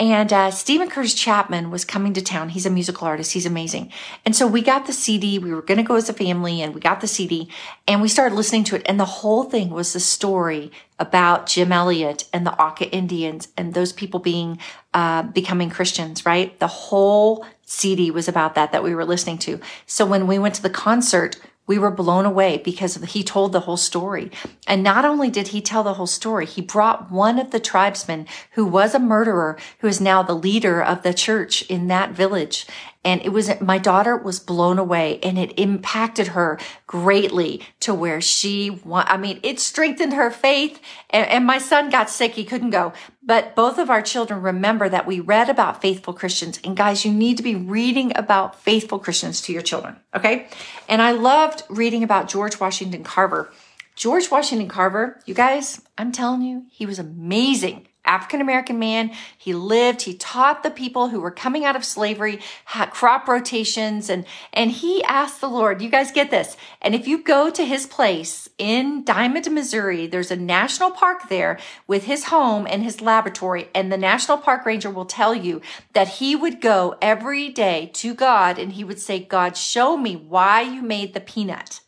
And 0.00 0.32
uh, 0.32 0.50
Steven 0.50 0.90
Curtis 0.90 1.14
Chapman 1.14 1.70
was 1.70 1.84
coming 1.84 2.12
to 2.14 2.22
town. 2.22 2.48
He's 2.48 2.66
a 2.66 2.70
musical 2.70 3.06
artist. 3.06 3.32
He's 3.32 3.46
amazing. 3.46 3.92
And 4.24 4.34
so 4.34 4.48
we 4.48 4.60
got 4.60 4.86
the 4.86 4.92
CD. 4.92 5.38
We 5.38 5.54
were 5.54 5.62
going 5.62 5.78
to 5.78 5.84
go 5.84 5.94
as 5.94 6.08
a 6.08 6.12
family 6.12 6.60
and 6.60 6.74
we 6.74 6.80
got 6.80 7.00
the 7.00 7.06
CD 7.06 7.48
and 7.86 8.02
we 8.02 8.08
started 8.08 8.34
listening 8.34 8.64
to 8.64 8.76
it. 8.76 8.82
And 8.86 8.98
the 8.98 9.04
whole 9.04 9.44
thing 9.44 9.70
was 9.70 9.92
the 9.92 10.00
story 10.00 10.72
about 10.98 11.46
Jim 11.46 11.70
Elliot 11.70 12.28
and 12.32 12.44
the 12.44 12.60
Auca 12.60 12.90
Indians 12.90 13.48
and 13.56 13.74
those 13.74 13.92
people 13.92 14.18
being, 14.18 14.58
uh, 14.92 15.22
becoming 15.22 15.70
Christians, 15.70 16.26
right? 16.26 16.58
The 16.58 16.66
whole 16.66 17.46
CD 17.64 18.10
was 18.10 18.26
about 18.26 18.56
that, 18.56 18.72
that 18.72 18.82
we 18.82 18.96
were 18.96 19.04
listening 19.04 19.38
to. 19.38 19.60
So 19.86 20.04
when 20.04 20.26
we 20.26 20.38
went 20.38 20.56
to 20.56 20.62
the 20.62 20.70
concert, 20.70 21.36
we 21.66 21.78
were 21.78 21.90
blown 21.90 22.24
away 22.24 22.58
because 22.58 22.96
he 22.96 23.22
told 23.22 23.52
the 23.52 23.60
whole 23.60 23.76
story. 23.76 24.30
And 24.66 24.82
not 24.82 25.04
only 25.04 25.30
did 25.30 25.48
he 25.48 25.60
tell 25.60 25.82
the 25.82 25.94
whole 25.94 26.06
story, 26.06 26.46
he 26.46 26.60
brought 26.60 27.10
one 27.10 27.38
of 27.38 27.50
the 27.50 27.60
tribesmen 27.60 28.26
who 28.52 28.66
was 28.66 28.94
a 28.94 28.98
murderer, 28.98 29.58
who 29.78 29.86
is 29.86 30.00
now 30.00 30.22
the 30.22 30.34
leader 30.34 30.82
of 30.82 31.02
the 31.02 31.14
church 31.14 31.62
in 31.62 31.88
that 31.88 32.10
village. 32.10 32.66
And 33.04 33.20
it 33.22 33.30
was, 33.30 33.50
my 33.60 33.78
daughter 33.78 34.16
was 34.16 34.38
blown 34.38 34.78
away 34.78 35.18
and 35.22 35.36
it 35.36 35.58
impacted 35.58 36.28
her 36.28 36.58
greatly 36.86 37.62
to 37.80 37.92
where 37.92 38.20
she, 38.20 38.80
I 38.92 39.16
mean, 39.16 39.40
it 39.42 39.58
strengthened 39.58 40.12
her 40.12 40.30
faith. 40.30 40.80
And, 41.10 41.28
and 41.28 41.44
my 41.44 41.58
son 41.58 41.90
got 41.90 42.08
sick. 42.08 42.32
He 42.32 42.44
couldn't 42.44 42.70
go. 42.70 42.92
But 43.22 43.56
both 43.56 43.78
of 43.78 43.90
our 43.90 44.02
children 44.02 44.40
remember 44.40 44.88
that 44.88 45.06
we 45.06 45.18
read 45.18 45.50
about 45.50 45.82
faithful 45.82 46.14
Christians. 46.14 46.60
And 46.62 46.76
guys, 46.76 47.04
you 47.04 47.12
need 47.12 47.38
to 47.38 47.42
be 47.42 47.56
reading 47.56 48.12
about 48.16 48.60
faithful 48.60 49.00
Christians 49.00 49.40
to 49.42 49.52
your 49.52 49.62
children. 49.62 49.96
Okay. 50.14 50.48
And 50.88 51.02
I 51.02 51.10
loved 51.12 51.64
reading 51.68 52.04
about 52.04 52.28
George 52.28 52.60
Washington 52.60 53.02
Carver. 53.02 53.50
George 53.96 54.30
Washington 54.30 54.68
Carver, 54.68 55.20
you 55.26 55.34
guys, 55.34 55.82
I'm 55.98 56.12
telling 56.12 56.42
you, 56.42 56.66
he 56.70 56.86
was 56.86 56.98
amazing 56.98 57.88
African 58.04 58.40
American 58.40 58.78
man. 58.78 59.12
He 59.36 59.52
lived, 59.52 60.02
he 60.02 60.14
taught 60.14 60.62
the 60.62 60.70
people 60.70 61.08
who 61.08 61.20
were 61.20 61.30
coming 61.30 61.64
out 61.64 61.76
of 61.76 61.84
slavery, 61.84 62.40
had 62.66 62.90
crop 62.90 63.28
rotations, 63.28 64.08
and, 64.08 64.24
and 64.52 64.70
he 64.70 65.02
asked 65.04 65.40
the 65.40 65.48
Lord, 65.48 65.82
you 65.82 65.88
guys 65.88 66.10
get 66.10 66.30
this. 66.30 66.56
And 66.80 66.94
if 66.94 67.06
you 67.06 67.22
go 67.22 67.50
to 67.50 67.64
his 67.64 67.86
place 67.86 68.48
in 68.58 69.04
Diamond, 69.04 69.50
Missouri, 69.50 70.06
there's 70.06 70.30
a 70.30 70.36
national 70.36 70.90
park 70.90 71.28
there 71.28 71.58
with 71.86 72.04
his 72.04 72.24
home 72.24 72.66
and 72.68 72.82
his 72.82 73.00
laboratory. 73.00 73.68
And 73.74 73.92
the 73.92 73.98
national 73.98 74.38
park 74.38 74.66
ranger 74.66 74.90
will 74.90 75.04
tell 75.04 75.34
you 75.34 75.60
that 75.92 76.08
he 76.08 76.34
would 76.34 76.60
go 76.60 76.96
every 77.00 77.50
day 77.50 77.90
to 77.94 78.14
God 78.14 78.58
and 78.58 78.72
he 78.72 78.84
would 78.84 78.98
say, 78.98 79.20
God, 79.20 79.56
show 79.56 79.96
me 79.96 80.16
why 80.16 80.62
you 80.62 80.82
made 80.82 81.14
the 81.14 81.20
peanut. 81.20 81.81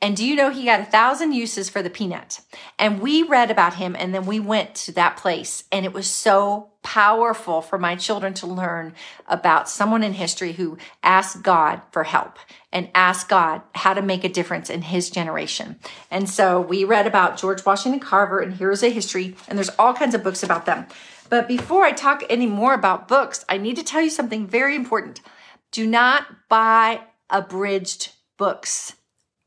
And 0.00 0.16
do 0.16 0.24
you 0.26 0.36
know 0.36 0.50
he 0.50 0.64
got 0.64 0.80
a 0.80 0.84
thousand 0.84 1.32
uses 1.32 1.70
for 1.70 1.82
the 1.82 1.90
peanut? 1.90 2.40
And 2.78 3.00
we 3.00 3.22
read 3.22 3.50
about 3.50 3.74
him 3.74 3.96
and 3.98 4.14
then 4.14 4.26
we 4.26 4.40
went 4.40 4.74
to 4.76 4.92
that 4.92 5.16
place 5.16 5.64
and 5.72 5.84
it 5.84 5.92
was 5.92 6.06
so 6.06 6.70
powerful 6.82 7.62
for 7.62 7.78
my 7.78 7.96
children 7.96 8.34
to 8.34 8.46
learn 8.46 8.94
about 9.26 9.68
someone 9.68 10.02
in 10.02 10.12
history 10.12 10.52
who 10.52 10.76
asked 11.02 11.42
God 11.42 11.80
for 11.90 12.04
help 12.04 12.38
and 12.70 12.90
asked 12.94 13.28
God 13.28 13.62
how 13.74 13.94
to 13.94 14.02
make 14.02 14.22
a 14.22 14.28
difference 14.28 14.68
in 14.68 14.82
his 14.82 15.08
generation. 15.08 15.78
And 16.10 16.28
so 16.28 16.60
we 16.60 16.84
read 16.84 17.06
about 17.06 17.38
George 17.38 17.64
Washington 17.64 18.00
Carver 18.00 18.40
and 18.40 18.52
Heroes 18.52 18.82
of 18.82 18.92
History 18.92 19.34
and 19.48 19.56
there's 19.56 19.70
all 19.78 19.94
kinds 19.94 20.14
of 20.14 20.22
books 20.22 20.42
about 20.42 20.66
them. 20.66 20.86
But 21.30 21.48
before 21.48 21.84
I 21.84 21.92
talk 21.92 22.22
any 22.28 22.46
more 22.46 22.74
about 22.74 23.08
books, 23.08 23.44
I 23.48 23.56
need 23.56 23.76
to 23.76 23.82
tell 23.82 24.02
you 24.02 24.10
something 24.10 24.46
very 24.46 24.76
important. 24.76 25.20
Do 25.72 25.86
not 25.86 26.26
buy 26.48 27.00
abridged 27.30 28.12
books 28.36 28.94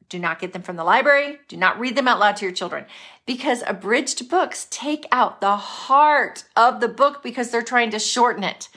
do 0.10 0.20
not 0.20 0.40
get 0.40 0.54
them 0.54 0.62
from 0.62 0.76
the 0.76 0.84
library. 0.84 1.40
Do 1.48 1.58
not 1.58 1.80
read 1.80 1.96
them 1.96 2.08
out 2.08 2.20
loud 2.20 2.38
to 2.38 2.46
your 2.46 2.54
children 2.54 2.86
because 3.26 3.64
abridged 3.68 4.30
books 4.30 4.68
take 4.70 5.06
out 5.12 5.42
the 5.42 5.58
heart 5.58 6.46
of 6.56 6.80
the 6.80 6.88
book 6.88 7.22
because 7.22 7.52
they're 7.52 7.62
trying 7.62 7.92
to 7.92 8.00
shorten 8.00 8.44
it. 8.44 8.70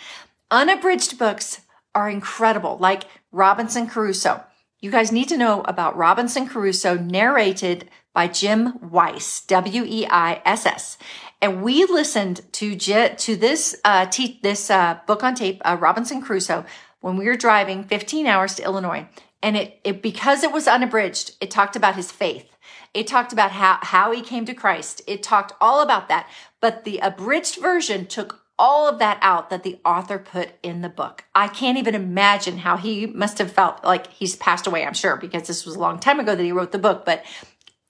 Unabridged 0.51 1.19
books 1.19 1.61
are 1.95 2.11
incredible, 2.11 2.77
like 2.79 3.05
Robinson 3.33 3.87
Crusoe. 3.87 4.43
You 4.81 4.91
guys 4.91 5.13
need 5.13 5.29
to 5.29 5.37
know 5.37 5.63
about 5.63 5.97
Robinson 5.97 6.49
Crusoe 6.49 6.97
narrated 6.97 7.89
by 8.13 8.27
Jim 8.27 8.79
Weiss, 8.81 9.43
W-E-I-S-S. 9.43 10.99
And 11.43 11.63
we 11.63 11.85
listened 11.85 12.41
to 12.53 12.77
to 12.77 13.37
this 13.37 13.81
uh, 13.85 14.07
this 14.43 14.71
uh, 14.71 14.99
book 15.07 15.23
on 15.23 15.35
tape, 15.35 15.63
uh, 15.65 15.77
Robinson 15.79 16.21
Crusoe, 16.21 16.65
when 17.01 17.17
we 17.17 17.27
were 17.27 17.37
driving 17.37 17.85
15 17.85 18.27
hours 18.27 18.57
to 18.57 18.65
Illinois. 18.65 19.07
And 19.43 19.57
it, 19.57 19.81
it, 19.85 20.03
because 20.03 20.43
it 20.43 20.53
was 20.53 20.69
unabridged, 20.69 21.37
it 21.41 21.51
talked 21.51 21.77
about 21.77 21.97
his 21.97 22.13
faith. 22.13 22.47
It 22.93 23.07
talked 23.07 23.33
about 23.33 23.53
how, 23.53 23.79
how 23.83 24.13
he 24.13 24.21
came 24.21 24.45
to 24.47 24.55
Christ. 24.55 25.03
It 25.07 25.23
talked 25.23 25.53
all 25.61 25.81
about 25.81 26.09
that. 26.09 26.29
But 26.61 26.85
the 26.85 26.99
abridged 26.99 27.61
version 27.61 28.07
took 28.07 28.43
all 28.59 28.87
of 28.87 28.99
that 28.99 29.19
out 29.23 29.49
that 29.49 29.63
the 29.63 29.79
author 29.87 30.19
put 30.19 30.51
in 30.63 30.83
the 30.83 30.89
book. 30.91 31.25
I 31.35 31.49
can't 31.49 31.79
even 31.79 31.95
imagine 31.95 32.59
how 32.59 32.77
he 32.77 33.07
must 33.07 33.39
have 33.39 33.51
felt 33.51 33.83
like 33.83 34.09
he's 34.09 34.37
passed 34.37 34.67
away, 34.67 34.85
I'm 34.85 34.93
sure, 34.93 35.17
because 35.17 35.47
this 35.47 35.65
was 35.65 35.77
a 35.77 35.81
long 35.81 35.99
time 35.99 36.21
ago 36.21 36.35
that 36.35 36.43
he 36.43 36.53
wrote 36.53 36.73
the 36.73 36.79
book, 36.79 37.07
but 37.07 37.25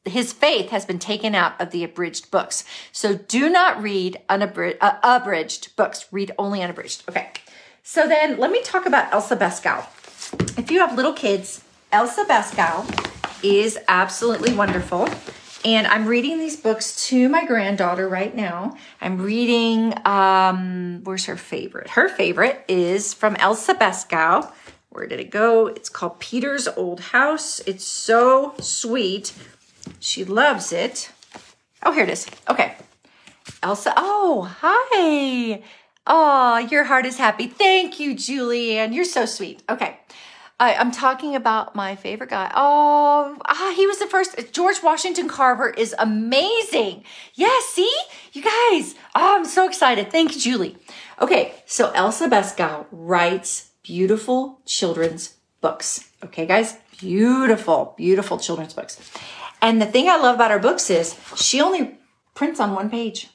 his 0.04 0.32
faith 0.32 0.70
has 0.70 0.84
been 0.84 1.00
taken 1.00 1.34
out 1.34 1.60
of 1.60 1.72
the 1.72 1.82
abridged 1.82 2.30
books. 2.30 2.64
So 2.92 3.16
do 3.16 3.50
not 3.50 3.82
read 3.82 4.20
unabridged, 4.28 4.78
uh, 4.80 4.98
abridged 5.02 5.74
books. 5.74 6.06
Read 6.12 6.30
only 6.38 6.62
unabridged. 6.62 7.02
Okay. 7.08 7.32
So 7.82 8.06
then 8.06 8.38
let 8.38 8.52
me 8.52 8.62
talk 8.62 8.86
about 8.86 9.12
Elsa 9.12 9.36
Beskow 9.36 9.84
if 10.56 10.70
you 10.70 10.80
have 10.80 10.96
little 10.96 11.12
kids, 11.12 11.62
Elsa 11.92 12.24
Beskow 12.24 12.86
is 13.42 13.78
absolutely 13.88 14.52
wonderful. 14.52 15.08
And 15.64 15.86
I'm 15.86 16.06
reading 16.06 16.38
these 16.38 16.56
books 16.56 17.08
to 17.08 17.28
my 17.28 17.44
granddaughter 17.44 18.08
right 18.08 18.34
now. 18.34 18.76
I'm 19.00 19.20
reading, 19.20 19.92
um, 20.06 21.00
where's 21.04 21.26
her 21.26 21.36
favorite? 21.36 21.90
Her 21.90 22.08
favorite 22.08 22.64
is 22.66 23.12
from 23.12 23.36
Elsa 23.36 23.74
Beskow. 23.74 24.50
Where 24.88 25.06
did 25.06 25.20
it 25.20 25.30
go? 25.30 25.66
It's 25.66 25.88
called 25.88 26.18
Peter's 26.18 26.66
Old 26.66 27.00
House. 27.00 27.60
It's 27.60 27.84
so 27.84 28.54
sweet. 28.58 29.34
She 29.98 30.24
loves 30.24 30.72
it. 30.72 31.10
Oh, 31.82 31.92
here 31.92 32.04
it 32.04 32.10
is. 32.10 32.26
Okay. 32.48 32.74
Elsa, 33.62 33.92
oh, 33.96 34.50
hi. 34.60 35.62
Oh, 36.06 36.58
your 36.58 36.84
heart 36.84 37.06
is 37.06 37.18
happy. 37.18 37.46
Thank 37.46 38.00
you, 38.00 38.14
Julianne. 38.14 38.94
You're 38.94 39.04
so 39.04 39.26
sweet. 39.26 39.62
Okay. 39.68 39.98
I, 40.58 40.74
am 40.74 40.90
talking 40.90 41.34
about 41.34 41.74
my 41.74 41.96
favorite 41.96 42.28
guy. 42.28 42.50
Oh, 42.54 43.38
ah, 43.46 43.72
he 43.74 43.86
was 43.86 43.98
the 43.98 44.06
first. 44.06 44.52
George 44.52 44.82
Washington 44.82 45.26
Carver 45.26 45.70
is 45.70 45.94
amazing. 45.98 47.04
Yeah, 47.34 47.58
see? 47.70 47.92
You 48.32 48.42
guys. 48.42 48.94
Oh, 49.14 49.36
I'm 49.36 49.46
so 49.46 49.66
excited. 49.66 50.10
Thank 50.10 50.34
you, 50.34 50.40
Julie. 50.40 50.76
Okay, 51.20 51.54
so 51.64 51.90
Elsa 51.92 52.28
Beskow 52.28 52.86
writes 52.90 53.70
beautiful 53.82 54.60
children's 54.66 55.36
books. 55.62 56.10
Okay, 56.22 56.44
guys? 56.44 56.76
Beautiful, 56.98 57.94
beautiful 57.96 58.38
children's 58.38 58.74
books. 58.74 59.00
And 59.62 59.80
the 59.80 59.86
thing 59.86 60.08
I 60.08 60.16
love 60.16 60.34
about 60.34 60.50
her 60.50 60.58
books 60.58 60.90
is 60.90 61.18
she 61.36 61.60
only 61.62 61.98
prints 62.34 62.60
on 62.60 62.74
one 62.74 62.90
page. 62.90 63.28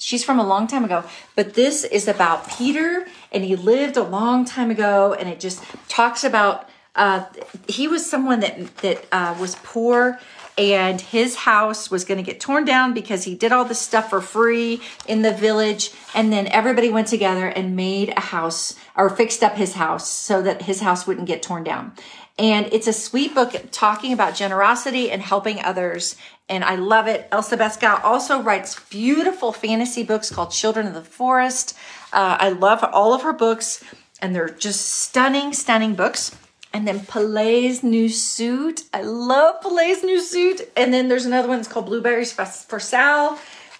She's 0.00 0.24
from 0.24 0.38
a 0.38 0.46
long 0.46 0.66
time 0.66 0.84
ago, 0.84 1.04
but 1.34 1.54
this 1.54 1.84
is 1.84 2.06
about 2.06 2.48
Peter 2.50 3.06
and 3.32 3.44
he 3.44 3.56
lived 3.56 3.96
a 3.96 4.02
long 4.02 4.44
time 4.44 4.70
ago 4.70 5.12
and 5.12 5.28
it 5.28 5.40
just 5.40 5.62
talks 5.88 6.24
about 6.24 6.68
uh, 6.94 7.24
he 7.68 7.86
was 7.86 8.08
someone 8.08 8.40
that 8.40 8.76
that 8.78 9.04
uh, 9.12 9.36
was 9.38 9.56
poor 9.62 10.18
and 10.56 11.00
his 11.00 11.36
house 11.36 11.90
was 11.90 12.04
going 12.04 12.18
to 12.18 12.24
get 12.24 12.40
torn 12.40 12.64
down 12.64 12.92
because 12.92 13.22
he 13.24 13.36
did 13.36 13.52
all 13.52 13.64
this 13.64 13.78
stuff 13.78 14.10
for 14.10 14.20
free 14.20 14.80
in 15.06 15.22
the 15.22 15.32
village 15.32 15.92
and 16.14 16.32
then 16.32 16.48
everybody 16.48 16.90
went 16.90 17.06
together 17.06 17.46
and 17.46 17.76
made 17.76 18.12
a 18.16 18.20
house 18.20 18.74
or 18.96 19.08
fixed 19.08 19.44
up 19.44 19.54
his 19.54 19.74
house 19.74 20.08
so 20.08 20.42
that 20.42 20.62
his 20.62 20.80
house 20.80 21.06
wouldn't 21.06 21.28
get 21.28 21.42
torn 21.42 21.62
down 21.62 21.92
and 22.38 22.68
it's 22.72 22.86
a 22.86 22.92
sweet 22.92 23.34
book 23.34 23.54
talking 23.70 24.12
about 24.12 24.34
generosity 24.34 25.10
and 25.10 25.22
helping 25.22 25.62
others 25.62 26.16
and 26.48 26.64
I 26.64 26.76
love 26.76 27.06
it. 27.06 27.28
Elsa 27.30 27.56
Beskow 27.56 28.02
also 28.02 28.40
writes 28.40 28.80
beautiful 28.88 29.52
fantasy 29.52 30.02
books 30.02 30.30
called 30.30 30.50
Children 30.50 30.86
of 30.86 30.94
the 30.94 31.02
Forest. 31.02 31.76
Uh, 32.12 32.38
I 32.40 32.48
love 32.50 32.82
all 32.82 33.12
of 33.12 33.22
her 33.22 33.34
books, 33.34 33.84
and 34.22 34.34
they're 34.34 34.48
just 34.48 34.88
stunning, 34.88 35.52
stunning 35.52 35.94
books. 35.94 36.34
And 36.72 36.86
then 36.86 37.00
Pellé's 37.00 37.82
New 37.82 38.08
Suit. 38.08 38.84
I 38.92 39.02
love 39.02 39.62
Pellé's 39.62 40.02
New 40.02 40.20
Suit. 40.20 40.70
And 40.76 40.92
then 40.92 41.08
there's 41.08 41.24
another 41.24 41.48
one 41.48 41.58
that's 41.58 41.68
called 41.68 41.86
Blueberries 41.86 42.32
for, 42.32 42.44
for 42.44 42.78
Sal. 42.78 43.38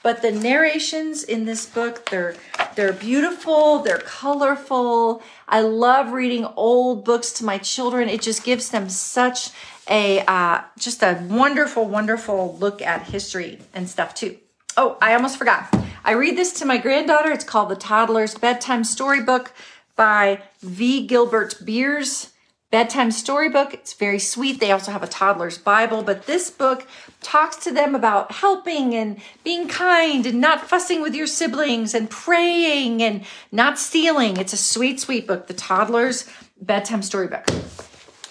But 0.09 0.23
the 0.23 0.33
narrations 0.33 1.23
in 1.23 1.45
this 1.45 1.67
book, 1.67 2.09
they're 2.09 2.35
they're 2.77 2.95
beautiful, 2.95 3.81
they're 3.81 3.99
colorful. 3.99 5.23
I 5.47 5.61
love 5.61 6.13
reading 6.13 6.47
old 6.57 7.05
books 7.05 7.31
to 7.35 7.45
my 7.45 7.59
children. 7.59 8.09
It 8.09 8.23
just 8.23 8.43
gives 8.43 8.71
them 8.71 8.89
such 8.89 9.51
a 9.87 10.21
uh, 10.21 10.63
just 10.79 11.03
a 11.03 11.23
wonderful, 11.29 11.85
wonderful 11.85 12.57
look 12.59 12.81
at 12.81 13.09
history 13.09 13.59
and 13.75 13.87
stuff 13.87 14.15
too. 14.15 14.39
Oh, 14.79 14.97
I 15.03 15.13
almost 15.13 15.37
forgot. 15.37 15.79
I 16.03 16.13
read 16.13 16.39
this 16.39 16.55
to 16.61 16.65
my 16.65 16.79
granddaughter. 16.79 17.31
It's 17.31 17.45
called 17.45 17.69
The 17.69 17.77
Toddler's 17.77 18.35
Bedtime 18.35 18.85
Storybook 18.85 19.53
by 19.95 20.41
V. 20.63 21.07
Gilbert 21.07 21.57
Beers 21.67 22.33
bedtime 22.71 23.11
storybook. 23.11 23.73
It's 23.73 23.95
very 23.95 24.19
sweet. 24.19 24.61
They 24.61 24.73
also 24.73 24.93
have 24.93 25.03
a 25.03 25.07
toddler's 25.07 25.59
Bible, 25.59 26.03
but 26.03 26.27
this 26.27 26.51
book 26.51 26.87
talks 27.23 27.57
to 27.65 27.73
them 27.73 27.95
about 27.95 28.33
helping 28.33 28.95
and 28.95 29.21
being 29.43 29.69
kind 29.69 30.27
and 30.27 30.41
not 30.41 30.69
fussing 30.69 31.01
with 31.01 31.15
your 31.15 31.27
siblings 31.27 31.95
and 31.95 32.11
praying 32.11 33.03
and 33.03 33.25
not 33.51 33.79
stealing. 33.79 34.37
It's 34.37 34.53
a 34.53 34.59
sweet, 34.59 35.01
sweet 35.01 35.27
book, 35.27 35.47
the 35.47 35.55
toddler's 35.55 36.29
bedtime 36.61 37.03
storybook. 37.03 37.47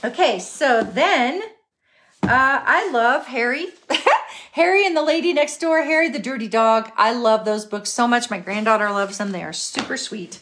Okay, 0.04 0.40
so 0.40 0.84
then 0.84 1.42
uh, 2.24 2.62
I 2.64 2.92
love 2.92 3.28
Harry. 3.28 3.68
Harry 4.52 4.86
and 4.86 4.98
the 4.98 5.04
Lady 5.04 5.34
Next 5.34 5.60
Door, 5.60 5.84
Harry 5.84 6.10
the 6.10 6.20
Dirty 6.20 6.48
Dog. 6.48 6.92
I 6.96 7.14
love 7.14 7.46
those 7.46 7.66
books 7.66 7.92
so 7.92 8.08
much. 8.08 8.30
My 8.30 8.40
granddaughter 8.40 8.90
loves 8.90 9.18
them. 9.18 9.32
They 9.32 9.44
are 9.44 9.54
super 9.54 9.98
sweet. 9.98 10.40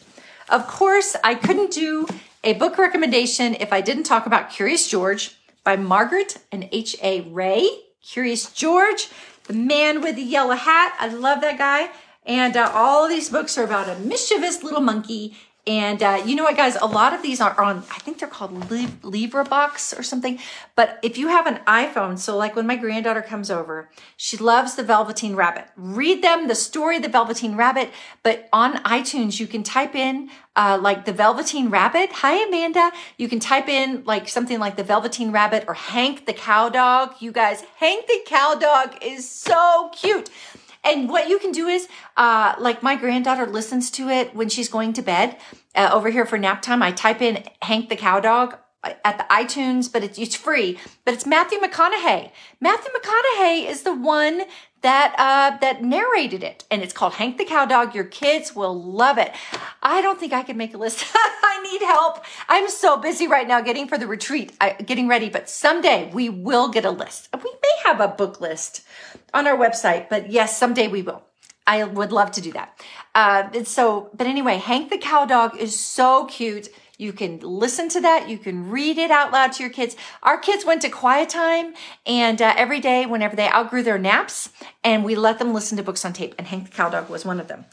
Of 0.48 0.66
course, 0.66 1.16
I 1.24 1.34
couldn't 1.34 1.72
do 1.72 2.06
a 2.46 2.52
book 2.52 2.78
recommendation 2.78 3.56
if 3.56 3.72
I 3.72 3.80
didn't 3.80 4.04
talk 4.04 4.24
about 4.24 4.50
Curious 4.50 4.86
George 4.86 5.34
by 5.64 5.74
Margaret 5.74 6.38
and 6.52 6.68
H.A. 6.70 7.22
Rey. 7.22 7.68
Curious 8.00 8.52
George, 8.52 9.08
the 9.48 9.52
man 9.52 10.00
with 10.00 10.14
the 10.14 10.22
yellow 10.22 10.54
hat. 10.54 10.94
I 11.00 11.08
love 11.08 11.40
that 11.40 11.58
guy. 11.58 11.90
And 12.24 12.56
uh, 12.56 12.70
all 12.72 13.08
these 13.08 13.30
books 13.30 13.58
are 13.58 13.64
about 13.64 13.88
a 13.88 13.98
mischievous 13.98 14.62
little 14.62 14.80
monkey 14.80 15.36
and 15.66 16.00
uh, 16.00 16.22
you 16.24 16.36
know 16.36 16.44
what, 16.44 16.56
guys? 16.56 16.76
A 16.76 16.86
lot 16.86 17.12
of 17.12 17.22
these 17.22 17.40
are 17.40 17.60
on, 17.60 17.78
I 17.90 17.98
think 17.98 18.20
they're 18.20 18.28
called 18.28 18.52
LibriVox 18.68 19.98
or 19.98 20.02
something. 20.04 20.38
But 20.76 21.00
if 21.02 21.18
you 21.18 21.26
have 21.26 21.48
an 21.48 21.60
iPhone, 21.66 22.18
so 22.18 22.36
like 22.36 22.54
when 22.54 22.68
my 22.68 22.76
granddaughter 22.76 23.22
comes 23.22 23.50
over, 23.50 23.90
she 24.16 24.36
loves 24.36 24.76
the 24.76 24.84
Velveteen 24.84 25.34
Rabbit. 25.34 25.66
Read 25.76 26.22
them, 26.22 26.46
the 26.46 26.54
story 26.54 26.98
of 26.98 27.02
the 27.02 27.08
Velveteen 27.08 27.56
Rabbit. 27.56 27.90
But 28.22 28.48
on 28.52 28.74
iTunes, 28.84 29.40
you 29.40 29.48
can 29.48 29.64
type 29.64 29.96
in 29.96 30.30
uh, 30.54 30.78
like 30.80 31.04
the 31.04 31.12
Velveteen 31.12 31.68
Rabbit. 31.68 32.10
Hi, 32.12 32.46
Amanda. 32.46 32.92
You 33.16 33.28
can 33.28 33.40
type 33.40 33.68
in 33.68 34.04
like 34.04 34.28
something 34.28 34.60
like 34.60 34.76
the 34.76 34.84
Velveteen 34.84 35.32
Rabbit 35.32 35.64
or 35.66 35.74
Hank 35.74 36.26
the 36.26 36.32
Cow 36.32 36.68
Dog. 36.68 37.14
You 37.18 37.32
guys, 37.32 37.64
Hank 37.78 38.06
the 38.06 38.20
Cow 38.24 38.54
Dog 38.54 38.96
is 39.02 39.28
so 39.28 39.90
cute. 39.92 40.30
And 40.86 41.10
what 41.10 41.28
you 41.28 41.40
can 41.40 41.50
do 41.50 41.66
is, 41.66 41.88
uh, 42.16 42.54
like 42.58 42.80
my 42.80 42.94
granddaughter 42.94 43.44
listens 43.46 43.90
to 43.92 44.08
it 44.08 44.36
when 44.36 44.48
she's 44.48 44.68
going 44.68 44.92
to 44.92 45.02
bed. 45.02 45.36
Uh, 45.74 45.90
over 45.92 46.10
here 46.10 46.24
for 46.24 46.38
nap 46.38 46.62
time, 46.62 46.80
I 46.80 46.92
type 46.92 47.20
in 47.20 47.42
Hank 47.60 47.88
the 47.88 47.96
Cow 47.96 48.20
Dog 48.20 48.56
at 49.04 49.18
the 49.18 49.24
iTunes, 49.24 49.92
but 49.92 50.02
it's, 50.02 50.18
it's 50.18 50.34
free. 50.34 50.78
But 51.04 51.14
it's 51.14 51.26
Matthew 51.26 51.58
McConaughey. 51.58 52.30
Matthew 52.60 52.90
McConaughey 52.92 53.68
is 53.68 53.82
the 53.82 53.94
one 53.94 54.42
that 54.82 55.14
uh, 55.18 55.58
that 55.58 55.82
narrated 55.82 56.42
it, 56.42 56.64
and 56.70 56.82
it's 56.82 56.92
called 56.92 57.14
Hank 57.14 57.38
the 57.38 57.44
Cow 57.44 57.64
Dog. 57.64 57.94
Your 57.94 58.04
kids 58.04 58.54
will 58.54 58.80
love 58.80 59.18
it. 59.18 59.32
I 59.82 60.00
don't 60.00 60.20
think 60.20 60.32
I 60.32 60.42
could 60.42 60.56
make 60.56 60.74
a 60.74 60.78
list. 60.78 61.04
I 61.14 61.60
need 61.70 61.82
help. 61.82 62.24
I'm 62.48 62.68
so 62.68 62.96
busy 62.96 63.26
right 63.26 63.48
now 63.48 63.60
getting 63.60 63.88
for 63.88 63.98
the 63.98 64.06
retreat, 64.06 64.52
I, 64.60 64.72
getting 64.72 65.08
ready. 65.08 65.28
But 65.28 65.48
someday 65.50 66.10
we 66.12 66.28
will 66.28 66.68
get 66.68 66.84
a 66.84 66.90
list. 66.90 67.28
We 67.34 67.50
may 67.50 67.74
have 67.84 68.00
a 68.00 68.08
book 68.08 68.40
list 68.40 68.82
on 69.34 69.46
our 69.46 69.56
website, 69.56 70.08
but 70.08 70.30
yes, 70.30 70.56
someday 70.56 70.88
we 70.88 71.02
will. 71.02 71.22
I 71.66 71.82
would 71.82 72.12
love 72.12 72.30
to 72.32 72.40
do 72.40 72.52
that. 72.52 72.80
Uh, 73.14 73.64
so, 73.64 74.10
but 74.14 74.26
anyway, 74.26 74.58
Hank 74.58 74.90
the 74.90 74.98
Cow 74.98 75.24
Dog 75.24 75.56
is 75.56 75.78
so 75.78 76.26
cute. 76.26 76.68
You 76.98 77.12
can 77.12 77.40
listen 77.40 77.88
to 77.90 78.00
that. 78.00 78.28
You 78.28 78.38
can 78.38 78.70
read 78.70 78.96
it 78.96 79.10
out 79.10 79.30
loud 79.30 79.52
to 79.52 79.62
your 79.62 79.70
kids. 79.70 79.96
Our 80.22 80.38
kids 80.38 80.64
went 80.64 80.82
to 80.82 80.88
quiet 80.88 81.28
time 81.28 81.74
and 82.06 82.40
uh, 82.40 82.54
every 82.56 82.80
day 82.80 83.04
whenever 83.04 83.36
they 83.36 83.48
outgrew 83.48 83.82
their 83.82 83.98
naps 83.98 84.50
and 84.82 85.04
we 85.04 85.14
let 85.14 85.38
them 85.38 85.52
listen 85.52 85.76
to 85.76 85.82
books 85.82 86.04
on 86.04 86.12
tape 86.12 86.34
and 86.38 86.46
Hank 86.46 86.70
the 86.70 86.70
Cow 86.70 86.88
Dog 86.88 87.10
was 87.10 87.24
one 87.24 87.38
of 87.38 87.48
them. 87.48 87.66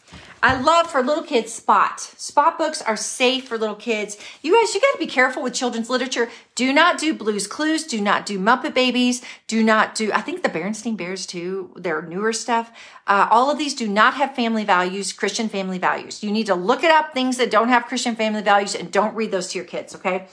I 0.44 0.60
love 0.60 0.92
for 0.92 1.02
little 1.02 1.24
kids 1.24 1.54
Spot. 1.54 1.98
Spot 2.02 2.58
books 2.58 2.82
are 2.82 2.98
safe 2.98 3.48
for 3.48 3.58
little 3.58 3.78
kids. 3.78 4.18
You 4.42 4.60
guys, 4.60 4.76
you 4.76 4.82
got 4.82 4.92
to 4.92 4.98
be 4.98 5.08
careful 5.08 5.42
with 5.42 5.54
children's 5.54 5.90
literature. 5.90 6.30
Do 6.56 6.74
not 6.74 7.00
do 7.00 7.14
Blues 7.14 7.48
Clues. 7.48 7.86
Do 7.86 8.02
not 8.02 8.26
do 8.26 8.38
Muppet 8.38 8.74
Babies. 8.74 9.22
Do 9.48 9.64
not 9.64 9.96
do, 9.96 10.12
I 10.12 10.20
think 10.20 10.44
the 10.44 10.50
Berenstain 10.50 10.98
Bears 10.98 11.26
too, 11.26 11.72
their 11.78 12.02
newer 12.02 12.34
stuff. 12.34 12.74
Uh, 13.08 13.30
all 13.32 13.50
of 13.50 13.58
these 13.58 13.74
do 13.74 13.88
not 13.88 14.16
have 14.16 14.36
family 14.36 14.66
values, 14.66 15.14
Christian 15.14 15.48
family 15.48 15.78
values. 15.78 16.22
You 16.22 16.32
need 16.32 16.48
to 16.48 16.56
look 16.56 16.84
it 16.84 16.92
up, 16.92 17.14
things 17.14 17.38
that 17.38 17.50
don't 17.50 17.70
have 17.70 17.86
Christian 17.86 18.18
family 18.18 18.42
values, 18.42 18.76
and 18.76 18.92
don't 18.92 19.16
read 19.16 19.32
those 19.32 19.48
to 19.50 19.58
your 19.58 19.66
kids, 19.66 19.96
okay? 19.96 20.28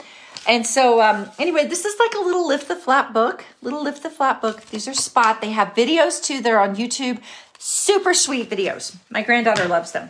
And 0.49 0.67
so, 0.67 1.01
um, 1.01 1.31
anyway, 1.39 1.67
this 1.67 1.85
is 1.85 1.97
like 2.01 2.15
a 2.15 2.25
little 2.25 2.49
lift 2.49 2.67
the 2.67 2.75
flap 2.75 3.13
book, 3.13 3.45
little 3.63 3.85
lift 3.85 4.03
the 4.03 4.11
flap 4.11 4.41
book. 4.41 4.67
These 4.67 4.89
are 4.89 4.95
Spot. 4.95 5.41
They 5.41 5.51
have 5.51 5.75
videos 5.75 6.21
too. 6.21 6.41
They're 6.41 6.61
on 6.61 6.75
YouTube. 6.75 7.21
Super 7.63 8.15
sweet 8.15 8.49
videos. 8.49 8.97
My 9.11 9.23
granddaughter 9.23 9.69
loves 9.69 9.93
them. 9.93 10.09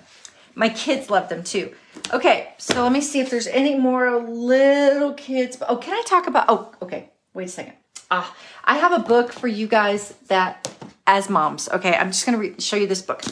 My 0.54 0.68
kids 0.68 1.10
love 1.10 1.28
them 1.28 1.42
too. 1.42 1.74
Okay, 2.14 2.54
so 2.58 2.84
let 2.84 2.92
me 2.92 3.00
see 3.00 3.18
if 3.18 3.28
there's 3.28 3.48
any 3.48 3.74
more 3.74 4.20
little 4.20 5.14
kids. 5.14 5.58
Oh, 5.68 5.76
can 5.76 5.92
I 5.92 6.02
talk 6.06 6.28
about? 6.28 6.44
Oh, 6.48 6.72
okay. 6.80 7.10
Wait 7.34 7.46
a 7.46 7.48
second. 7.48 7.72
Ah, 8.08 8.32
I 8.64 8.78
have 8.78 8.92
a 8.92 9.00
book 9.00 9.32
for 9.32 9.48
you 9.48 9.66
guys 9.66 10.14
that, 10.28 10.70
as 11.08 11.28
moms. 11.28 11.68
Okay, 11.70 11.92
I'm 11.92 12.12
just 12.12 12.24
gonna 12.24 12.38
re- 12.38 12.54
show 12.60 12.76
you 12.76 12.86
this 12.86 13.02
book. 13.02 13.24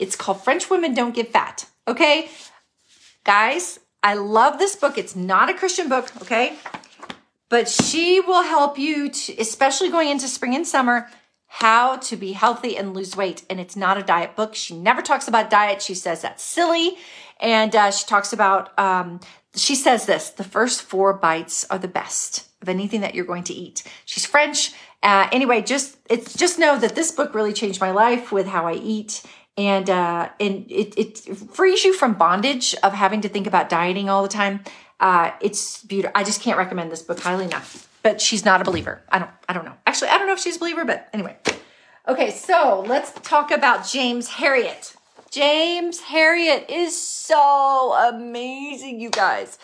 It's 0.00 0.16
called 0.16 0.42
French 0.42 0.68
Women 0.68 0.92
Don't 0.92 1.14
Get 1.14 1.32
Fat. 1.32 1.66
Okay, 1.86 2.30
guys, 3.22 3.78
I 4.02 4.14
love 4.14 4.58
this 4.58 4.74
book. 4.74 4.98
It's 4.98 5.14
not 5.14 5.48
a 5.48 5.54
Christian 5.54 5.88
book. 5.88 6.10
Okay, 6.22 6.56
but 7.48 7.68
she 7.68 8.18
will 8.18 8.42
help 8.42 8.80
you 8.80 9.10
to, 9.10 9.36
especially 9.38 9.90
going 9.90 10.08
into 10.08 10.26
spring 10.26 10.56
and 10.56 10.66
summer 10.66 11.08
how 11.58 11.94
to 11.94 12.16
be 12.16 12.32
healthy 12.32 12.76
and 12.76 12.94
lose 12.94 13.16
weight. 13.16 13.44
And 13.48 13.60
it's 13.60 13.76
not 13.76 13.96
a 13.96 14.02
diet 14.02 14.34
book. 14.34 14.56
She 14.56 14.76
never 14.76 15.00
talks 15.00 15.28
about 15.28 15.50
diet. 15.50 15.80
She 15.80 15.94
says 15.94 16.20
that's 16.20 16.42
silly. 16.42 16.96
And 17.38 17.76
uh, 17.76 17.92
she 17.92 18.04
talks 18.06 18.32
about, 18.32 18.76
um, 18.76 19.20
she 19.54 19.76
says 19.76 20.06
this 20.06 20.30
the 20.30 20.42
first 20.42 20.82
four 20.82 21.12
bites 21.12 21.64
are 21.70 21.78
the 21.78 21.86
best 21.86 22.48
of 22.60 22.68
anything 22.68 23.02
that 23.02 23.14
you're 23.14 23.24
going 23.24 23.44
to 23.44 23.54
eat. 23.54 23.84
She's 24.04 24.26
French. 24.26 24.72
Uh, 25.00 25.28
anyway, 25.30 25.62
just 25.62 25.96
it's 26.10 26.34
just 26.34 26.58
know 26.58 26.76
that 26.76 26.96
this 26.96 27.12
book 27.12 27.34
really 27.34 27.52
changed 27.52 27.80
my 27.80 27.92
life 27.92 28.32
with 28.32 28.48
how 28.48 28.66
I 28.66 28.74
eat, 28.74 29.22
and 29.56 29.88
uh, 29.88 30.30
and 30.40 30.66
it, 30.68 30.98
it 30.98 31.18
frees 31.18 31.84
you 31.84 31.92
from 31.92 32.14
bondage 32.14 32.74
of 32.82 32.94
having 32.94 33.20
to 33.20 33.28
think 33.28 33.46
about 33.46 33.68
dieting 33.68 34.08
all 34.08 34.22
the 34.22 34.28
time. 34.28 34.64
Uh, 34.98 35.30
it's 35.40 35.84
beautiful. 35.84 36.12
I 36.16 36.24
just 36.24 36.40
can't 36.40 36.58
recommend 36.58 36.90
this 36.90 37.02
book 37.02 37.20
highly 37.20 37.44
enough 37.44 37.93
but 38.04 38.20
she's 38.20 38.44
not 38.44 38.60
a 38.60 38.64
believer. 38.64 39.02
I 39.08 39.18
don't 39.18 39.30
I 39.48 39.52
don't 39.52 39.64
know. 39.64 39.74
Actually, 39.88 40.10
I 40.10 40.18
don't 40.18 40.28
know 40.28 40.34
if 40.34 40.38
she's 40.38 40.56
a 40.56 40.60
believer, 40.60 40.84
but 40.84 41.08
anyway. 41.12 41.36
Okay, 42.06 42.30
so 42.30 42.84
let's 42.86 43.10
talk 43.22 43.50
about 43.50 43.88
James 43.88 44.28
Herriot. 44.28 44.94
James 45.30 46.02
Herriot 46.02 46.70
is 46.70 46.96
so 46.96 47.94
amazing, 47.94 49.00
you 49.00 49.10
guys. 49.10 49.58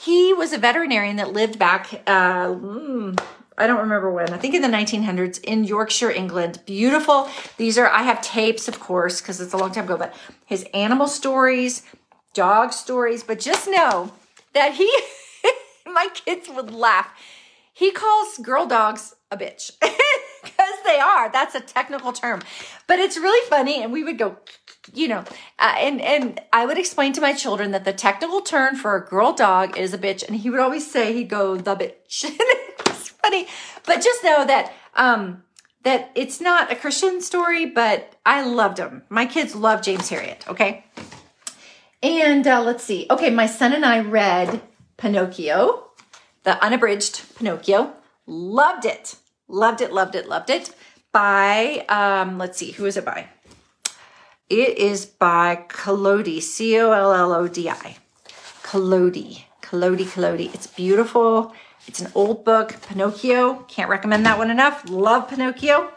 He 0.00 0.32
was 0.32 0.52
a 0.52 0.58
veterinarian 0.58 1.16
that 1.16 1.32
lived 1.32 1.58
back 1.58 2.02
uh, 2.06 2.48
mm, 2.48 3.20
I 3.56 3.68
don't 3.68 3.80
remember 3.80 4.10
when. 4.10 4.32
I 4.32 4.38
think 4.38 4.54
in 4.54 4.62
the 4.62 4.68
1900s 4.68 5.42
in 5.44 5.62
Yorkshire, 5.64 6.10
England. 6.10 6.60
Beautiful. 6.66 7.28
These 7.56 7.78
are 7.78 7.88
I 7.88 8.02
have 8.02 8.20
tapes, 8.20 8.66
of 8.66 8.80
course, 8.80 9.20
because 9.20 9.40
it's 9.40 9.52
a 9.52 9.56
long 9.56 9.70
time 9.70 9.84
ago, 9.84 9.96
but 9.96 10.14
his 10.46 10.66
animal 10.74 11.06
stories, 11.06 11.82
dog 12.32 12.72
stories, 12.72 13.22
but 13.22 13.38
just 13.38 13.68
know 13.68 14.12
that 14.54 14.74
he 14.74 14.90
my 15.86 16.08
kids 16.14 16.48
would 16.48 16.72
laugh 16.72 17.10
he 17.74 17.90
calls 17.90 18.38
girl 18.38 18.66
dogs 18.66 19.16
a 19.32 19.36
bitch 19.36 19.72
because 19.80 20.74
they 20.84 20.98
are. 20.98 21.30
That's 21.30 21.56
a 21.56 21.60
technical 21.60 22.12
term, 22.12 22.40
but 22.86 23.00
it's 23.00 23.18
really 23.18 23.46
funny. 23.50 23.82
And 23.82 23.92
we 23.92 24.04
would 24.04 24.16
go, 24.16 24.36
you 24.92 25.08
know, 25.08 25.24
uh, 25.58 25.74
and 25.76 26.00
and 26.00 26.40
I 26.52 26.66
would 26.66 26.78
explain 26.78 27.12
to 27.14 27.20
my 27.20 27.32
children 27.32 27.72
that 27.72 27.84
the 27.84 27.92
technical 27.92 28.40
term 28.40 28.76
for 28.76 28.96
a 28.96 29.04
girl 29.04 29.32
dog 29.32 29.76
is 29.76 29.92
a 29.92 29.98
bitch, 29.98 30.26
and 30.26 30.36
he 30.36 30.48
would 30.50 30.60
always 30.60 30.90
say 30.90 31.12
he'd 31.12 31.28
go 31.28 31.56
the 31.56 31.74
bitch. 31.74 32.24
it's 32.86 33.08
funny, 33.08 33.48
but 33.84 34.00
just 34.00 34.22
know 34.22 34.46
that 34.46 34.72
um, 34.94 35.42
that 35.82 36.12
it's 36.14 36.40
not 36.40 36.70
a 36.70 36.76
Christian 36.76 37.20
story, 37.20 37.66
but 37.66 38.14
I 38.24 38.44
loved 38.44 38.78
him. 38.78 39.02
My 39.08 39.26
kids 39.26 39.56
love 39.56 39.82
James 39.82 40.08
Herriot. 40.10 40.46
Okay, 40.46 40.84
and 42.04 42.46
uh, 42.46 42.62
let's 42.62 42.84
see. 42.84 43.08
Okay, 43.10 43.30
my 43.30 43.46
son 43.46 43.72
and 43.72 43.84
I 43.84 43.98
read 43.98 44.62
Pinocchio 44.96 45.83
the 46.44 46.62
unabridged 46.64 47.36
Pinocchio. 47.36 47.94
Loved 48.26 48.84
it. 48.84 49.16
Loved 49.48 49.80
it, 49.80 49.92
loved 49.92 50.14
it, 50.14 50.28
loved 50.28 50.50
it. 50.50 50.74
By, 51.12 51.84
um, 51.88 52.38
let's 52.38 52.58
see, 52.58 52.72
who 52.72 52.86
is 52.86 52.96
it 52.96 53.04
by? 53.04 53.28
It 54.48 54.78
is 54.78 55.06
by 55.06 55.64
Collodi, 55.68 56.40
C 56.40 56.78
O 56.78 56.92
L 56.92 57.12
L 57.12 57.32
O 57.32 57.48
D 57.48 57.68
I. 57.68 57.96
Collodi, 58.62 59.44
Collodi, 59.62 60.04
Collodi. 60.04 60.52
It's 60.54 60.66
beautiful. 60.66 61.54
It's 61.86 62.00
an 62.00 62.10
old 62.14 62.44
book, 62.44 62.76
Pinocchio. 62.88 63.64
Can't 63.68 63.90
recommend 63.90 64.24
that 64.26 64.38
one 64.38 64.50
enough. 64.50 64.88
Love 64.88 65.28
Pinocchio. 65.28 65.92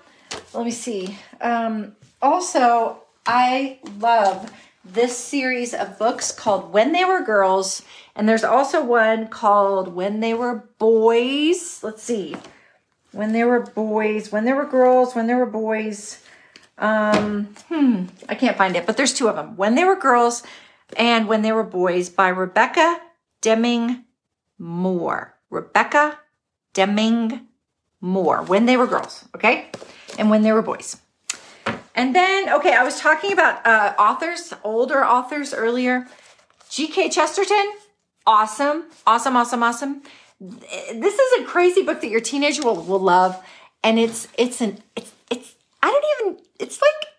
Let 0.54 0.66
me 0.66 0.72
see. 0.72 1.18
Um, 1.40 1.96
also, 2.22 3.04
I 3.26 3.80
love 4.00 4.52
this 4.94 5.18
series 5.18 5.74
of 5.74 6.00
books 6.00 6.32
called 6.32 6.74
When 6.74 6.92
They 6.92 7.06
Were 7.06 7.24
Girls. 7.24 7.82
And 8.16 8.28
there's 8.28 8.44
also 8.44 8.84
one 8.84 9.28
called 9.28 9.94
When 9.94 10.20
They 10.20 10.34
Were 10.34 10.68
Boys. 10.80 11.84
Let's 11.84 12.04
see. 12.04 12.36
When 13.12 13.34
They 13.34 13.44
Were 13.44 13.60
Boys, 13.62 14.32
When 14.32 14.46
They 14.46 14.54
Were 14.54 14.66
Girls, 14.66 15.16
When 15.16 15.28
They 15.28 15.36
Were 15.36 15.46
Boys. 15.46 16.24
Um, 16.78 17.56
hmm, 17.68 18.06
I 18.30 18.36
can't 18.36 18.58
find 18.58 18.76
it, 18.76 18.86
but 18.86 18.98
there's 18.98 19.14
two 19.14 19.28
of 19.28 19.36
them. 19.36 19.58
When 19.58 19.76
They 19.76 19.84
Were 19.84 19.96
Girls 19.96 20.44
and 20.96 21.28
When 21.28 21.42
They 21.42 21.52
Were 21.52 21.64
Boys 21.64 22.10
by 22.10 22.30
Rebecca 22.30 23.02
Deming 23.42 24.04
Moore. 24.58 25.36
Rebecca 25.50 26.20
Deming 26.74 27.48
Moore. 28.02 28.44
When 28.44 28.66
They 28.66 28.78
Were 28.78 28.88
Girls, 28.88 29.26
okay? 29.36 29.70
And 30.20 30.30
When 30.30 30.44
They 30.44 30.52
Were 30.52 30.62
Boys. 30.62 30.98
And 31.98 32.16
then, 32.16 32.48
okay, 32.54 32.74
I 32.74 32.84
was 32.84 33.00
talking 33.00 33.34
about 33.34 33.66
uh, 33.66 33.96
authors, 33.98 34.54
older 34.64 35.04
authors 35.04 35.52
earlier. 35.52 36.06
G.K. 36.70 37.10
Chesterton, 37.10 37.74
awesome, 38.28 38.86
awesome, 39.08 39.36
awesome, 39.36 39.64
awesome. 39.64 40.04
This 40.40 41.18
is 41.18 41.42
a 41.42 41.46
crazy 41.46 41.82
book 41.82 42.02
that 42.02 42.10
your 42.10 42.22
teenager 42.22 42.62
will, 42.62 42.76
will 42.84 43.00
love, 43.00 43.44
and 43.84 43.98
it's 43.98 44.28
it's 44.38 44.62
an 44.62 44.84
it's 44.96 45.12
it's 45.32 45.56
I 45.82 45.90
don't 45.90 46.06
even 46.36 46.46
it's 46.60 46.80
like 46.80 47.10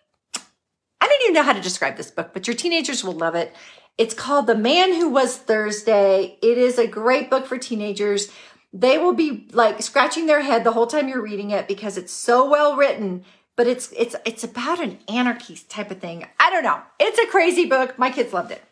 I 1.01 1.07
don't 1.07 1.21
even 1.23 1.33
know 1.33 1.43
how 1.43 1.51
to 1.51 1.59
describe 1.59 1.97
this 1.97 2.11
book, 2.11 2.29
but 2.31 2.47
your 2.47 2.55
teenagers 2.55 3.03
will 3.03 3.13
love 3.13 3.35
it. 3.35 3.53
It's 3.97 4.13
called 4.13 4.47
The 4.47 4.55
Man 4.55 4.93
Who 4.93 5.09
Was 5.09 5.35
Thursday. 5.35 6.37
It 6.41 6.57
is 6.57 6.79
a 6.79 6.87
great 6.87 7.29
book 7.29 7.45
for 7.45 7.57
teenagers. 7.57 8.31
They 8.71 8.97
will 8.97 9.13
be 9.13 9.49
like 9.51 9.81
scratching 9.81 10.27
their 10.27 10.41
head 10.41 10.63
the 10.63 10.71
whole 10.71 10.87
time 10.87 11.09
you're 11.09 11.21
reading 11.21 11.51
it 11.51 11.67
because 11.67 11.97
it's 11.97 12.13
so 12.13 12.49
well 12.49 12.77
written 12.77 13.25
but 13.59 13.67
it's 13.67 13.91
it's 13.91 14.15
it's 14.23 14.45
about 14.45 14.79
an 14.79 14.97
anarchy 15.09 15.59
type 15.67 15.91
of 15.91 15.99
thing. 15.99 16.25
I 16.39 16.49
don't 16.49 16.63
know. 16.63 16.79
It's 16.97 17.19
a 17.19 17.27
crazy 17.27 17.65
book. 17.65 17.99
My 17.99 18.09
kids 18.09 18.31
loved 18.31 18.53
it. 18.53 18.63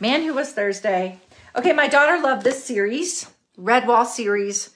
Man 0.00 0.24
Who 0.24 0.34
Was 0.34 0.50
Thursday. 0.50 1.20
Okay, 1.54 1.72
my 1.72 1.86
daughter 1.86 2.20
loved 2.20 2.42
this 2.42 2.64
series, 2.64 3.30
Redwall 3.56 4.04
series 4.04 4.70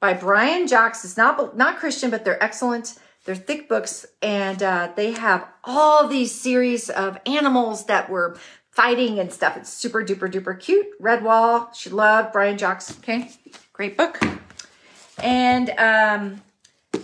by 0.00 0.12
Brian 0.14 0.66
Jacques. 0.66 0.96
It's 1.04 1.16
not 1.16 1.56
not 1.56 1.78
Christian, 1.78 2.10
but 2.10 2.24
they're 2.24 2.42
excellent. 2.42 2.98
They're 3.24 3.36
thick 3.36 3.68
books, 3.68 4.06
and 4.22 4.60
uh, 4.60 4.90
they 4.96 5.12
have 5.12 5.46
all 5.62 6.08
these 6.08 6.34
series 6.34 6.90
of 6.90 7.16
animals 7.26 7.86
that 7.86 8.10
were 8.10 8.36
fighting 8.72 9.20
and 9.20 9.32
stuff. 9.32 9.56
It's 9.56 9.72
super 9.72 10.04
duper 10.04 10.28
duper 10.28 10.58
cute. 10.58 11.00
Redwall. 11.00 11.72
She 11.76 11.90
loved 11.90 12.32
Brian 12.32 12.58
Jacques. 12.58 12.90
Okay, 12.98 13.30
great 13.72 13.96
book. 13.96 14.20
And 15.22 15.70
um, 15.78 16.42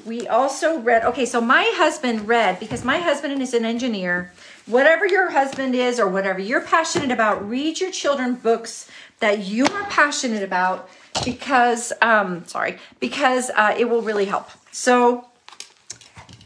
we 0.07 0.26
also 0.28 0.78
read, 0.78 1.05
okay, 1.05 1.26
so 1.26 1.41
my 1.41 1.64
husband 1.74 2.28
read, 2.28 2.61
because 2.61 2.84
my 2.84 2.99
husband 2.99 3.43
is 3.43 3.53
an 3.53 3.64
engineer. 3.64 4.32
Whatever 4.66 5.07
your 5.07 5.30
husband 5.30 5.74
is 5.74 5.99
or 5.99 6.09
whatever 6.09 6.39
you're 6.39 6.61
passionate 6.61 7.11
about, 7.11 7.49
read 7.49 7.80
your 7.80 7.91
children 7.91 8.34
books 8.37 8.89
that 9.18 9.41
you 9.41 9.66
are 9.66 9.84
passionate 9.84 10.43
about 10.43 10.89
because, 11.24 11.93
um, 12.03 12.47
sorry, 12.47 12.78
because 13.01 13.51
uh, 13.51 13.74
it 13.78 13.89
will 13.89 14.03
really 14.03 14.26
help. 14.26 14.49
So, 14.70 15.28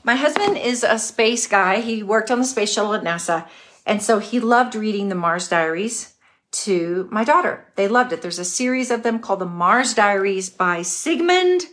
my 0.05 0.17
husband 0.17 0.57
is 0.57 0.83
a 0.83 0.99
space 0.99 1.47
guy. 1.47 1.81
He 1.81 2.03
worked 2.03 2.31
on 2.31 2.39
the 2.39 2.45
space 2.45 2.73
shuttle 2.73 2.95
at 2.95 3.03
NASA. 3.03 3.47
And 3.85 4.03
so 4.03 4.19
he 4.19 4.41
loved 4.41 4.75
reading 4.75 5.09
the 5.09 5.15
Mars 5.15 5.49
Diaries 5.49 6.15
to 6.53 7.09
my 7.11 7.25
daughter. 7.25 7.67
They 7.77 7.87
loved 7.87 8.13
it. 8.13 8.23
There's 8.23 8.39
a 8.39 8.45
series 8.45 8.91
of 8.91 9.03
them 9.03 9.19
called 9.19 9.41
the 9.41 9.47
Mars 9.47 9.93
Diaries 9.93 10.49
by 10.49 10.83
Sigmund 10.83 11.67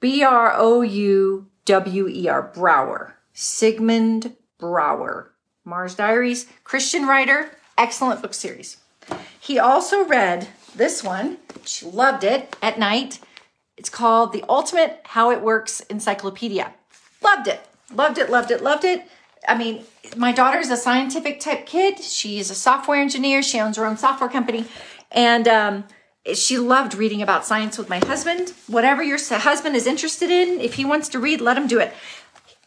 B 0.00 0.22
R 0.22 0.52
O 0.56 0.82
U 0.82 1.46
W 1.64 2.08
E 2.08 2.28
R 2.28 2.52
Brouwer. 2.54 3.12
Sigmund 3.32 4.36
Brouwer. 4.58 5.28
Mars 5.64 5.96
Diaries, 5.96 6.46
Christian 6.62 7.06
writer, 7.06 7.50
excellent 7.76 8.22
book 8.22 8.34
series. 8.34 8.76
He 9.38 9.58
also 9.58 10.04
read 10.04 10.48
this 10.74 11.02
one. 11.02 11.38
She 11.64 11.86
loved 11.86 12.22
it 12.22 12.56
at 12.62 12.78
night. 12.78 13.18
It's 13.76 13.90
called 13.90 14.32
The 14.32 14.44
Ultimate 14.48 15.00
How 15.04 15.30
It 15.30 15.42
Works 15.42 15.80
Encyclopedia. 15.80 16.72
Loved 17.22 17.48
it. 17.48 17.60
Loved 17.92 18.18
it, 18.18 18.30
loved 18.30 18.50
it, 18.50 18.62
loved 18.62 18.84
it. 18.84 19.08
I 19.48 19.56
mean, 19.56 19.84
my 20.16 20.32
daughter's 20.32 20.70
a 20.70 20.76
scientific 20.76 21.40
type 21.40 21.66
kid. 21.66 22.00
She 22.00 22.38
is 22.38 22.50
a 22.50 22.54
software 22.54 23.00
engineer. 23.00 23.42
She 23.42 23.60
owns 23.60 23.76
her 23.76 23.84
own 23.84 23.96
software 23.96 24.30
company. 24.30 24.64
And 25.12 25.46
um, 25.46 25.84
she 26.34 26.58
loved 26.58 26.94
reading 26.94 27.22
about 27.22 27.46
science 27.46 27.78
with 27.78 27.88
my 27.88 27.98
husband. 27.98 28.52
Whatever 28.66 29.02
your 29.02 29.18
husband 29.18 29.76
is 29.76 29.86
interested 29.86 30.30
in, 30.30 30.60
if 30.60 30.74
he 30.74 30.84
wants 30.84 31.08
to 31.10 31.18
read, 31.18 31.40
let 31.40 31.56
him 31.56 31.66
do 31.66 31.78
it. 31.78 31.92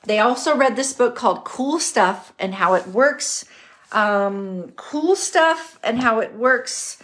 They 0.06 0.20
also 0.20 0.56
read 0.56 0.76
this 0.76 0.94
book 0.94 1.16
called 1.16 1.44
Cool 1.44 1.80
Stuff 1.80 2.34
and 2.40 2.56
How 2.56 2.74
It 2.74 2.88
Works. 2.88 3.46
Um, 3.92 4.72
cool 4.76 5.16
Stuff 5.16 5.80
and 5.84 6.02
How 6.02 6.20
It 6.20 6.34
Works 6.36 7.02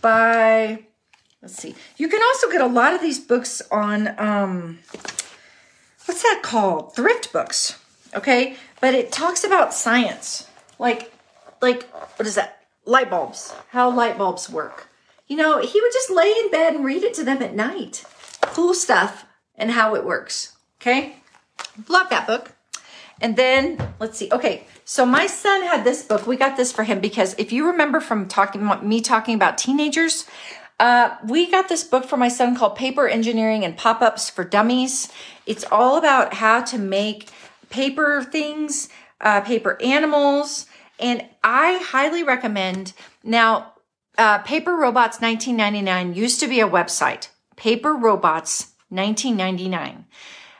by, 0.00 0.84
let's 1.42 1.56
see. 1.56 1.74
You 1.96 2.08
can 2.08 2.22
also 2.22 2.50
get 2.50 2.60
a 2.60 2.66
lot 2.66 2.94
of 2.94 3.00
these 3.00 3.18
books 3.18 3.62
on, 3.70 4.14
um, 4.18 4.78
what's 6.04 6.22
that 6.22 6.40
called? 6.42 6.94
Thrift 6.94 7.32
books. 7.32 7.78
Okay. 8.14 8.56
But 8.80 8.94
it 8.94 9.10
talks 9.10 9.42
about 9.42 9.74
science. 9.74 10.48
Like, 10.78 11.12
like, 11.60 11.84
what 12.16 12.26
is 12.26 12.34
that? 12.36 12.62
Light 12.84 13.10
bulbs. 13.10 13.54
How 13.70 13.90
light 13.90 14.18
bulbs 14.18 14.48
work. 14.48 14.88
You 15.26 15.36
know, 15.36 15.60
he 15.60 15.80
would 15.80 15.92
just 15.92 16.10
lay 16.10 16.30
in 16.30 16.50
bed 16.50 16.74
and 16.74 16.84
read 16.84 17.02
it 17.02 17.14
to 17.14 17.24
them 17.24 17.42
at 17.42 17.54
night. 17.54 18.04
Cool 18.42 18.74
stuff 18.74 19.26
and 19.56 19.72
how 19.72 19.94
it 19.94 20.04
works. 20.04 20.56
Okay. 20.80 21.16
Love 21.88 22.08
that 22.10 22.26
book. 22.26 22.52
And 23.20 23.36
then 23.36 23.78
let's 23.98 24.18
see. 24.18 24.28
Okay, 24.30 24.66
so 24.84 25.06
my 25.06 25.26
son 25.26 25.62
had 25.62 25.84
this 25.84 26.02
book. 26.02 26.26
We 26.26 26.36
got 26.36 26.56
this 26.56 26.70
for 26.70 26.84
him 26.84 27.00
because 27.00 27.34
if 27.38 27.50
you 27.50 27.66
remember 27.66 28.00
from 28.00 28.28
talking 28.28 28.68
me 28.82 29.00
talking 29.00 29.34
about 29.34 29.56
teenagers, 29.56 30.26
uh, 30.78 31.16
we 31.26 31.50
got 31.50 31.68
this 31.68 31.82
book 31.82 32.04
for 32.04 32.18
my 32.18 32.28
son 32.28 32.54
called 32.56 32.76
Paper 32.76 33.08
Engineering 33.08 33.64
and 33.64 33.76
Pop 33.76 34.02
Ups 34.02 34.28
for 34.28 34.44
Dummies. 34.44 35.10
It's 35.46 35.64
all 35.72 35.96
about 35.96 36.34
how 36.34 36.60
to 36.64 36.78
make 36.78 37.30
paper 37.70 38.22
things, 38.22 38.90
uh, 39.22 39.40
paper 39.40 39.80
animals, 39.82 40.66
and 40.98 41.24
I 41.42 41.78
highly 41.82 42.22
recommend. 42.22 42.92
Now, 43.24 43.72
uh, 44.18 44.38
Paper 44.38 44.74
Robots 44.74 45.20
1999 45.20 46.14
used 46.14 46.40
to 46.40 46.48
be 46.48 46.60
a 46.60 46.68
website. 46.68 47.28
Paper 47.56 47.94
Robots 47.94 48.72
1999. 48.88 50.06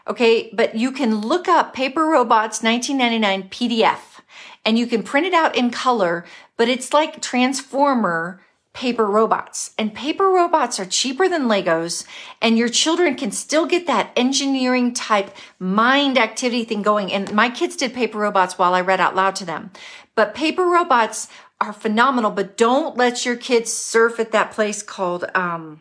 Okay, 0.09 0.51
but 0.53 0.75
you 0.77 0.93
can 0.93 1.21
look 1.21 1.49
up 1.49 1.75
Paper 1.75 2.05
Robots 2.05 2.63
1999 2.63 3.49
PDF 3.49 4.21
and 4.65 4.79
you 4.79 4.87
can 4.87 5.03
print 5.03 5.27
it 5.27 5.35
out 5.35 5.57
in 5.57 5.71
color, 5.71 6.25
but 6.57 6.69
it's 6.69 6.93
like 6.93 7.23
Transformer 7.23 8.41
paper 8.77 9.07
robots. 9.07 9.73
And 9.79 9.95
paper 9.95 10.29
robots 10.29 10.79
are 10.79 10.85
cheaper 10.85 11.31
than 11.31 11.49
Legos, 11.49 12.05
and 12.43 12.59
your 12.59 12.69
children 12.69 13.15
can 13.15 13.31
still 13.31 13.65
get 13.65 13.87
that 13.87 14.11
engineering 14.15 14.93
type 14.93 15.35
mind 15.59 16.19
activity 16.19 16.65
thing 16.65 16.83
going. 16.83 17.11
And 17.11 17.33
my 17.33 17.49
kids 17.49 17.75
did 17.75 17.95
paper 17.95 18.19
robots 18.19 18.59
while 18.59 18.75
I 18.75 18.83
read 18.83 19.01
out 19.01 19.17
loud 19.17 19.35
to 19.37 19.47
them. 19.47 19.71
But 20.15 20.35
paper 20.35 20.65
robots 20.65 21.29
are 21.61 21.73
phenomenal, 21.73 22.31
but 22.31 22.57
don't 22.57 22.97
let 22.97 23.25
your 23.25 23.37
kids 23.37 23.73
surf 23.73 24.21
at 24.21 24.33
that 24.33 24.53
place 24.53 24.83
called, 24.83 25.25
um, 25.35 25.81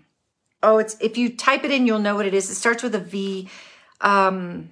oh, 0.63 0.77
it's, 0.77 0.95
if 0.99 1.17
you 1.17 1.35
type 1.35 1.63
it 1.63 1.71
in, 1.71 1.85
you'll 1.85 1.99
know 1.99 2.15
what 2.15 2.25
it 2.25 2.33
is. 2.33 2.49
It 2.49 2.55
starts 2.55 2.81
with 2.81 2.95
a 2.95 2.99
V. 2.99 3.49
Um, 4.01 4.69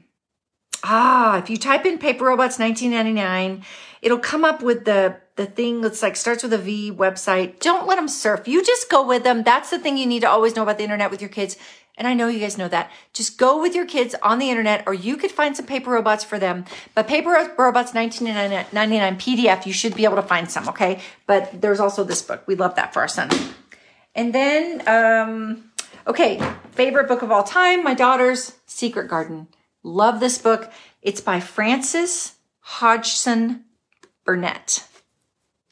ah, 0.84 1.38
if 1.38 1.49
you 1.49 1.58
type 1.58 1.86
in 1.86 1.97
paper 1.97 2.26
robots 2.26 2.60
1999, 2.60 3.66
it'll 4.01 4.20
come 4.20 4.45
up 4.45 4.62
with 4.62 4.86
the 4.86 5.18
the 5.36 5.45
thing 5.47 5.82
that's 5.82 6.04
like 6.04 6.16
starts 6.16 6.43
with 6.43 6.54
a 6.54 6.60
V 6.60 6.91
website. 6.91 7.60
Don't 7.60 7.88
let 7.88 7.95
them 7.95 8.08
surf. 8.08 8.47
You 8.47 8.64
just 8.64 8.89
go 8.89 9.06
with 9.06 9.24
them. 9.24 9.41
That's 9.41 9.72
the 9.72 9.80
thing 9.80 9.97
you 9.97 10.06
need 10.06 10.20
to 10.20 10.30
always 10.30 10.56
know 10.56 10.62
about 10.62 10.78
the 10.78 10.84
internet 10.84 11.10
with 11.10 11.22
your 11.22 11.30
kids. 11.30 11.58
And 11.96 12.08
I 12.08 12.14
know 12.16 12.28
you 12.28 12.39
guys 12.39 12.58
know 12.58 12.68
that. 12.70 12.91
Just 13.14 13.38
go 13.38 13.62
with 13.62 13.76
your 13.76 13.86
kids 13.86 14.16
on 14.24 14.39
the 14.39 14.50
internet 14.50 14.84
or 14.88 14.94
you 14.94 15.16
could 15.16 15.32
find 15.32 15.56
some 15.56 15.68
paper 15.68 15.91
robots 15.91 16.24
for 16.24 16.39
them. 16.39 16.66
But 16.96 17.08
paper 17.08 17.30
robots 17.58 17.94
1999 17.94 19.18
PDF, 19.18 19.66
you 19.66 19.74
should 19.74 19.96
be 19.96 20.06
able 20.06 20.16
to 20.16 20.24
find 20.24 20.50
some, 20.50 20.68
okay? 20.70 21.02
But 21.28 21.62
there's 21.62 21.80
also 21.80 22.04
this 22.04 22.22
book. 22.22 22.44
We 22.48 22.56
love 22.56 22.76
that 22.76 22.94
for 22.94 23.02
our 23.02 23.08
son. 23.08 23.30
And 24.16 24.34
then, 24.34 24.88
um, 24.88 25.72
okay, 26.08 26.41
favorite 26.72 27.08
book 27.08 27.22
of 27.22 27.32
all 27.32 27.44
time, 27.44 27.84
my 27.84 27.94
daughter's 27.94 28.54
Secret 28.66 29.08
Garden. 29.08 29.48
Love 29.84 30.20
this 30.20 30.38
book. 30.38 30.72
It's 31.02 31.22
by 31.22 31.39
Frances 31.39 32.34
Hodgson 32.60 33.66
Burnett. 34.24 34.88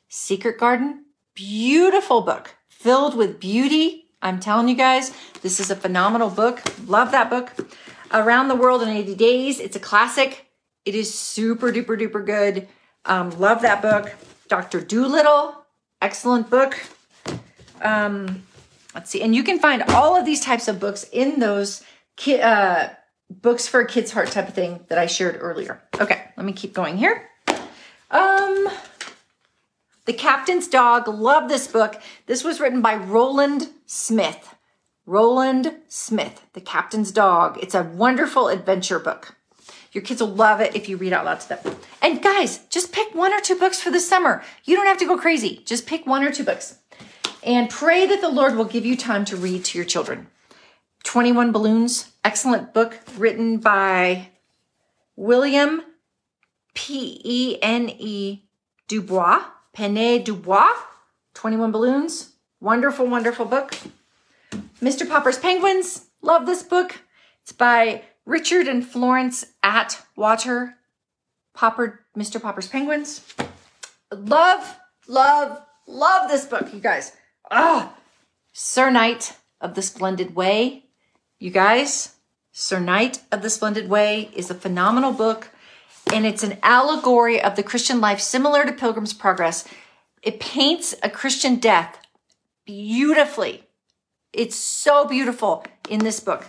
Secret 0.08 0.60
Garden, 0.60 1.06
beautiful 1.34 2.22
book 2.22 2.56
filled 2.68 3.16
with 3.16 3.40
beauty. 3.40 4.11
I'm 4.22 4.40
telling 4.40 4.68
you 4.68 4.76
guys, 4.76 5.12
this 5.42 5.60
is 5.60 5.72
a 5.72 5.76
phenomenal 5.76 6.30
book. 6.30 6.62
Love 6.86 7.12
that 7.12 7.30
book. 7.30 7.52
Around 8.14 8.50
the 8.50 8.56
World 8.56 8.82
in 8.82 8.90
80 8.90 9.16
Days. 9.16 9.60
It's 9.60 9.76
a 9.76 9.80
classic. 9.80 10.46
It 10.86 10.96
is 10.96 11.14
super 11.14 11.72
duper 11.72 12.00
duper 12.00 12.26
good. 12.26 12.68
Um, 13.06 13.32
love 13.40 13.62
that 13.62 13.82
book. 13.82 14.14
Dr. 14.48 14.82
Dolittle, 14.82 15.66
excellent 16.02 16.50
book. 16.50 16.78
Um, 17.82 18.44
let's 18.94 19.10
see. 19.10 19.22
And 19.22 19.34
you 19.34 19.44
can 19.44 19.60
find 19.60 19.84
all 19.84 20.16
of 20.16 20.26
these 20.26 20.42
types 20.42 20.68
of 20.68 20.80
books 20.80 21.06
in 21.12 21.40
those 21.40 21.82
ki- 22.18 22.42
uh, 22.42 22.90
books 23.30 23.68
for 23.68 23.80
a 23.80 23.88
kid's 23.88 24.12
heart 24.12 24.30
type 24.30 24.48
of 24.50 24.54
thing 24.54 24.82
that 24.90 24.98
I 24.98 25.06
shared 25.06 25.38
earlier. 25.40 25.82
Okay, 26.00 26.22
let 26.36 26.46
me 26.46 26.54
keep 26.54 26.74
going 26.74 26.98
here. 26.98 27.30
Um, 28.12 28.68
the 30.06 30.14
Captain's 30.14 30.68
Dog. 30.68 31.08
Love 31.08 31.50
this 31.50 31.68
book. 31.68 32.02
This 32.26 32.44
was 32.44 32.60
written 32.60 32.82
by 32.82 32.96
Roland 32.96 33.70
Smith. 33.86 34.56
Roland 35.06 35.76
Smith, 35.88 36.46
The 36.54 36.62
Captain's 36.62 37.12
Dog. 37.12 37.58
It's 37.62 37.76
a 37.76 37.84
wonderful 37.84 38.48
adventure 38.48 39.00
book. 39.00 39.36
Your 39.92 40.04
kids 40.04 40.22
will 40.22 40.30
love 40.30 40.62
it 40.62 40.76
if 40.76 40.88
you 40.88 40.96
read 40.96 41.12
out 41.12 41.26
loud 41.26 41.42
to 41.42 41.50
them. 41.50 41.76
And 42.02 42.22
guys, 42.22 42.60
just 42.70 42.94
pick 42.94 43.14
one 43.14 43.34
or 43.34 43.42
two 43.42 43.56
books 43.56 43.82
for 43.82 43.92
the 43.92 44.00
summer. 44.00 44.44
You 44.64 44.76
don't 44.76 44.86
have 44.86 45.00
to 45.00 45.08
go 45.08 45.18
crazy. 45.18 45.62
Just 45.66 45.86
pick 45.86 46.06
one 46.06 46.24
or 46.24 46.32
two 46.32 46.46
books. 46.46 46.78
And 47.44 47.70
pray 47.70 48.06
that 48.06 48.22
the 48.22 48.30
Lord 48.30 48.56
will 48.56 48.66
give 48.66 48.86
you 48.86 48.96
time 48.96 49.26
to 49.26 49.36
read 49.36 49.66
to 49.66 49.78
your 49.78 49.86
children. 49.86 50.28
21 51.04 51.52
Balloons, 51.52 52.12
excellent 52.24 52.74
book 52.74 53.00
written 53.18 53.58
by 53.58 54.30
William 55.16 55.82
P 56.74 57.20
E 57.24 57.58
N 57.62 57.90
E 57.90 58.44
Dubois. 58.88 59.44
Penne 59.74 60.24
Dubois, 60.24 60.74
21 61.34 61.72
Balloons. 61.72 62.34
Wonderful, 62.60 63.08
wonderful 63.08 63.46
book. 63.46 63.74
Mr. 64.82 65.08
Popper's 65.08 65.40
Penguins. 65.40 66.08
Love 66.22 66.46
this 66.46 66.64
book. 66.64 67.02
It's 67.42 67.52
by 67.52 68.04
Richard 68.26 68.68
and 68.68 68.86
Florence 68.86 69.46
Atwater. 69.64 70.76
Popper, 71.54 72.06
Mr. 72.18 72.42
Popper's 72.42 72.68
Penguins. 72.68 73.26
Love, 74.12 74.78
love, 75.08 75.62
love 75.88 76.30
this 76.30 76.46
book, 76.46 76.74
you 76.74 76.80
guys. 76.80 77.14
Ah, 77.50 77.96
Sir 78.52 78.90
Knight 78.90 79.38
of 79.60 79.76
the 79.76 79.82
Splendid 79.82 80.36
Way. 80.36 80.86
You 81.40 81.50
guys, 81.50 82.16
Sir 82.52 82.80
Knight 82.80 83.22
of 83.32 83.42
the 83.42 83.50
Splendid 83.50 83.90
Way 83.90 84.30
is 84.36 84.52
a 84.52 84.56
phenomenal 84.56 85.14
book 85.14 85.50
and 86.12 86.26
it's 86.26 86.44
an 86.44 86.58
allegory 86.62 87.42
of 87.42 87.56
the 87.56 87.64
Christian 87.64 88.02
life 88.02 88.20
similar 88.20 88.66
to 88.66 88.74
Pilgrim's 88.74 89.14
Progress. 89.14 89.66
It 90.22 90.40
paints 90.40 90.94
a 91.02 91.10
Christian 91.10 91.56
death 91.56 91.98
beautifully. 92.66 93.64
It's 94.34 94.56
so 94.56 95.06
beautiful 95.06 95.66
in 95.90 96.00
this 96.00 96.20
book. 96.20 96.46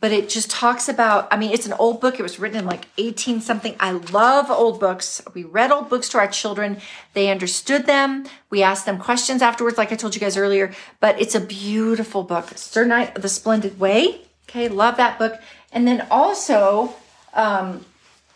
But 0.00 0.12
it 0.12 0.28
just 0.28 0.50
talks 0.50 0.88
about, 0.88 1.28
I 1.32 1.38
mean, 1.38 1.52
it's 1.52 1.66
an 1.66 1.72
old 1.74 2.00
book. 2.00 2.18
It 2.18 2.22
was 2.22 2.38
written 2.38 2.58
in 2.58 2.66
like 2.66 2.86
18 2.98 3.40
something. 3.40 3.74
I 3.80 3.92
love 3.92 4.50
old 4.50 4.78
books. 4.78 5.22
We 5.32 5.44
read 5.44 5.70
old 5.70 5.88
books 5.88 6.10
to 6.10 6.18
our 6.18 6.28
children. 6.28 6.78
They 7.14 7.30
understood 7.30 7.86
them. 7.86 8.26
We 8.50 8.62
asked 8.62 8.84
them 8.84 8.98
questions 8.98 9.40
afterwards, 9.40 9.78
like 9.78 9.92
I 9.92 9.96
told 9.96 10.14
you 10.14 10.20
guys 10.20 10.36
earlier. 10.36 10.74
But 11.00 11.18
it's 11.20 11.34
a 11.34 11.40
beautiful 11.40 12.22
book. 12.22 12.50
Sir 12.56 12.84
Knight 12.84 13.16
of 13.16 13.22
the 13.22 13.30
Splendid 13.30 13.80
Way. 13.80 14.22
Okay, 14.48 14.68
love 14.68 14.98
that 14.98 15.18
book. 15.18 15.40
And 15.72 15.88
then 15.88 16.06
also 16.10 16.94
um, 17.32 17.86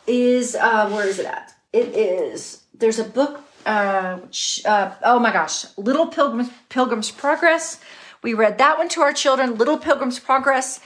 is, 0.08 0.54
uh, 0.54 0.88
where 0.90 1.06
is 1.06 1.18
it 1.18 1.26
at? 1.26 1.54
It 1.72 1.94
is, 1.94 2.62
there's 2.74 2.98
a 2.98 3.04
book, 3.04 3.42
uh, 3.66 4.18
uh, 4.64 4.94
oh 5.04 5.18
my 5.18 5.32
gosh, 5.32 5.66
Little 5.76 6.06
Pilgrim's, 6.06 6.50
Pilgrim's 6.68 7.10
Progress. 7.10 7.80
We 8.22 8.34
read 8.34 8.58
that 8.58 8.78
one 8.78 8.88
to 8.90 9.02
our 9.02 9.12
children, 9.12 9.56
Little 9.56 9.78
Pilgrim's 9.78 10.18
Progress. 10.18 10.80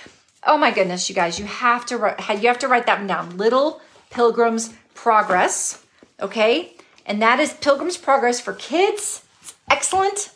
Oh 0.44 0.58
my 0.58 0.72
goodness, 0.72 1.08
you 1.08 1.14
guys, 1.14 1.38
you 1.38 1.46
have 1.46 1.86
to 1.86 1.96
write, 1.96 2.42
you 2.42 2.48
have 2.48 2.58
to 2.58 2.68
write 2.68 2.86
that 2.86 2.98
one 2.98 3.06
down. 3.06 3.36
Little 3.38 3.80
Pilgrim's 4.10 4.74
Progress, 4.94 5.84
okay? 6.20 6.74
And 7.06 7.22
that 7.22 7.40
is 7.40 7.52
Pilgrim's 7.54 7.96
Progress 7.96 8.40
for 8.40 8.52
kids. 8.52 9.24
It's 9.40 9.54
excellent, 9.70 10.30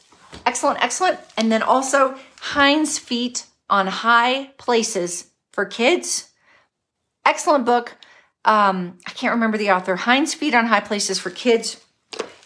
excellent, 0.45 0.83
excellent. 0.83 1.19
And 1.37 1.51
then 1.51 1.63
also 1.63 2.17
Hind's 2.55 2.99
Feet 2.99 3.47
on 3.69 3.89
High 3.89 4.53
Places 4.59 5.31
for 5.53 5.65
kids. 5.65 6.31
Excellent 7.25 7.65
book. 7.65 7.97
Um, 8.47 8.99
I 9.07 9.11
can't 9.11 9.35
remember 9.35 9.59
the 9.59 9.73
author. 9.73 9.97
Hind's 9.97 10.33
Feet 10.33 10.55
on 10.55 10.67
High 10.67 10.81
Places 10.81 11.19
for 11.19 11.31
kids. 11.31 11.85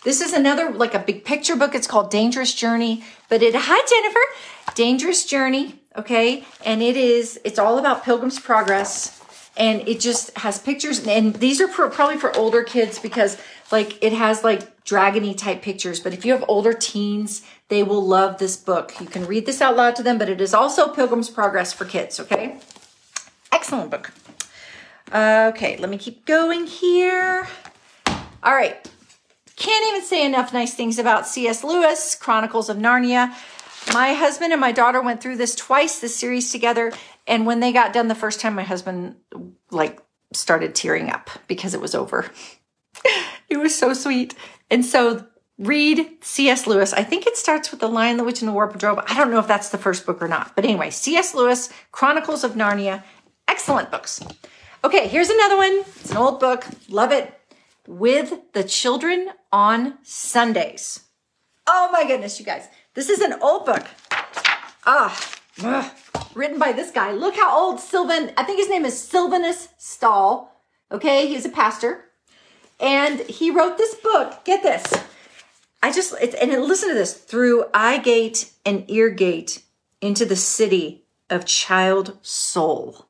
This 0.03 0.22
is 0.22 0.32
another 0.32 0.70
like 0.70 0.94
a 0.94 0.98
big 0.98 1.24
picture 1.26 1.55
book. 1.55 1.74
It's 1.74 1.86
called 1.86 2.11
Dangerous 2.11 2.55
Journey. 2.55 3.05
But 3.28 3.42
it 3.42 3.55
hi 3.57 3.86
Jennifer, 3.88 4.74
Dangerous 4.74 5.26
Journey. 5.26 5.76
Okay, 5.96 6.44
and 6.64 6.82
it 6.82 6.96
is 6.96 7.38
it's 7.44 7.59
all 7.59 7.78
about 7.78 8.03
Pilgrim's 8.03 8.40
Progress, 8.40 9.20
and 9.57 9.86
it 9.86 10.01
just 10.01 10.36
has 10.38 10.59
pictures. 10.59 11.07
And 11.07 11.34
these 11.36 11.61
are 11.61 11.68
for, 11.68 11.90
probably 11.90 12.16
for 12.16 12.34
older 12.34 12.62
kids 12.62 12.98
because 12.98 13.36
like 13.70 14.03
it 14.03 14.14
has 14.14 14.42
like 14.42 14.84
dragony 14.84 15.36
type 15.36 15.61
pictures. 15.61 16.01
But 16.01 16.14
if 16.14 16.24
you 16.24 16.32
have 16.32 16.44
older 16.48 16.72
teens, 16.72 17.42
they 17.68 17.82
will 17.82 18.05
love 18.05 18.38
this 18.38 18.57
book. 18.57 18.98
You 19.01 19.07
can 19.07 19.26
read 19.26 19.44
this 19.44 19.61
out 19.61 19.76
loud 19.76 19.96
to 19.96 20.03
them. 20.03 20.16
But 20.16 20.30
it 20.30 20.40
is 20.40 20.55
also 20.55 20.88
Pilgrim's 20.88 21.28
Progress 21.28 21.74
for 21.74 21.84
kids. 21.84 22.18
Okay, 22.18 22.59
excellent 23.53 23.90
book. 23.90 24.12
Okay, 25.13 25.77
let 25.79 25.91
me 25.91 25.99
keep 25.99 26.25
going 26.25 26.67
here. 26.67 27.49
All 28.43 28.55
right. 28.55 28.89
Can't 29.57 29.89
even 29.89 30.03
say 30.03 30.25
enough 30.25 30.53
nice 30.53 30.75
things 30.75 30.99
about 30.99 31.27
C.S. 31.27 31.65
Lewis, 31.65 32.15
Chronicles 32.15 32.71
of 32.71 32.77
Narnia. 32.77 33.35
My 33.93 34.15
husband 34.15 34.53
and 34.53 34.61
my 34.61 34.73
daughter 34.73 35.03
went 35.03 35.21
through 35.21 35.37
this 35.37 35.57
twice, 35.57 35.99
this 35.99 36.15
series 36.15 36.53
together. 36.53 36.93
And 37.27 37.45
when 37.45 37.61
they 37.61 37.73
got 37.73 37.93
done 37.93 38.09
the 38.09 38.15
first 38.15 38.41
time, 38.41 38.55
my 38.55 38.63
husband 38.63 39.17
like 39.71 40.01
started 40.33 40.75
tearing 40.75 41.11
up 41.11 41.29
because 41.49 41.75
it 41.75 41.81
was 41.81 41.95
over. 41.95 42.31
it 43.49 43.57
was 43.57 43.77
so 43.77 43.93
sweet. 43.93 44.35
And 44.71 44.85
so 44.85 45.27
read 45.59 46.09
C.S. 46.21 46.69
Lewis. 46.69 46.93
I 46.93 47.03
think 47.03 47.27
it 47.27 47.37
starts 47.37 47.71
with 47.73 47.81
The 47.81 47.89
Lion, 47.89 48.17
the 48.17 48.25
Witch, 48.25 48.43
and 48.43 48.49
the 48.49 48.53
Wardrobe. 48.53 49.03
I 49.09 49.17
don't 49.17 49.33
know 49.33 49.41
if 49.41 49.49
that's 49.49 49.71
the 49.71 49.79
first 49.79 50.07
book 50.07 50.23
or 50.23 50.29
not. 50.29 50.55
But 50.55 50.65
anyway, 50.65 50.91
C.S. 50.91 51.35
Lewis, 51.35 51.69
Chronicles 51.91 52.45
of 52.45 52.53
Narnia. 52.53 53.03
Excellent 53.49 53.91
books. 53.91 54.23
Okay, 54.83 55.09
here's 55.09 55.28
another 55.28 55.59
one. 55.59 55.81
It's 55.81 56.11
an 56.11 56.16
old 56.16 56.41
book. 56.41 56.64
Love 56.89 57.12
it. 57.12 57.39
With 57.87 58.51
the 58.55 58.64
Children 58.64 59.28
on 59.53 59.99
Sundays. 60.03 61.01
Oh 61.66 61.91
my 61.93 62.07
goodness, 62.07 62.41
you 62.41 62.47
guys. 62.47 62.66
This 62.95 63.11
is 63.11 63.20
an 63.20 63.35
old 63.43 63.66
book. 63.66 63.85
Ah, 64.87 65.37
ugh, 65.62 65.93
written 66.35 66.59
by 66.59 66.72
this 66.72 66.91
guy. 66.91 67.12
Look 67.12 67.37
how 67.37 67.55
old 67.55 67.78
Sylvan, 67.78 68.33
I 68.39 68.43
think 68.43 68.59
his 68.59 68.70
name 68.70 68.87
is 68.87 68.99
Sylvanus 68.99 69.68
Stall. 69.76 70.64
Okay, 70.91 71.26
he's 71.26 71.45
a 71.45 71.51
pastor. 71.51 72.07
And 72.81 73.20
he 73.20 73.51
wrote 73.51 73.76
this 73.76 73.95
book. 73.97 74.47
Get 74.47 74.62
this. 74.62 74.91
I 75.83 75.93
just, 75.93 76.14
and 76.14 76.53
listen 76.64 76.89
to 76.89 76.95
this 76.95 77.12
through 77.12 77.66
eye 77.74 77.99
gate 77.99 78.51
and 78.64 78.91
ear 78.91 79.11
gate 79.11 79.62
into 80.01 80.24
the 80.24 80.37
city 80.37 81.05
of 81.28 81.45
child 81.45 82.16
soul 82.22 83.10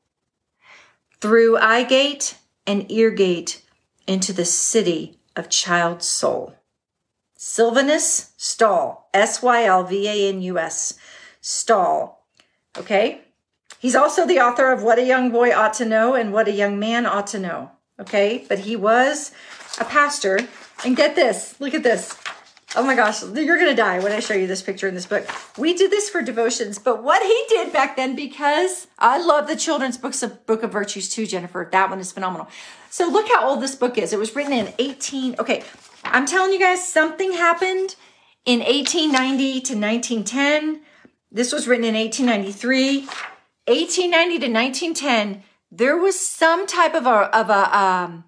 through 1.21 1.57
eye 1.57 1.83
gate 1.83 2.35
and 2.67 2.91
ear 2.91 3.11
gate 3.11 3.61
into 4.07 4.33
the 4.33 4.45
city 4.45 5.19
of 5.35 5.49
child 5.49 6.03
soul. 6.03 6.55
Sylvanus 7.37 8.33
Stall, 8.37 9.09
S 9.13 9.41
Y 9.41 9.63
L 9.63 9.83
V 9.83 10.07
A 10.07 10.29
N 10.29 10.41
U 10.41 10.57
S, 10.57 10.97
Stall. 11.39 12.25
Okay? 12.77 13.21
He's 13.79 13.95
also 13.95 14.27
the 14.27 14.39
author 14.39 14.71
of 14.71 14.83
What 14.83 14.99
a 14.99 15.05
Young 15.05 15.31
Boy 15.31 15.55
Ought 15.55 15.73
to 15.75 15.85
Know 15.85 16.13
and 16.13 16.33
What 16.33 16.47
a 16.47 16.51
Young 16.51 16.77
Man 16.77 17.05
Ought 17.05 17.27
to 17.27 17.39
Know. 17.39 17.71
Okay? 17.99 18.45
But 18.47 18.59
he 18.59 18.75
was 18.75 19.31
a 19.79 19.85
pastor. 19.85 20.39
And 20.83 20.95
get 20.95 21.15
this 21.15 21.59
look 21.59 21.73
at 21.73 21.83
this. 21.83 22.15
Oh 22.73 22.83
my 22.83 22.95
gosh, 22.95 23.21
you're 23.21 23.57
going 23.57 23.69
to 23.69 23.75
die 23.75 23.99
when 23.99 24.13
I 24.13 24.21
show 24.21 24.33
you 24.33 24.47
this 24.47 24.61
picture 24.61 24.87
in 24.87 24.95
this 24.95 25.05
book. 25.05 25.27
We 25.57 25.73
did 25.73 25.91
this 25.91 26.09
for 26.09 26.21
devotions, 26.21 26.79
but 26.79 27.03
what 27.03 27.21
he 27.21 27.45
did 27.49 27.73
back 27.73 27.97
then, 27.97 28.15
because 28.15 28.87
I 28.97 29.17
love 29.21 29.47
the 29.47 29.57
children's 29.57 29.97
books 29.97 30.23
of 30.23 30.45
Book 30.45 30.63
of 30.63 30.71
Virtues 30.71 31.09
too, 31.09 31.27
Jennifer. 31.27 31.67
That 31.69 31.89
one 31.89 31.99
is 31.99 32.13
phenomenal. 32.13 32.47
So 32.89 33.09
look 33.09 33.27
how 33.27 33.49
old 33.49 33.61
this 33.61 33.75
book 33.75 33.97
is. 33.97 34.13
It 34.13 34.19
was 34.19 34.33
written 34.37 34.53
in 34.53 34.73
18. 34.79 35.35
Okay, 35.39 35.65
I'm 36.05 36.25
telling 36.25 36.53
you 36.53 36.59
guys, 36.59 36.87
something 36.87 37.33
happened 37.33 37.97
in 38.45 38.59
1890 38.59 39.51
to 39.51 39.77
1910. 39.77 40.81
This 41.29 41.51
was 41.51 41.67
written 41.67 41.85
in 41.85 41.95
1893. 41.95 43.01
1890 43.67 44.39
to 44.39 44.51
1910, 44.51 45.43
there 45.71 45.97
was 45.97 46.19
some 46.19 46.67
type 46.67 46.95
of 46.95 47.05
a, 47.05 47.35
of 47.35 47.49
a, 47.49 47.77
um, 47.77 48.23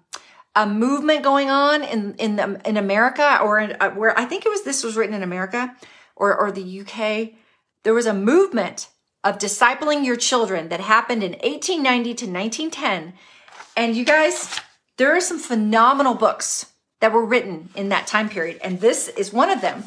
a 0.56 0.66
movement 0.66 1.22
going 1.22 1.50
on 1.50 1.82
in 1.82 2.14
in 2.14 2.36
the, 2.36 2.60
in 2.64 2.76
America 2.76 3.40
or 3.42 3.58
in, 3.58 3.76
uh, 3.80 3.90
where 3.90 4.18
I 4.18 4.24
think 4.24 4.46
it 4.46 4.48
was 4.48 4.62
this 4.62 4.84
was 4.84 4.96
written 4.96 5.14
in 5.14 5.22
America 5.22 5.74
or 6.16 6.36
or 6.36 6.52
the 6.52 6.80
UK. 6.80 7.34
There 7.82 7.94
was 7.94 8.06
a 8.06 8.14
movement 8.14 8.88
of 9.24 9.38
discipling 9.38 10.04
your 10.04 10.16
children 10.16 10.68
that 10.68 10.80
happened 10.80 11.22
in 11.22 11.32
1890 11.32 12.14
to 12.14 12.26
1910. 12.26 13.14
And 13.76 13.96
you 13.96 14.04
guys, 14.04 14.60
there 14.98 15.16
are 15.16 15.20
some 15.20 15.38
phenomenal 15.38 16.14
books 16.14 16.66
that 17.00 17.12
were 17.12 17.24
written 17.24 17.70
in 17.74 17.88
that 17.88 18.06
time 18.06 18.28
period 18.28 18.60
and 18.62 18.80
this 18.80 19.08
is 19.08 19.32
one 19.32 19.50
of 19.50 19.60
them. 19.60 19.84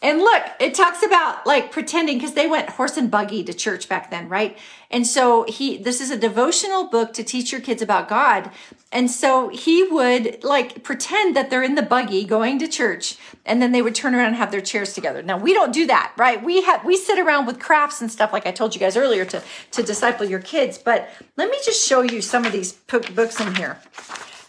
And 0.00 0.20
look, 0.20 0.42
it 0.60 0.74
talks 0.74 1.02
about 1.02 1.46
like 1.46 1.72
pretending 1.72 2.18
because 2.18 2.34
they 2.34 2.46
went 2.46 2.70
horse 2.70 2.96
and 2.96 3.10
buggy 3.10 3.42
to 3.44 3.52
church 3.52 3.88
back 3.88 4.10
then, 4.10 4.28
right? 4.28 4.56
And 4.90 5.06
so 5.06 5.44
he, 5.44 5.76
this 5.76 6.00
is 6.00 6.10
a 6.10 6.16
devotional 6.16 6.84
book 6.84 7.12
to 7.14 7.24
teach 7.24 7.50
your 7.50 7.60
kids 7.60 7.82
about 7.82 8.08
God. 8.08 8.50
And 8.90 9.10
so 9.10 9.48
he 9.50 9.82
would 9.82 10.42
like 10.42 10.82
pretend 10.82 11.36
that 11.36 11.50
they're 11.50 11.62
in 11.62 11.74
the 11.74 11.82
buggy 11.82 12.24
going 12.24 12.58
to 12.60 12.66
church 12.66 13.18
and 13.44 13.60
then 13.60 13.72
they 13.72 13.82
would 13.82 13.94
turn 13.94 14.14
around 14.14 14.28
and 14.28 14.36
have 14.36 14.50
their 14.50 14.62
chairs 14.62 14.94
together. 14.94 15.22
Now 15.22 15.36
we 15.36 15.52
don't 15.52 15.72
do 15.72 15.86
that, 15.88 16.12
right? 16.16 16.42
We 16.42 16.62
have, 16.62 16.84
we 16.86 16.96
sit 16.96 17.18
around 17.18 17.46
with 17.46 17.58
crafts 17.58 18.00
and 18.00 18.10
stuff 18.10 18.32
like 18.32 18.46
I 18.46 18.50
told 18.50 18.74
you 18.74 18.80
guys 18.80 18.96
earlier 18.96 19.26
to, 19.26 19.42
to 19.72 19.82
disciple 19.82 20.26
your 20.26 20.40
kids. 20.40 20.78
But 20.78 21.10
let 21.36 21.50
me 21.50 21.58
just 21.64 21.86
show 21.86 22.00
you 22.00 22.22
some 22.22 22.46
of 22.46 22.52
these 22.52 22.72
books 22.72 23.40
in 23.40 23.54
here. 23.56 23.78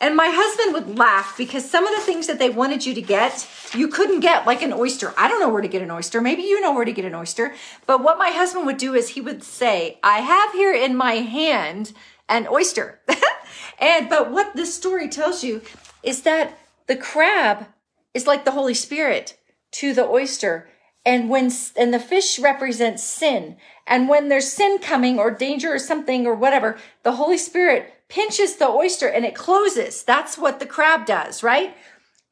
And 0.01 0.15
my 0.15 0.29
husband 0.31 0.73
would 0.73 0.97
laugh 0.97 1.35
because 1.37 1.69
some 1.69 1.85
of 1.85 1.93
the 1.93 2.01
things 2.01 2.27
that 2.27 2.39
they 2.39 2.49
wanted 2.49 2.85
you 2.85 2.93
to 2.93 3.01
get, 3.01 3.45
you 3.73 3.89
couldn't 3.89 4.21
get, 4.21 4.45
like 4.45 4.61
an 4.61 4.71
oyster. 4.71 5.13
I 5.17 5.27
don't 5.27 5.41
know 5.41 5.49
where 5.49 5.61
to 5.61 5.67
get 5.67 5.81
an 5.81 5.91
oyster. 5.91 6.21
Maybe 6.21 6.43
you 6.43 6.61
know 6.61 6.73
where 6.73 6.85
to 6.85 6.93
get 6.93 7.03
an 7.03 7.13
oyster. 7.13 7.53
But 7.85 8.01
what 8.01 8.17
my 8.17 8.29
husband 8.29 8.65
would 8.65 8.77
do 8.77 8.93
is 8.93 9.09
he 9.09 9.21
would 9.21 9.43
say, 9.43 9.99
I 10.01 10.19
have 10.19 10.53
here 10.53 10.73
in 10.73 10.95
my 10.95 11.15
hand 11.15 11.91
an 12.29 12.47
oyster. 12.47 13.01
and, 13.79 14.09
but 14.09 14.31
what 14.31 14.55
this 14.55 14.73
story 14.73 15.07
tells 15.07 15.43
you 15.43 15.61
is 16.03 16.23
that 16.23 16.57
the 16.87 16.95
crab 16.95 17.67
is 18.13 18.27
like 18.27 18.45
the 18.45 18.51
Holy 18.51 18.73
Spirit 18.73 19.37
to 19.71 19.93
the 19.93 20.05
oyster. 20.05 20.69
And 21.05 21.29
when, 21.29 21.51
and 21.77 21.93
the 21.93 21.99
fish 21.99 22.39
represents 22.39 23.03
sin. 23.03 23.57
And 23.87 24.09
when 24.09 24.27
there's 24.27 24.51
sin 24.51 24.79
coming 24.79 25.17
or 25.17 25.31
danger 25.31 25.73
or 25.73 25.79
something 25.79 26.27
or 26.27 26.35
whatever, 26.35 26.77
the 27.03 27.13
Holy 27.13 27.37
Spirit 27.37 27.93
pinches 28.09 28.57
the 28.57 28.67
oyster 28.67 29.07
and 29.07 29.23
it 29.23 29.35
closes. 29.35 30.03
That's 30.03 30.37
what 30.37 30.59
the 30.59 30.65
crab 30.65 31.05
does, 31.05 31.41
right? 31.41 31.75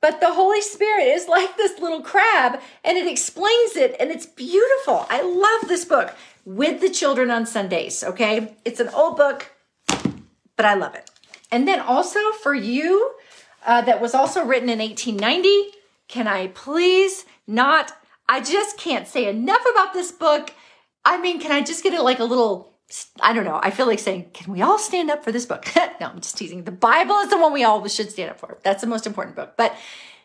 But 0.01 0.19
the 0.19 0.33
Holy 0.33 0.61
Spirit 0.61 1.05
is 1.05 1.27
like 1.27 1.57
this 1.57 1.79
little 1.79 2.01
crab 2.01 2.59
and 2.83 2.97
it 2.97 3.07
explains 3.07 3.75
it 3.75 3.95
and 3.99 4.11
it's 4.11 4.25
beautiful. 4.25 5.07
I 5.09 5.21
love 5.21 5.69
this 5.69 5.85
book 5.85 6.13
with 6.45 6.81
the 6.81 6.89
children 6.89 7.31
on 7.31 7.45
Sundays, 7.45 8.03
okay? 8.03 8.55
It's 8.63 8.79
an 8.79 8.89
old 8.89 9.17
book, 9.17 9.51
but 10.55 10.65
I 10.65 10.75
love 10.75 10.93
it. 10.93 11.09
And 11.51 11.67
then 11.67 11.79
also 11.79 12.19
for 12.43 12.53
you, 12.53 13.13
uh, 13.65 13.81
that 13.81 14.01
was 14.01 14.13
also 14.13 14.43
written 14.43 14.69
in 14.69 14.79
1890, 14.79 15.77
can 16.07 16.27
I 16.27 16.47
please 16.47 17.25
not? 17.45 17.91
I 18.29 18.41
just 18.41 18.77
can't 18.77 19.07
say 19.07 19.27
enough 19.27 19.63
about 19.71 19.93
this 19.93 20.11
book. 20.11 20.53
I 21.05 21.17
mean, 21.19 21.39
can 21.39 21.51
I 21.51 21.61
just 21.61 21.83
get 21.83 21.93
it 21.93 22.01
like 22.01 22.19
a 22.19 22.25
little 22.25 22.73
I 23.21 23.33
don't 23.33 23.43
know. 23.43 23.59
I 23.61 23.71
feel 23.71 23.85
like 23.85 23.99
saying, 23.99 24.29
can 24.33 24.53
we 24.53 24.61
all 24.61 24.79
stand 24.79 25.11
up 25.11 25.23
for 25.23 25.31
this 25.31 25.45
book? 25.45 25.65
no, 25.75 26.07
I'm 26.07 26.21
just 26.21 26.37
teasing. 26.37 26.63
The 26.63 26.71
Bible 26.71 27.15
is 27.15 27.29
the 27.29 27.37
one 27.37 27.51
we 27.51 27.63
all 27.65 27.85
should 27.87 28.11
stand 28.11 28.31
up 28.31 28.39
for. 28.39 28.59
That's 28.63 28.81
the 28.81 28.87
most 28.87 29.05
important 29.05 29.35
book. 29.35 29.55
But 29.57 29.75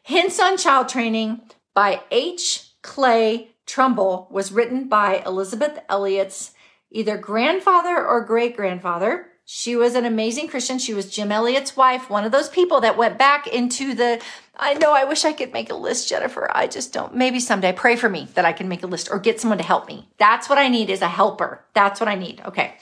Hints 0.02 0.38
on 0.38 0.56
Child 0.56 0.88
Training 0.88 1.40
by 1.74 2.02
H. 2.10 2.68
Clay 2.82 3.48
Trumbull 3.66 4.28
was 4.30 4.52
written 4.52 4.88
by 4.88 5.22
Elisabeth 5.26 5.80
Elliot's 5.88 6.52
either 6.90 7.16
grandfather 7.16 8.06
or 8.06 8.24
great 8.24 8.56
grandfather. 8.56 9.28
She 9.44 9.74
was 9.74 9.94
an 9.94 10.04
amazing 10.04 10.48
Christian. 10.48 10.78
She 10.78 10.94
was 10.94 11.10
Jim 11.10 11.32
Elliot's 11.32 11.76
wife, 11.76 12.08
one 12.08 12.24
of 12.24 12.32
those 12.32 12.48
people 12.48 12.80
that 12.80 12.96
went 12.96 13.18
back 13.18 13.46
into 13.46 13.94
the. 13.94 14.22
I 14.56 14.74
know 14.74 14.92
I 14.92 15.04
wish 15.04 15.24
I 15.24 15.32
could 15.32 15.52
make 15.52 15.70
a 15.70 15.74
list, 15.74 16.08
Jennifer. 16.08 16.48
I 16.54 16.68
just 16.68 16.92
don't. 16.92 17.14
Maybe 17.14 17.40
someday 17.40 17.72
pray 17.72 17.96
for 17.96 18.08
me 18.08 18.28
that 18.34 18.44
I 18.44 18.52
can 18.52 18.68
make 18.68 18.84
a 18.84 18.86
list 18.86 19.08
or 19.10 19.18
get 19.18 19.40
someone 19.40 19.58
to 19.58 19.64
help 19.64 19.88
me. 19.88 20.08
That's 20.18 20.48
what 20.48 20.58
I 20.58 20.68
need 20.68 20.90
is 20.90 21.02
a 21.02 21.08
helper. 21.08 21.64
That's 21.74 21.98
what 21.98 22.08
I 22.08 22.14
need. 22.14 22.40
Okay. 22.44 22.76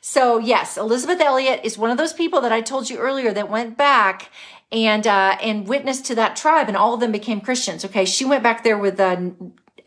So 0.00 0.38
yes, 0.38 0.76
Elisabeth 0.76 1.20
Elliot 1.20 1.60
is 1.64 1.76
one 1.76 1.90
of 1.90 1.98
those 1.98 2.12
people 2.12 2.40
that 2.42 2.52
I 2.52 2.60
told 2.60 2.88
you 2.88 2.98
earlier 2.98 3.32
that 3.32 3.50
went 3.50 3.76
back 3.76 4.30
and 4.70 5.06
uh, 5.06 5.36
and 5.42 5.66
witnessed 5.66 6.04
to 6.06 6.14
that 6.14 6.36
tribe, 6.36 6.68
and 6.68 6.76
all 6.76 6.94
of 6.94 7.00
them 7.00 7.12
became 7.12 7.40
Christians. 7.40 7.84
Okay, 7.84 8.04
she 8.04 8.24
went 8.24 8.42
back 8.42 8.62
there 8.62 8.78
with 8.78 9.00
a 9.00 9.34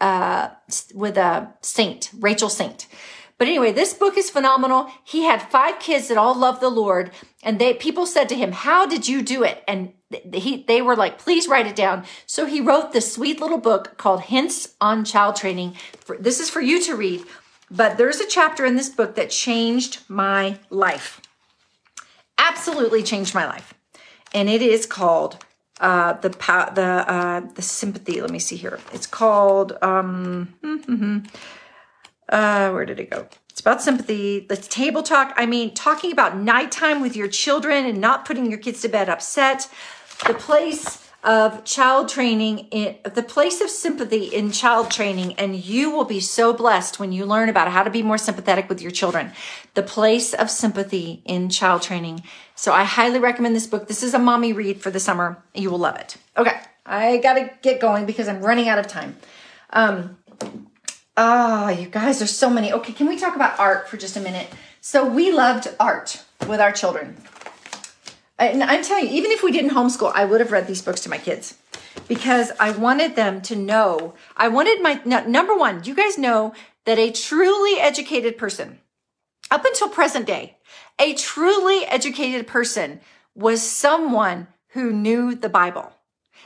uh, 0.02 0.50
with 0.94 1.18
a 1.18 1.54
saint, 1.62 2.12
Rachel 2.20 2.50
Saint. 2.50 2.88
But 3.38 3.48
anyway, 3.48 3.72
this 3.72 3.94
book 3.94 4.18
is 4.18 4.30
phenomenal. 4.30 4.88
He 5.04 5.24
had 5.24 5.42
five 5.42 5.80
kids 5.80 6.08
that 6.08 6.18
all 6.18 6.36
loved 6.36 6.62
the 6.62 6.70
Lord, 6.70 7.12
and 7.44 7.60
they 7.60 7.74
people 7.74 8.06
said 8.06 8.30
to 8.30 8.36
him, 8.36 8.52
"How 8.52 8.86
did 8.86 9.08
you 9.08 9.22
do 9.22 9.44
it?" 9.44 9.64
And 9.68 9.94
he 10.34 10.64
they 10.68 10.82
were 10.82 10.96
like, 10.96 11.20
"Please 11.20 11.48
write 11.48 11.68
it 11.68 11.76
down." 11.76 12.04
So 12.26 12.46
he 12.46 12.62
wrote 12.62 12.94
this 12.94 13.14
sweet 13.14 13.40
little 13.40 13.60
book 13.60 13.98
called 13.98 14.22
Hints 14.22 14.76
on 14.82 15.06
Child 15.06 15.36
Training. 15.36 15.76
This 16.20 16.40
is 16.40 16.50
for 16.50 16.62
you 16.62 16.82
to 16.84 16.96
read, 16.96 17.24
but 17.70 17.98
there's 17.98 18.20
a 18.20 18.28
chapter 18.28 18.66
in 18.66 18.76
this 18.76 18.90
book 18.90 19.16
that 19.16 19.30
changed 19.30 20.00
my 20.08 20.60
life. 20.70 21.22
Absolutely 22.40 23.04
changed 23.04 23.36
my 23.36 23.46
life 23.46 23.74
and 24.34 24.50
it 24.50 24.62
is 24.62 24.86
called 24.86 25.44
uh, 25.80 26.14
the 26.14 26.30
the 26.30 27.06
uh, 27.08 27.42
the 27.56 27.62
sympathy. 27.62 28.22
Let 28.22 28.32
me 28.32 28.40
see 28.40 28.56
here. 28.56 28.80
It's 28.94 29.08
called 29.08 29.78
um, 29.82 30.54
uh, 32.30 32.72
where 32.72 32.86
did 32.86 33.00
it 33.00 33.10
go? 33.10 33.28
It's 33.50 33.62
about 33.62 33.82
sympathy. 33.82 34.42
The 34.42 34.58
table 34.58 35.04
talk. 35.04 35.34
I 35.36 35.46
mean, 35.46 35.74
talking 35.74 36.12
about 36.12 36.38
nighttime 36.38 37.02
with 37.02 37.16
your 37.16 37.28
children 37.28 37.86
and 37.86 38.00
not 38.00 38.26
putting 38.26 38.50
your 38.50 38.60
kids 38.60 38.82
to 38.82 38.90
bed 38.90 39.10
upset. 39.10 39.70
The 40.26 40.34
place 40.34 41.08
of 41.24 41.64
child 41.64 42.08
training 42.08 42.60
in 42.72 42.96
the 43.04 43.24
place 43.24 43.60
of 43.60 43.70
sympathy 43.70 44.26
in 44.26 44.52
child 44.52 44.92
training 44.92 45.34
and 45.34 45.56
you 45.56 45.90
will 45.90 46.06
be 46.06 46.20
so 46.20 46.54
blessed 46.54 47.00
when 47.00 47.12
you 47.12 47.26
learn 47.26 47.50
about 47.50 47.68
how 47.70 47.84
to 47.84 47.90
be 47.90 48.04
more 48.04 48.20
sympathetic 48.20 48.70
with 48.70 48.82
your 48.82 48.92
children 48.92 49.32
the 49.74 49.82
place 49.82 50.34
of 50.36 50.50
sympathy 50.50 51.22
in 51.26 51.50
child 51.50 51.82
training 51.82 52.22
so 52.56 52.72
i 52.72 52.84
highly 52.84 53.20
recommend 53.20 53.56
this 53.56 53.66
book 53.66 53.88
this 53.88 54.04
is 54.04 54.14
a 54.14 54.20
mommy 54.20 54.54
read 54.54 54.80
for 54.80 54.92
the 54.92 55.00
summer 55.00 55.42
you 55.56 55.72
will 55.72 55.80
love 55.80 55.98
it 55.98 56.18
okay 56.38 56.62
i 56.86 57.18
gotta 57.18 57.50
get 57.64 57.82
going 57.82 58.06
because 58.06 58.28
i'm 58.28 58.42
running 58.42 58.70
out 58.70 58.78
of 58.78 58.88
time 58.88 59.18
um 59.72 60.16
oh, 61.18 61.70
you 61.70 61.88
guys 61.88 62.20
there's 62.20 62.36
so 62.36 62.50
many 62.50 62.72
okay 62.72 62.94
can 62.94 63.08
we 63.08 63.18
talk 63.18 63.36
about 63.36 63.60
art 63.60 63.90
for 63.90 63.98
just 63.98 64.16
a 64.16 64.22
minute 64.22 64.48
so 64.80 65.06
we 65.06 65.32
loved 65.32 65.68
art 65.80 66.24
with 66.48 66.62
our 66.62 66.72
children 66.72 67.18
and 68.40 68.64
I'm 68.64 68.84
telling 68.84 69.08
you, 69.08 69.14
even 69.14 69.32
if 69.32 69.42
we 69.42 69.52
didn't 69.52 69.72
homeschool, 69.72 70.12
I 70.14 70.26
would 70.26 70.42
have 70.42 70.52
read 70.52 70.68
these 70.68 70.82
books 70.82 71.02
to 71.02 71.10
my 71.10 71.18
kids 71.18 71.56
because 72.08 72.52
I 72.60 72.72
wanted 72.72 73.16
them 73.16 73.42
to 73.44 73.56
know. 73.56 74.14
I 74.36 74.48
wanted 74.48 74.82
my 74.82 75.02
number 75.04 75.58
one, 75.58 75.84
you 75.84 75.96
guys 75.96 76.18
know 76.18 76.54
that 76.86 77.00
a 77.00 77.12
truly 77.12 77.80
educated 77.80 78.38
person, 78.38 78.80
up 79.50 79.66
until 79.66 79.90
present 79.90 80.28
day, 80.28 80.58
a 81.00 81.16
truly 81.16 81.86
educated 81.86 82.48
person 82.48 83.00
was 83.34 83.62
someone 83.62 84.48
who 84.70 84.94
knew 84.94 85.34
the 85.34 85.50
Bible. 85.50 85.92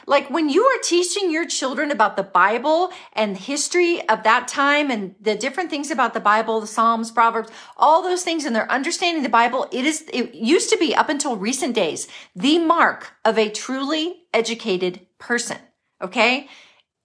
Like 0.07 0.29
when 0.29 0.49
you 0.49 0.63
are 0.63 0.79
teaching 0.81 1.31
your 1.31 1.45
children 1.45 1.91
about 1.91 2.17
the 2.17 2.23
Bible 2.23 2.91
and 3.13 3.37
history 3.37 4.07
of 4.09 4.23
that 4.23 4.47
time 4.47 4.89
and 4.89 5.15
the 5.21 5.35
different 5.35 5.69
things 5.69 5.91
about 5.91 6.13
the 6.13 6.19
Bible, 6.19 6.61
the 6.61 6.67
Psalms, 6.67 7.11
Proverbs, 7.11 7.49
all 7.77 8.01
those 8.01 8.23
things, 8.23 8.45
and 8.45 8.55
they're 8.55 8.71
understanding 8.71 9.23
the 9.23 9.29
Bible, 9.29 9.67
it 9.71 9.85
is, 9.85 10.03
it 10.11 10.33
used 10.33 10.69
to 10.69 10.77
be 10.77 10.95
up 10.95 11.09
until 11.09 11.35
recent 11.35 11.75
days, 11.75 12.07
the 12.35 12.59
mark 12.59 13.13
of 13.23 13.37
a 13.37 13.49
truly 13.49 14.23
educated 14.33 15.05
person. 15.19 15.57
Okay. 16.01 16.47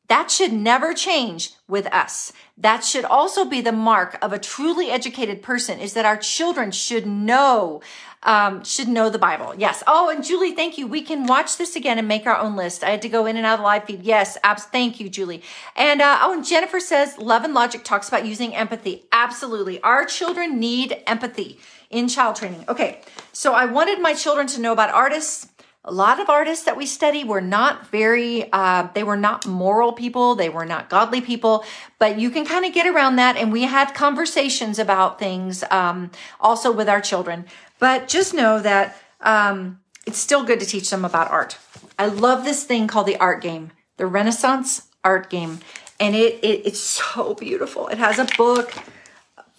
That 0.09 0.31
should 0.31 0.53
never 0.53 0.95
change 0.95 1.53
with 1.69 1.87
us. 1.93 2.33
That 2.57 2.85
should 2.85 3.05
also 3.05 3.45
be 3.45 3.61
the 3.61 3.73
mark 3.73 4.19
of 4.23 4.33
a 4.33 4.39
truly 4.39 4.91
educated 4.91 5.43
person 5.43 5.79
is 5.81 5.95
that 5.95 6.05
our 6.05 6.17
children 6.17 6.71
should 6.71 7.07
know 7.07 7.83
um, 8.23 8.65
should 8.65 8.89
know 8.89 9.09
the 9.09 9.19
Bible. 9.19 9.55
Yes. 9.57 9.85
Oh, 9.87 10.11
and 10.11 10.25
Julie, 10.25 10.53
thank 10.53 10.77
you. 10.79 10.87
We 10.89 11.03
can 11.03 11.27
watch 11.27 11.59
this 11.59 11.77
again 11.77 11.97
and 11.99 12.09
make 12.09 12.27
our 12.27 12.37
own 12.37 12.57
list. 12.57 12.83
I 12.83 12.91
had 12.91 13.03
to 13.03 13.09
go 13.09 13.25
in 13.27 13.37
and 13.37 13.47
out 13.47 13.55
of 13.55 13.59
the 13.61 13.65
live 13.65 13.85
feed. 13.85 14.03
Yes, 14.03 14.37
abs. 14.43 14.65
Thank 14.65 14.99
you, 14.99 15.09
Julie. 15.09 15.43
And 15.77 16.03
uh, 16.03 16.19
oh, 16.23 16.33
and 16.33 16.45
Jennifer 16.45 16.81
says 16.81 17.17
Love 17.19 17.45
and 17.45 17.55
Logic 17.55 17.85
talks 17.85 18.09
about 18.09 18.27
using 18.27 18.55
empathy. 18.55 19.05
Absolutely, 19.13 19.81
our 19.83 20.05
children 20.05 20.59
need 20.59 21.03
empathy 21.07 21.61
in 21.89 22.09
child 22.09 22.35
training. 22.37 22.65
Okay, 22.69 23.01
so 23.33 23.55
I 23.55 23.67
wanted 23.67 24.01
my 24.01 24.15
children 24.15 24.47
to 24.49 24.61
know 24.61 24.73
about 24.73 24.91
artists. 24.91 25.49
A 25.89 25.93
lot 25.93 26.19
of 26.19 26.29
artists 26.29 26.65
that 26.65 26.77
we 26.77 26.85
study 26.85 27.23
were 27.23 27.41
not 27.41 27.87
very, 27.91 28.53
uh, 28.53 28.89
they 28.93 29.05
were 29.05 29.17
not 29.17 29.47
moral 29.47 29.93
people. 29.93 30.35
They 30.35 30.49
were 30.49 30.67
not 30.67 30.91
godly 30.91 31.21
people, 31.21 31.65
but 32.01 32.19
you 32.19 32.29
can 32.29 32.45
kind 32.45 32.65
of 32.65 32.73
get 32.75 32.89
around 32.89 33.17
that. 33.17 33.37
And 33.37 33.53
we 33.53 33.63
had 33.63 33.95
conversations 33.95 34.81
about 34.81 35.21
things 35.21 35.63
um, 35.71 36.11
also 36.41 36.73
with 36.73 36.89
our 36.89 37.01
children. 37.01 37.45
But 37.79 38.09
just 38.09 38.35
know 38.35 38.59
that 38.61 38.97
um, 39.21 39.79
it's 40.07 40.19
still 40.19 40.43
good 40.43 40.59
to 40.59 40.67
teach 40.67 40.91
them 40.91 41.05
about 41.05 41.31
art. 41.31 41.57
I 41.97 42.07
love 42.07 42.45
this 42.45 42.65
thing 42.65 42.89
called 42.89 43.07
the 43.07 43.17
art 43.19 43.41
game, 43.41 43.71
the 43.97 44.07
Renaissance 44.07 44.89
art 45.05 45.31
game. 45.31 45.61
And 46.01 46.17
it, 46.17 46.43
it 46.43 46.67
it's 46.67 46.81
so 46.81 47.35
beautiful. 47.35 47.87
It 47.87 47.99
has 47.99 48.19
a 48.19 48.27
book 48.37 48.75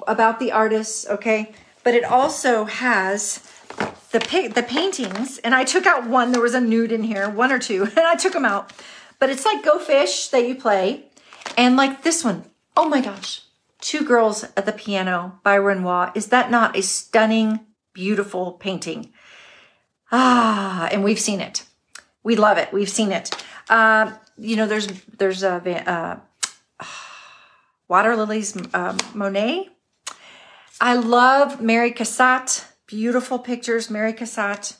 about 0.05 0.39
the 0.39 0.51
artists, 0.51 1.07
okay? 1.07 1.53
But 1.85 1.93
it 1.93 2.03
also 2.03 2.65
has 2.65 3.39
the 4.11 4.51
the 4.53 4.63
paintings. 4.63 5.37
And 5.39 5.53
I 5.55 5.63
took 5.63 5.85
out 5.85 6.07
one. 6.07 6.31
There 6.31 6.41
was 6.41 6.53
a 6.53 6.61
nude 6.61 6.91
in 6.91 7.03
here, 7.03 7.29
one 7.29 7.51
or 7.51 7.59
two, 7.59 7.83
and 7.95 7.99
I 7.99 8.15
took 8.15 8.33
them 8.33 8.45
out. 8.45 8.73
But 9.19 9.29
it's 9.29 9.45
like 9.45 9.63
Go 9.63 9.79
Fish 9.79 10.27
that 10.29 10.47
you 10.47 10.55
play. 10.55 11.05
And 11.57 11.75
like 11.75 12.03
this 12.03 12.23
one, 12.23 12.45
oh 12.75 12.87
my 12.87 13.01
gosh, 13.01 13.41
Two 13.79 14.03
Girls 14.03 14.43
at 14.55 14.65
the 14.65 14.71
Piano 14.71 15.39
by 15.43 15.55
Renoir. 15.55 16.11
Is 16.13 16.27
that 16.27 16.51
not 16.51 16.77
a 16.77 16.81
stunning 16.81 17.61
beautiful 17.97 18.51
painting. 18.51 19.11
Ah, 20.11 20.87
and 20.91 21.03
we've 21.03 21.19
seen 21.19 21.41
it. 21.41 21.63
We 22.21 22.35
love 22.35 22.59
it. 22.59 22.71
We've 22.71 22.89
seen 22.89 23.11
it. 23.11 23.35
Uh, 23.71 24.13
you 24.37 24.55
know, 24.55 24.67
there's 24.67 24.87
there's 25.17 25.41
a 25.41 25.55
uh, 25.91 26.19
water 27.87 28.15
lilies 28.15 28.55
uh, 28.71 28.95
Monet. 29.15 29.69
I 30.79 30.93
love 30.93 31.59
Mary 31.59 31.91
Cassatt. 31.91 32.66
Beautiful 32.87 33.37
pictures, 33.37 33.89
Mary 33.89 34.13
Cassatt. 34.13 34.77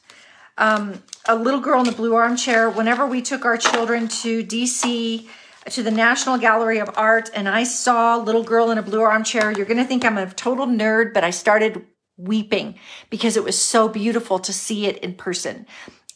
Um, 0.57 1.03
a 1.27 1.35
little 1.35 1.59
girl 1.59 1.81
in 1.81 1.85
the 1.85 1.91
blue 1.91 2.15
armchair. 2.15 2.69
Whenever 2.69 3.05
we 3.05 3.21
took 3.21 3.43
our 3.43 3.57
children 3.57 4.07
to 4.07 4.43
DC 4.45 5.27
to 5.69 5.83
the 5.83 5.91
National 5.91 6.37
Gallery 6.37 6.79
of 6.79 6.89
Art 6.95 7.29
and 7.33 7.49
I 7.49 7.65
saw 7.65 8.15
Little 8.15 8.43
Girl 8.43 8.71
in 8.71 8.77
a 8.77 8.81
Blue 8.81 9.01
Armchair, 9.01 9.51
you're 9.51 9.65
going 9.65 9.77
to 9.77 9.83
think 9.83 10.05
I'm 10.05 10.17
a 10.17 10.31
total 10.31 10.65
nerd, 10.65 11.13
but 11.13 11.25
I 11.25 11.31
started 11.31 11.85
weeping 12.15 12.75
because 13.09 13.35
it 13.35 13.43
was 13.43 13.59
so 13.59 13.89
beautiful 13.89 14.39
to 14.39 14.53
see 14.53 14.85
it 14.85 14.97
in 14.99 15.13
person. 15.13 15.65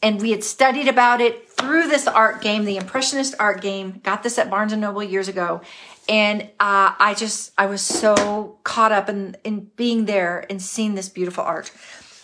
And 0.01 0.21
we 0.21 0.31
had 0.31 0.43
studied 0.43 0.87
about 0.87 1.19
it 1.19 1.49
through 1.49 1.89
this 1.89 2.07
art 2.07 2.41
game, 2.41 2.63
the 2.63 2.77
Impressionist 2.77 3.35
art 3.37 3.61
game. 3.61 3.99
Got 4.01 4.23
this 4.23 4.39
at 4.39 4.49
Barnes 4.49 4.71
and 4.71 4.81
Noble 4.81 5.03
years 5.03 5.27
ago. 5.27 5.61
And 6.09 6.43
uh, 6.59 6.93
I 6.97 7.15
just, 7.17 7.51
I 7.57 7.67
was 7.67 7.81
so 7.81 8.57
caught 8.63 8.91
up 8.91 9.07
in, 9.07 9.37
in 9.43 9.71
being 9.75 10.05
there 10.05 10.45
and 10.49 10.61
seeing 10.61 10.95
this 10.95 11.09
beautiful 11.09 11.43
art. 11.43 11.71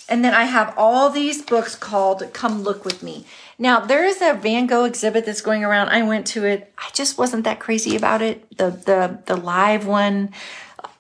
And 0.10 0.24
then 0.24 0.34
I 0.34 0.46
have 0.46 0.74
all 0.78 1.10
these 1.10 1.42
books 1.42 1.76
called 1.76 2.32
Come 2.34 2.64
Look 2.64 2.86
With 2.86 3.04
Me. 3.04 3.26
Now, 3.60 3.82
there 3.82 4.06
is 4.06 4.22
a 4.22 4.34
Van 4.34 4.66
Gogh 4.66 4.86
exhibit 4.86 5.26
that's 5.26 5.42
going 5.42 5.64
around. 5.64 5.90
I 5.90 6.04
went 6.04 6.28
to 6.28 6.46
it. 6.46 6.74
I 6.78 6.90
just 6.94 7.18
wasn't 7.18 7.44
that 7.44 7.60
crazy 7.60 7.96
about 7.96 8.22
it. 8.22 8.58
The, 8.58 8.70
the, 8.70 9.20
the 9.26 9.36
live 9.36 9.86
one. 9.86 10.32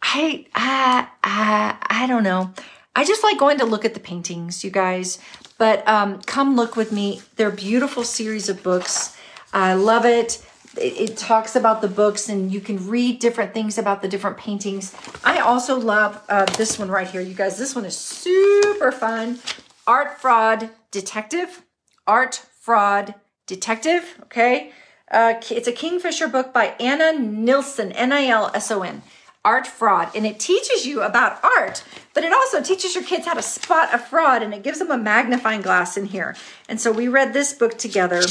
I, 0.01 0.45
I, 0.53 1.07
I, 1.23 1.77
I 1.89 2.07
don't 2.07 2.23
know. 2.23 2.53
I 2.95 3.05
just 3.05 3.23
like 3.23 3.37
going 3.37 3.59
to 3.59 3.65
look 3.65 3.85
at 3.85 3.93
the 3.93 3.99
paintings, 3.99 4.63
you 4.63 4.71
guys. 4.71 5.19
But 5.57 5.87
um, 5.87 6.21
come 6.21 6.55
look 6.55 6.75
with 6.75 6.91
me. 6.91 7.21
They're 7.35 7.51
beautiful 7.51 8.03
series 8.03 8.49
of 8.49 8.61
books. 8.61 9.15
I 9.53 9.73
love 9.73 10.05
it. 10.05 10.45
It. 10.77 11.17
Talks 11.17 11.55
about 11.55 11.81
the 11.81 11.87
books, 11.87 12.29
and 12.29 12.51
you 12.51 12.61
can 12.61 12.87
read 12.87 13.19
different 13.19 13.53
things 13.53 13.77
about 13.77 14.01
the 14.01 14.07
different 14.07 14.37
paintings. 14.37 14.95
I 15.23 15.39
also 15.39 15.79
love 15.79 16.21
uh, 16.29 16.45
this 16.45 16.79
one 16.79 16.89
right 16.89 17.07
here, 17.07 17.21
you 17.21 17.33
guys. 17.33 17.57
This 17.57 17.75
one 17.75 17.85
is 17.85 17.97
super 17.97 18.91
fun. 18.91 19.39
Art 19.85 20.19
Fraud 20.19 20.69
Detective. 20.91 21.63
Art 22.05 22.45
Fraud 22.59 23.15
Detective. 23.45 24.19
Okay. 24.23 24.71
Uh, 25.09 25.35
it's 25.49 25.67
a 25.67 25.71
Kingfisher 25.71 26.27
book 26.27 26.53
by 26.53 26.75
Anna 26.79 27.17
Nilsson, 27.17 27.91
N 27.93 28.11
I 28.11 28.27
L 28.27 28.51
S 28.53 28.71
O 28.71 28.83
N 28.83 29.01
art 29.47 29.65
fraud 29.65 30.09
and 30.13 30.25
it 30.25 30.41
teaches 30.41 30.85
you 30.85 31.01
about 31.01 31.41
art 31.41 31.81
but 32.13 32.25
it 32.25 32.33
also 32.33 32.61
teaches 32.61 32.93
your 32.93 33.03
kids 33.03 33.25
how 33.25 33.33
to 33.33 33.41
spot 33.41 33.93
a 33.93 33.97
fraud 33.97 34.43
and 34.43 34.53
it 34.53 34.61
gives 34.61 34.79
them 34.79 34.91
a 34.91 34.97
magnifying 34.97 35.61
glass 35.61 35.95
in 35.95 36.03
here 36.05 36.35
and 36.67 36.81
so 36.81 36.91
we 36.91 37.07
read 37.07 37.31
this 37.31 37.53
book 37.53 37.77
together 37.77 38.21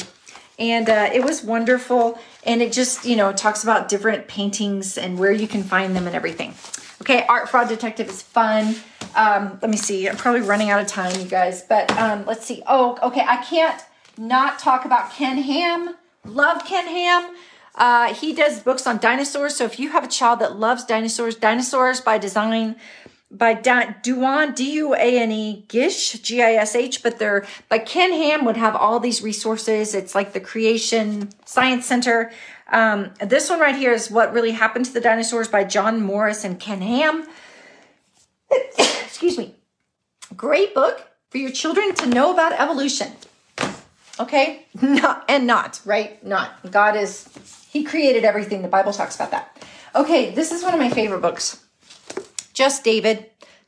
and 0.59 0.89
uh, 0.89 1.11
it 1.13 1.25
was 1.25 1.43
wonderful 1.43 2.19
and 2.45 2.63
it 2.63 2.73
just 2.73 3.05
you 3.05 3.17
know 3.17 3.33
talks 3.33 3.63
about 3.63 3.89
different 3.89 4.29
paintings 4.29 4.97
and 4.97 5.19
where 5.19 5.33
you 5.33 5.49
can 5.49 5.63
find 5.63 5.95
them 5.95 6.07
and 6.07 6.17
everything 6.17 6.55
Okay, 7.03 7.27
Art 7.29 7.49
Fraud 7.49 7.69
Detective 7.69 8.09
is 8.09 8.23
fun. 8.23 8.75
Um, 9.15 9.59
let 9.61 9.71
me 9.71 9.77
see. 9.77 10.09
I'm 10.09 10.17
probably 10.17 10.41
running 10.41 10.71
out 10.71 10.81
of 10.81 10.87
time, 10.87 11.19
you 11.21 11.27
guys. 11.27 11.63
But 11.63 11.91
um, 11.97 12.25
let's 12.27 12.47
see. 12.47 12.63
Oh, 12.67 12.99
okay. 13.03 13.21
I 13.21 13.37
can't 13.45 13.81
not 14.17 14.59
talk 14.59 14.85
about 14.85 15.13
Ken 15.13 15.39
Ham. 15.39 15.95
Love 16.25 16.65
Ken 16.65 16.87
Ham. 16.87 17.35
Uh, 17.75 18.15
he 18.15 18.33
does 18.33 18.61
books 18.61 18.87
on 18.87 18.99
dinosaurs. 18.99 19.55
So 19.55 19.65
if 19.65 19.79
you 19.79 19.91
have 19.91 20.05
a 20.05 20.09
child 20.09 20.41
that 20.41 20.57
loves 20.57 20.85
dinosaurs, 20.85 21.37
Dinosaurs 21.37 22.01
by 22.01 22.17
Design 22.17 22.77
by 23.37 23.55
Duane, 23.55 24.53
D-U-A-N-E, 24.53 25.65
Gish, 25.69 26.13
G-I-S-H, 26.13 27.03
but 27.03 27.19
they're, 27.19 27.47
but 27.69 27.87
Ken 27.87 28.13
Ham 28.13 28.45
would 28.45 28.57
have 28.57 28.75
all 28.75 29.01
these 29.01 29.23
resources. 29.23 29.95
It's 29.95 30.15
like 30.15 30.33
the 30.33 30.41
Creation 30.41 31.31
Science 31.45 31.87
Center. 31.87 32.33
Um, 32.73 33.11
this 33.21 33.51
one 33.51 33.61
right 33.61 33.77
here 33.77 33.93
is 33.93 34.11
What 34.11 34.33
Really 34.33 34.53
Happened 34.53 34.87
to 34.87 34.93
the 34.93 35.01
Dinosaurs 35.01 35.49
by 35.49 35.65
John 35.65 36.03
Morris 36.03 36.45
and 36.45 36.59
Ken 36.59 36.81
Ham. 36.81 37.27
Excuse 38.79 39.39
me. 39.39 39.55
Great 40.37 40.75
book 40.75 41.07
for 41.31 41.39
your 41.39 41.51
children 41.51 41.95
to 41.97 42.07
know 42.07 42.33
about 42.33 42.53
evolution. 42.53 43.13
Okay? 44.19 44.67
Not, 44.83 45.25
and 45.29 45.47
not, 45.47 45.81
right? 45.85 46.25
Not. 46.25 46.71
God 46.71 46.97
is, 46.97 47.29
He 47.71 47.85
created 47.85 48.25
everything. 48.25 48.63
The 48.63 48.69
Bible 48.69 48.93
talks 48.93 49.15
about 49.15 49.31
that. 49.31 49.63
Okay, 49.95 50.35
this 50.35 50.53
is 50.53 50.63
one 50.63 50.75
of 50.75 50.81
my 50.81 50.91
favorite 50.91 51.21
books. 51.21 51.66
Just 52.57 52.85
David. 52.85 53.27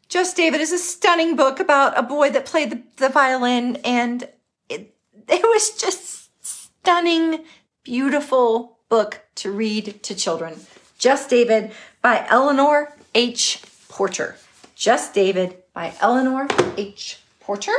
Just 0.09 0.35
David 0.35 0.63
is 0.63 0.73
a 0.73 0.79
stunning 0.79 1.37
book 1.37 1.61
about 1.61 1.99
a 1.99 2.03
boy 2.03 2.31
that 2.31 2.47
played 2.47 2.71
the, 2.71 2.83
the 2.97 3.11
violin, 3.11 3.77
and 3.85 4.27
it, 4.71 4.95
it 5.29 5.43
was 5.43 5.77
just 5.77 6.31
stunning, 6.43 7.45
beautiful 7.85 8.79
book 8.89 9.21
to 9.35 9.53
read 9.53 10.03
to 10.05 10.15
children. 10.15 10.61
Just 10.99 11.29
David 11.29 11.73
by 12.01 12.27
Eleanor 12.31 12.97
H. 13.15 13.61
Porter. 13.91 14.37
Just 14.75 15.13
David 15.13 15.59
by 15.75 15.93
Eleanor 16.01 16.49
H. 16.79 17.19
Porter. 17.41 17.77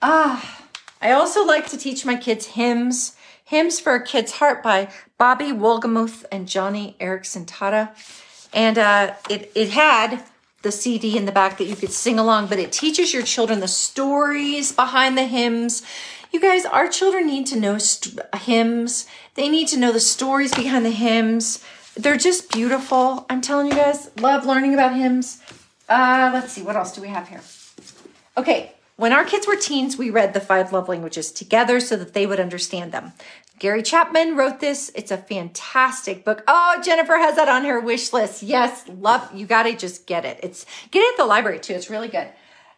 Ah, 0.00 0.68
I 1.02 1.12
also 1.12 1.44
like 1.44 1.66
to 1.66 1.76
teach 1.76 2.06
my 2.06 2.16
kids 2.16 2.46
hymns. 2.46 3.14
Hymns 3.44 3.78
for 3.78 3.94
a 3.94 4.02
Kid's 4.02 4.32
Heart 4.32 4.62
by 4.62 4.88
Bobbie 5.18 5.52
Wolgemuth 5.52 6.24
and 6.32 6.46
Joni 6.46 6.96
Eareckson 6.96 7.44
Tada. 7.44 7.90
And 8.52 8.78
uh, 8.78 9.14
it, 9.30 9.50
it 9.54 9.70
had 9.70 10.24
the 10.62 10.72
CD 10.72 11.16
in 11.16 11.26
the 11.26 11.32
back 11.32 11.58
that 11.58 11.64
you 11.64 11.76
could 11.76 11.92
sing 11.92 12.18
along, 12.18 12.46
but 12.46 12.58
it 12.58 12.72
teaches 12.72 13.12
your 13.12 13.22
children 13.22 13.60
the 13.60 13.68
stories 13.68 14.72
behind 14.72 15.18
the 15.18 15.24
hymns. 15.24 15.82
You 16.32 16.40
guys, 16.40 16.64
our 16.64 16.88
children 16.88 17.26
need 17.26 17.46
to 17.46 17.58
know 17.58 17.78
st- 17.78 18.20
hymns. 18.34 19.06
They 19.34 19.48
need 19.48 19.68
to 19.68 19.78
know 19.78 19.92
the 19.92 20.00
stories 20.00 20.54
behind 20.54 20.84
the 20.86 20.90
hymns. 20.90 21.64
They're 21.96 22.16
just 22.16 22.50
beautiful. 22.50 23.26
I'm 23.28 23.40
telling 23.40 23.66
you 23.66 23.74
guys, 23.74 24.10
love 24.18 24.46
learning 24.46 24.72
about 24.74 24.94
hymns. 24.94 25.42
Uh, 25.88 26.30
let's 26.32 26.52
see, 26.52 26.62
what 26.62 26.76
else 26.76 26.94
do 26.94 27.02
we 27.02 27.08
have 27.08 27.28
here? 27.28 27.42
Okay, 28.36 28.72
when 29.02 29.12
our 29.12 29.24
kids 29.24 29.48
were 29.48 29.56
teens, 29.56 29.98
we 29.98 30.10
read 30.10 30.32
the 30.32 30.38
five 30.38 30.72
love 30.72 30.88
languages 30.88 31.32
together 31.32 31.80
so 31.80 31.96
that 31.96 32.14
they 32.14 32.24
would 32.24 32.38
understand 32.38 32.92
them. 32.92 33.12
Gary 33.58 33.82
Chapman 33.82 34.36
wrote 34.36 34.60
this. 34.60 34.92
It's 34.94 35.10
a 35.10 35.16
fantastic 35.16 36.24
book. 36.24 36.44
Oh, 36.46 36.80
Jennifer 36.84 37.16
has 37.16 37.34
that 37.34 37.48
on 37.48 37.64
her 37.64 37.80
wish 37.80 38.12
list. 38.12 38.44
Yes, 38.44 38.84
love. 38.88 39.28
You 39.34 39.44
got 39.44 39.64
to 39.64 39.74
just 39.74 40.06
get 40.06 40.24
it. 40.24 40.38
It's 40.40 40.64
get 40.92 41.00
it 41.00 41.14
at 41.14 41.16
the 41.16 41.26
library 41.26 41.58
too. 41.58 41.72
It's 41.72 41.90
really 41.90 42.06
good. 42.06 42.28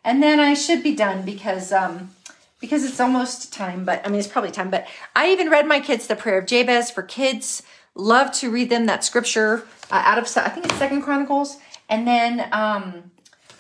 And 0.03 0.23
then 0.23 0.41
I 0.41 0.55
should 0.55 0.83
be 0.83 0.97
done 0.97 1.27
because 1.27 1.73
um 1.73 2.13
because 2.59 2.87
it's 2.87 3.01
almost 3.01 3.53
time. 3.53 3.85
But 3.85 4.01
I 4.07 4.09
mean, 4.09 4.19
it's 4.19 4.27
probably 4.27 4.51
time. 4.51 4.71
But 4.71 4.89
I 5.15 5.31
even 5.31 5.51
read 5.51 5.67
my 5.67 5.79
kids 5.79 6.07
the 6.07 6.17
Prayer 6.17 6.39
of 6.39 6.47
Jabez 6.47 6.91
for 6.91 7.03
kids. 7.03 7.63
Love 7.95 8.33
to 8.37 8.51
read 8.51 8.71
them 8.71 8.87
that 8.87 9.05
scripture 9.05 9.67
uh, 9.91 10.01
out 10.07 10.17
of 10.17 10.25
I 10.39 10.49
think 10.49 10.65
it's 10.65 10.77
Second 10.77 11.03
Chronicles. 11.03 11.59
And 11.91 12.09
then 12.09 12.49
um 12.51 13.11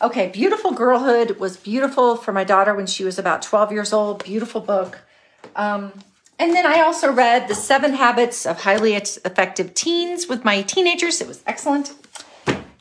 okay, 0.01 0.29
Beautiful 0.29 0.73
Girlhood 0.73 1.39
was 1.39 1.57
beautiful 1.57 2.17
for 2.17 2.33
my 2.33 2.45
daughter 2.45 2.75
when 2.75 2.87
she 2.87 3.05
was 3.05 3.19
about 3.19 3.43
12 3.43 3.73
years 3.73 3.93
old. 3.93 4.25
Beautiful 4.25 4.61
book. 4.61 5.01
Um, 5.57 5.93
and 6.39 6.53
then 6.53 6.67
I 6.67 6.81
also 6.81 7.13
read 7.13 7.49
The 7.49 7.55
Seven 7.55 7.95
Habits 7.95 8.45
of 8.45 8.63
Highly 8.63 8.95
Effective 8.95 9.75
Teens 9.75 10.27
with 10.29 10.45
my 10.45 10.63
teenagers. 10.63 11.21
It 11.21 11.29
was 11.29 11.43
excellent. 11.47 11.93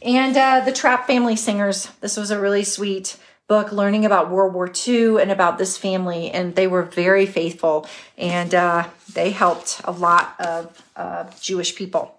And 0.02 0.36
uh, 0.36 0.62
The 0.62 0.72
Trapp 0.72 1.08
Family 1.08 1.36
Singers. 1.36 1.90
This 2.02 2.18
was 2.18 2.32
a 2.32 2.40
really 2.40 2.64
sweet 2.64 3.18
book 3.48 3.72
learning 3.72 4.06
about 4.06 4.32
World 4.32 4.54
War 4.54 4.72
II 4.88 5.22
and 5.22 5.30
about 5.30 5.58
this 5.58 5.78
family. 5.78 6.32
And 6.32 6.56
they 6.56 6.68
were 6.68 6.84
very 6.84 7.26
faithful 7.26 7.88
and 8.18 8.56
uh, 8.56 8.88
they 9.14 9.32
helped 9.32 9.82
a 9.84 9.92
lot 9.92 10.36
of 10.40 10.84
uh, 10.96 11.26
Jewish 11.40 11.76
people. 11.76 12.16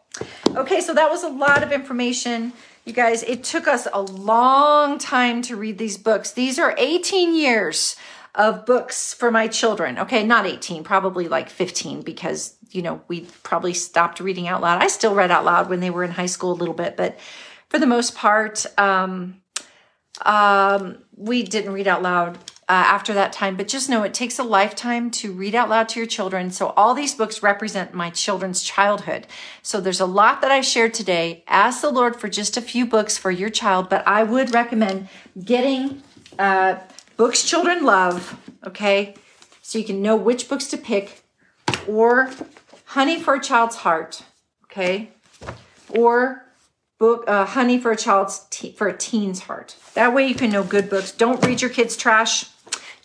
Okay, 0.54 0.80
so 0.80 0.94
that 0.94 1.10
was 1.10 1.24
a 1.24 1.28
lot 1.28 1.62
of 1.62 1.72
information. 1.72 2.52
You 2.84 2.92
guys, 2.92 3.22
it 3.22 3.42
took 3.42 3.66
us 3.66 3.88
a 3.92 4.02
long 4.02 4.98
time 4.98 5.40
to 5.42 5.56
read 5.56 5.78
these 5.78 5.96
books. 5.96 6.32
These 6.32 6.58
are 6.58 6.74
18 6.76 7.34
years 7.34 7.96
of 8.34 8.66
books 8.66 9.14
for 9.14 9.30
my 9.30 9.48
children. 9.48 9.98
Okay, 9.98 10.22
not 10.22 10.44
18, 10.44 10.84
probably 10.84 11.26
like 11.26 11.48
15 11.48 12.02
because, 12.02 12.56
you 12.70 12.82
know, 12.82 13.00
we 13.08 13.22
probably 13.42 13.72
stopped 13.72 14.20
reading 14.20 14.48
out 14.48 14.60
loud. 14.60 14.82
I 14.82 14.88
still 14.88 15.14
read 15.14 15.30
out 15.30 15.46
loud 15.46 15.70
when 15.70 15.80
they 15.80 15.88
were 15.88 16.04
in 16.04 16.10
high 16.10 16.26
school 16.26 16.52
a 16.52 16.54
little 16.60 16.74
bit, 16.74 16.94
but 16.94 17.18
for 17.70 17.78
the 17.78 17.86
most 17.86 18.14
part, 18.14 18.66
um, 18.76 19.40
um, 20.22 20.98
we 21.16 21.42
didn't 21.42 21.72
read 21.72 21.88
out 21.88 22.02
loud 22.02 22.38
uh, 22.68 22.72
after 22.72 23.12
that 23.14 23.32
time. 23.32 23.56
But 23.56 23.68
just 23.68 23.88
know 23.88 24.02
it 24.02 24.14
takes 24.14 24.38
a 24.38 24.42
lifetime 24.42 25.10
to 25.12 25.32
read 25.32 25.54
out 25.54 25.68
loud 25.68 25.88
to 25.90 26.00
your 26.00 26.06
children. 26.06 26.50
So 26.50 26.68
all 26.76 26.94
these 26.94 27.14
books 27.14 27.42
represent 27.42 27.94
my 27.94 28.10
children's 28.10 28.62
childhood. 28.62 29.26
So 29.62 29.80
there's 29.80 30.00
a 30.00 30.06
lot 30.06 30.40
that 30.40 30.50
I 30.50 30.60
shared 30.60 30.94
today. 30.94 31.44
Ask 31.46 31.80
the 31.80 31.90
Lord 31.90 32.16
for 32.16 32.28
just 32.28 32.56
a 32.56 32.62
few 32.62 32.86
books 32.86 33.18
for 33.18 33.30
your 33.30 33.50
child, 33.50 33.88
but 33.88 34.06
I 34.06 34.22
would 34.22 34.54
recommend 34.54 35.08
getting 35.42 36.02
uh, 36.38 36.78
books 37.16 37.42
children 37.44 37.84
love, 37.84 38.40
okay? 38.66 39.14
So 39.62 39.78
you 39.78 39.84
can 39.84 40.02
know 40.02 40.16
which 40.16 40.48
books 40.48 40.66
to 40.68 40.76
pick, 40.76 41.22
or 41.86 42.30
Honey 42.86 43.18
for 43.20 43.34
a 43.34 43.40
Child's 43.40 43.76
Heart, 43.76 44.22
okay? 44.64 45.10
Or 45.90 46.44
book 46.98 47.24
uh, 47.26 47.44
Honey 47.44 47.78
for 47.78 47.90
a 47.90 47.96
Child's 47.96 48.46
te- 48.50 48.72
for 48.72 48.88
a 48.88 48.96
Teen's 48.96 49.40
Heart. 49.40 49.76
That 49.94 50.14
way 50.14 50.26
you 50.26 50.34
can 50.34 50.50
know 50.50 50.62
good 50.62 50.88
books. 50.90 51.12
Don't 51.12 51.44
read 51.44 51.60
your 51.60 51.70
kids 51.70 51.96
trash. 51.96 52.46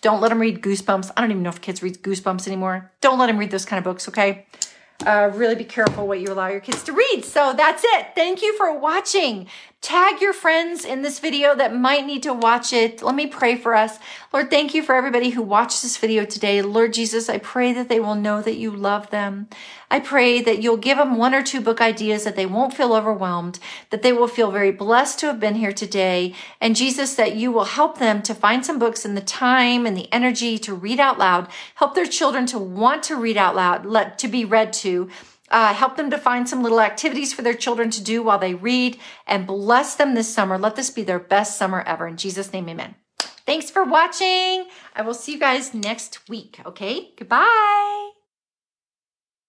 Don't 0.01 0.21
let 0.21 0.29
them 0.29 0.39
read 0.39 0.61
Goosebumps. 0.61 1.11
I 1.15 1.21
don't 1.21 1.31
even 1.31 1.43
know 1.43 1.49
if 1.49 1.61
kids 1.61 1.83
read 1.83 2.01
Goosebumps 2.01 2.47
anymore. 2.47 2.91
Don't 3.01 3.19
let 3.19 3.27
them 3.27 3.37
read 3.37 3.51
those 3.51 3.65
kind 3.65 3.77
of 3.77 3.83
books, 3.83 4.07
okay? 4.07 4.45
Uh, 5.05 5.31
really 5.33 5.55
be 5.55 5.63
careful 5.63 6.07
what 6.07 6.19
you 6.19 6.31
allow 6.31 6.47
your 6.47 6.59
kids 6.59 6.83
to 6.83 6.91
read. 6.91 7.23
So 7.23 7.53
that's 7.53 7.83
it. 7.85 8.07
Thank 8.15 8.41
you 8.41 8.55
for 8.57 8.77
watching. 8.77 9.47
Tag 9.81 10.21
your 10.21 10.33
friends 10.33 10.83
in 10.83 11.03
this 11.03 11.19
video 11.19 11.55
that 11.55 11.73
might 11.73 12.05
need 12.05 12.21
to 12.23 12.33
watch 12.33 12.73
it. 12.73 13.01
Let 13.01 13.15
me 13.15 13.27
pray 13.27 13.55
for 13.55 13.73
us. 13.73 13.97
Lord, 14.33 14.49
thank 14.49 14.73
you 14.73 14.83
for 14.83 14.93
everybody 14.93 15.29
who 15.29 15.41
watched 15.41 15.81
this 15.81 15.95
video 15.95 16.25
today. 16.25 16.61
Lord 16.61 16.91
Jesus, 16.91 17.29
I 17.29 17.37
pray 17.37 17.71
that 17.71 17.87
they 17.87 18.01
will 18.01 18.15
know 18.15 18.41
that 18.41 18.57
you 18.57 18.71
love 18.71 19.09
them. 19.09 19.47
I 19.89 20.01
pray 20.01 20.41
that 20.41 20.61
you'll 20.61 20.75
give 20.75 20.97
them 20.97 21.17
one 21.17 21.33
or 21.33 21.41
two 21.41 21.61
book 21.61 21.79
ideas 21.79 22.25
that 22.25 22.35
they 22.35 22.45
won't 22.45 22.73
feel 22.73 22.93
overwhelmed, 22.93 23.57
that 23.89 24.01
they 24.01 24.11
will 24.11 24.27
feel 24.27 24.51
very 24.51 24.71
blessed 24.71 25.17
to 25.19 25.27
have 25.27 25.39
been 25.39 25.55
here 25.55 25.71
today. 25.71 26.35
And 26.59 26.75
Jesus, 26.75 27.15
that 27.15 27.37
you 27.37 27.49
will 27.49 27.63
help 27.63 27.99
them 27.99 28.21
to 28.23 28.35
find 28.35 28.65
some 28.65 28.79
books 28.79 29.05
in 29.05 29.15
the 29.15 29.21
time 29.21 29.85
and 29.85 29.95
the 29.95 30.11
energy 30.11 30.57
to 30.59 30.73
read 30.73 30.99
out 30.99 31.17
loud, 31.17 31.47
help 31.75 31.95
their 31.95 32.05
children 32.05 32.45
to 32.47 32.59
want 32.59 33.01
to 33.03 33.15
read 33.15 33.37
out 33.37 33.55
loud, 33.55 33.85
let, 33.85 34.19
to 34.19 34.27
be 34.27 34.43
read 34.43 34.73
to, 34.73 35.09
uh, 35.51 35.73
help 35.73 35.97
them 35.97 36.09
to 36.11 36.17
find 36.17 36.47
some 36.47 36.63
little 36.63 36.81
activities 36.81 37.33
for 37.33 37.41
their 37.41 37.53
children 37.53 37.89
to 37.91 38.03
do 38.03 38.21
while 38.23 38.39
they 38.39 38.53
read 38.53 38.99
and 39.27 39.47
bless 39.47 39.95
them 39.95 40.15
this 40.15 40.33
summer. 40.33 40.57
Let 40.57 40.75
this 40.75 40.89
be 40.89 41.03
their 41.03 41.19
best 41.19 41.57
summer 41.57 41.81
ever. 41.81 42.07
In 42.07 42.17
Jesus' 42.17 42.53
name, 42.53 42.69
amen. 42.69 42.95
Thanks 43.45 43.71
for 43.71 43.83
watching. 43.83 44.67
I 44.95 45.01
will 45.01 45.15
see 45.15 45.33
you 45.33 45.39
guys 45.39 45.73
next 45.73 46.29
week. 46.29 46.59
Okay. 46.65 47.13
Goodbye. 47.17 48.18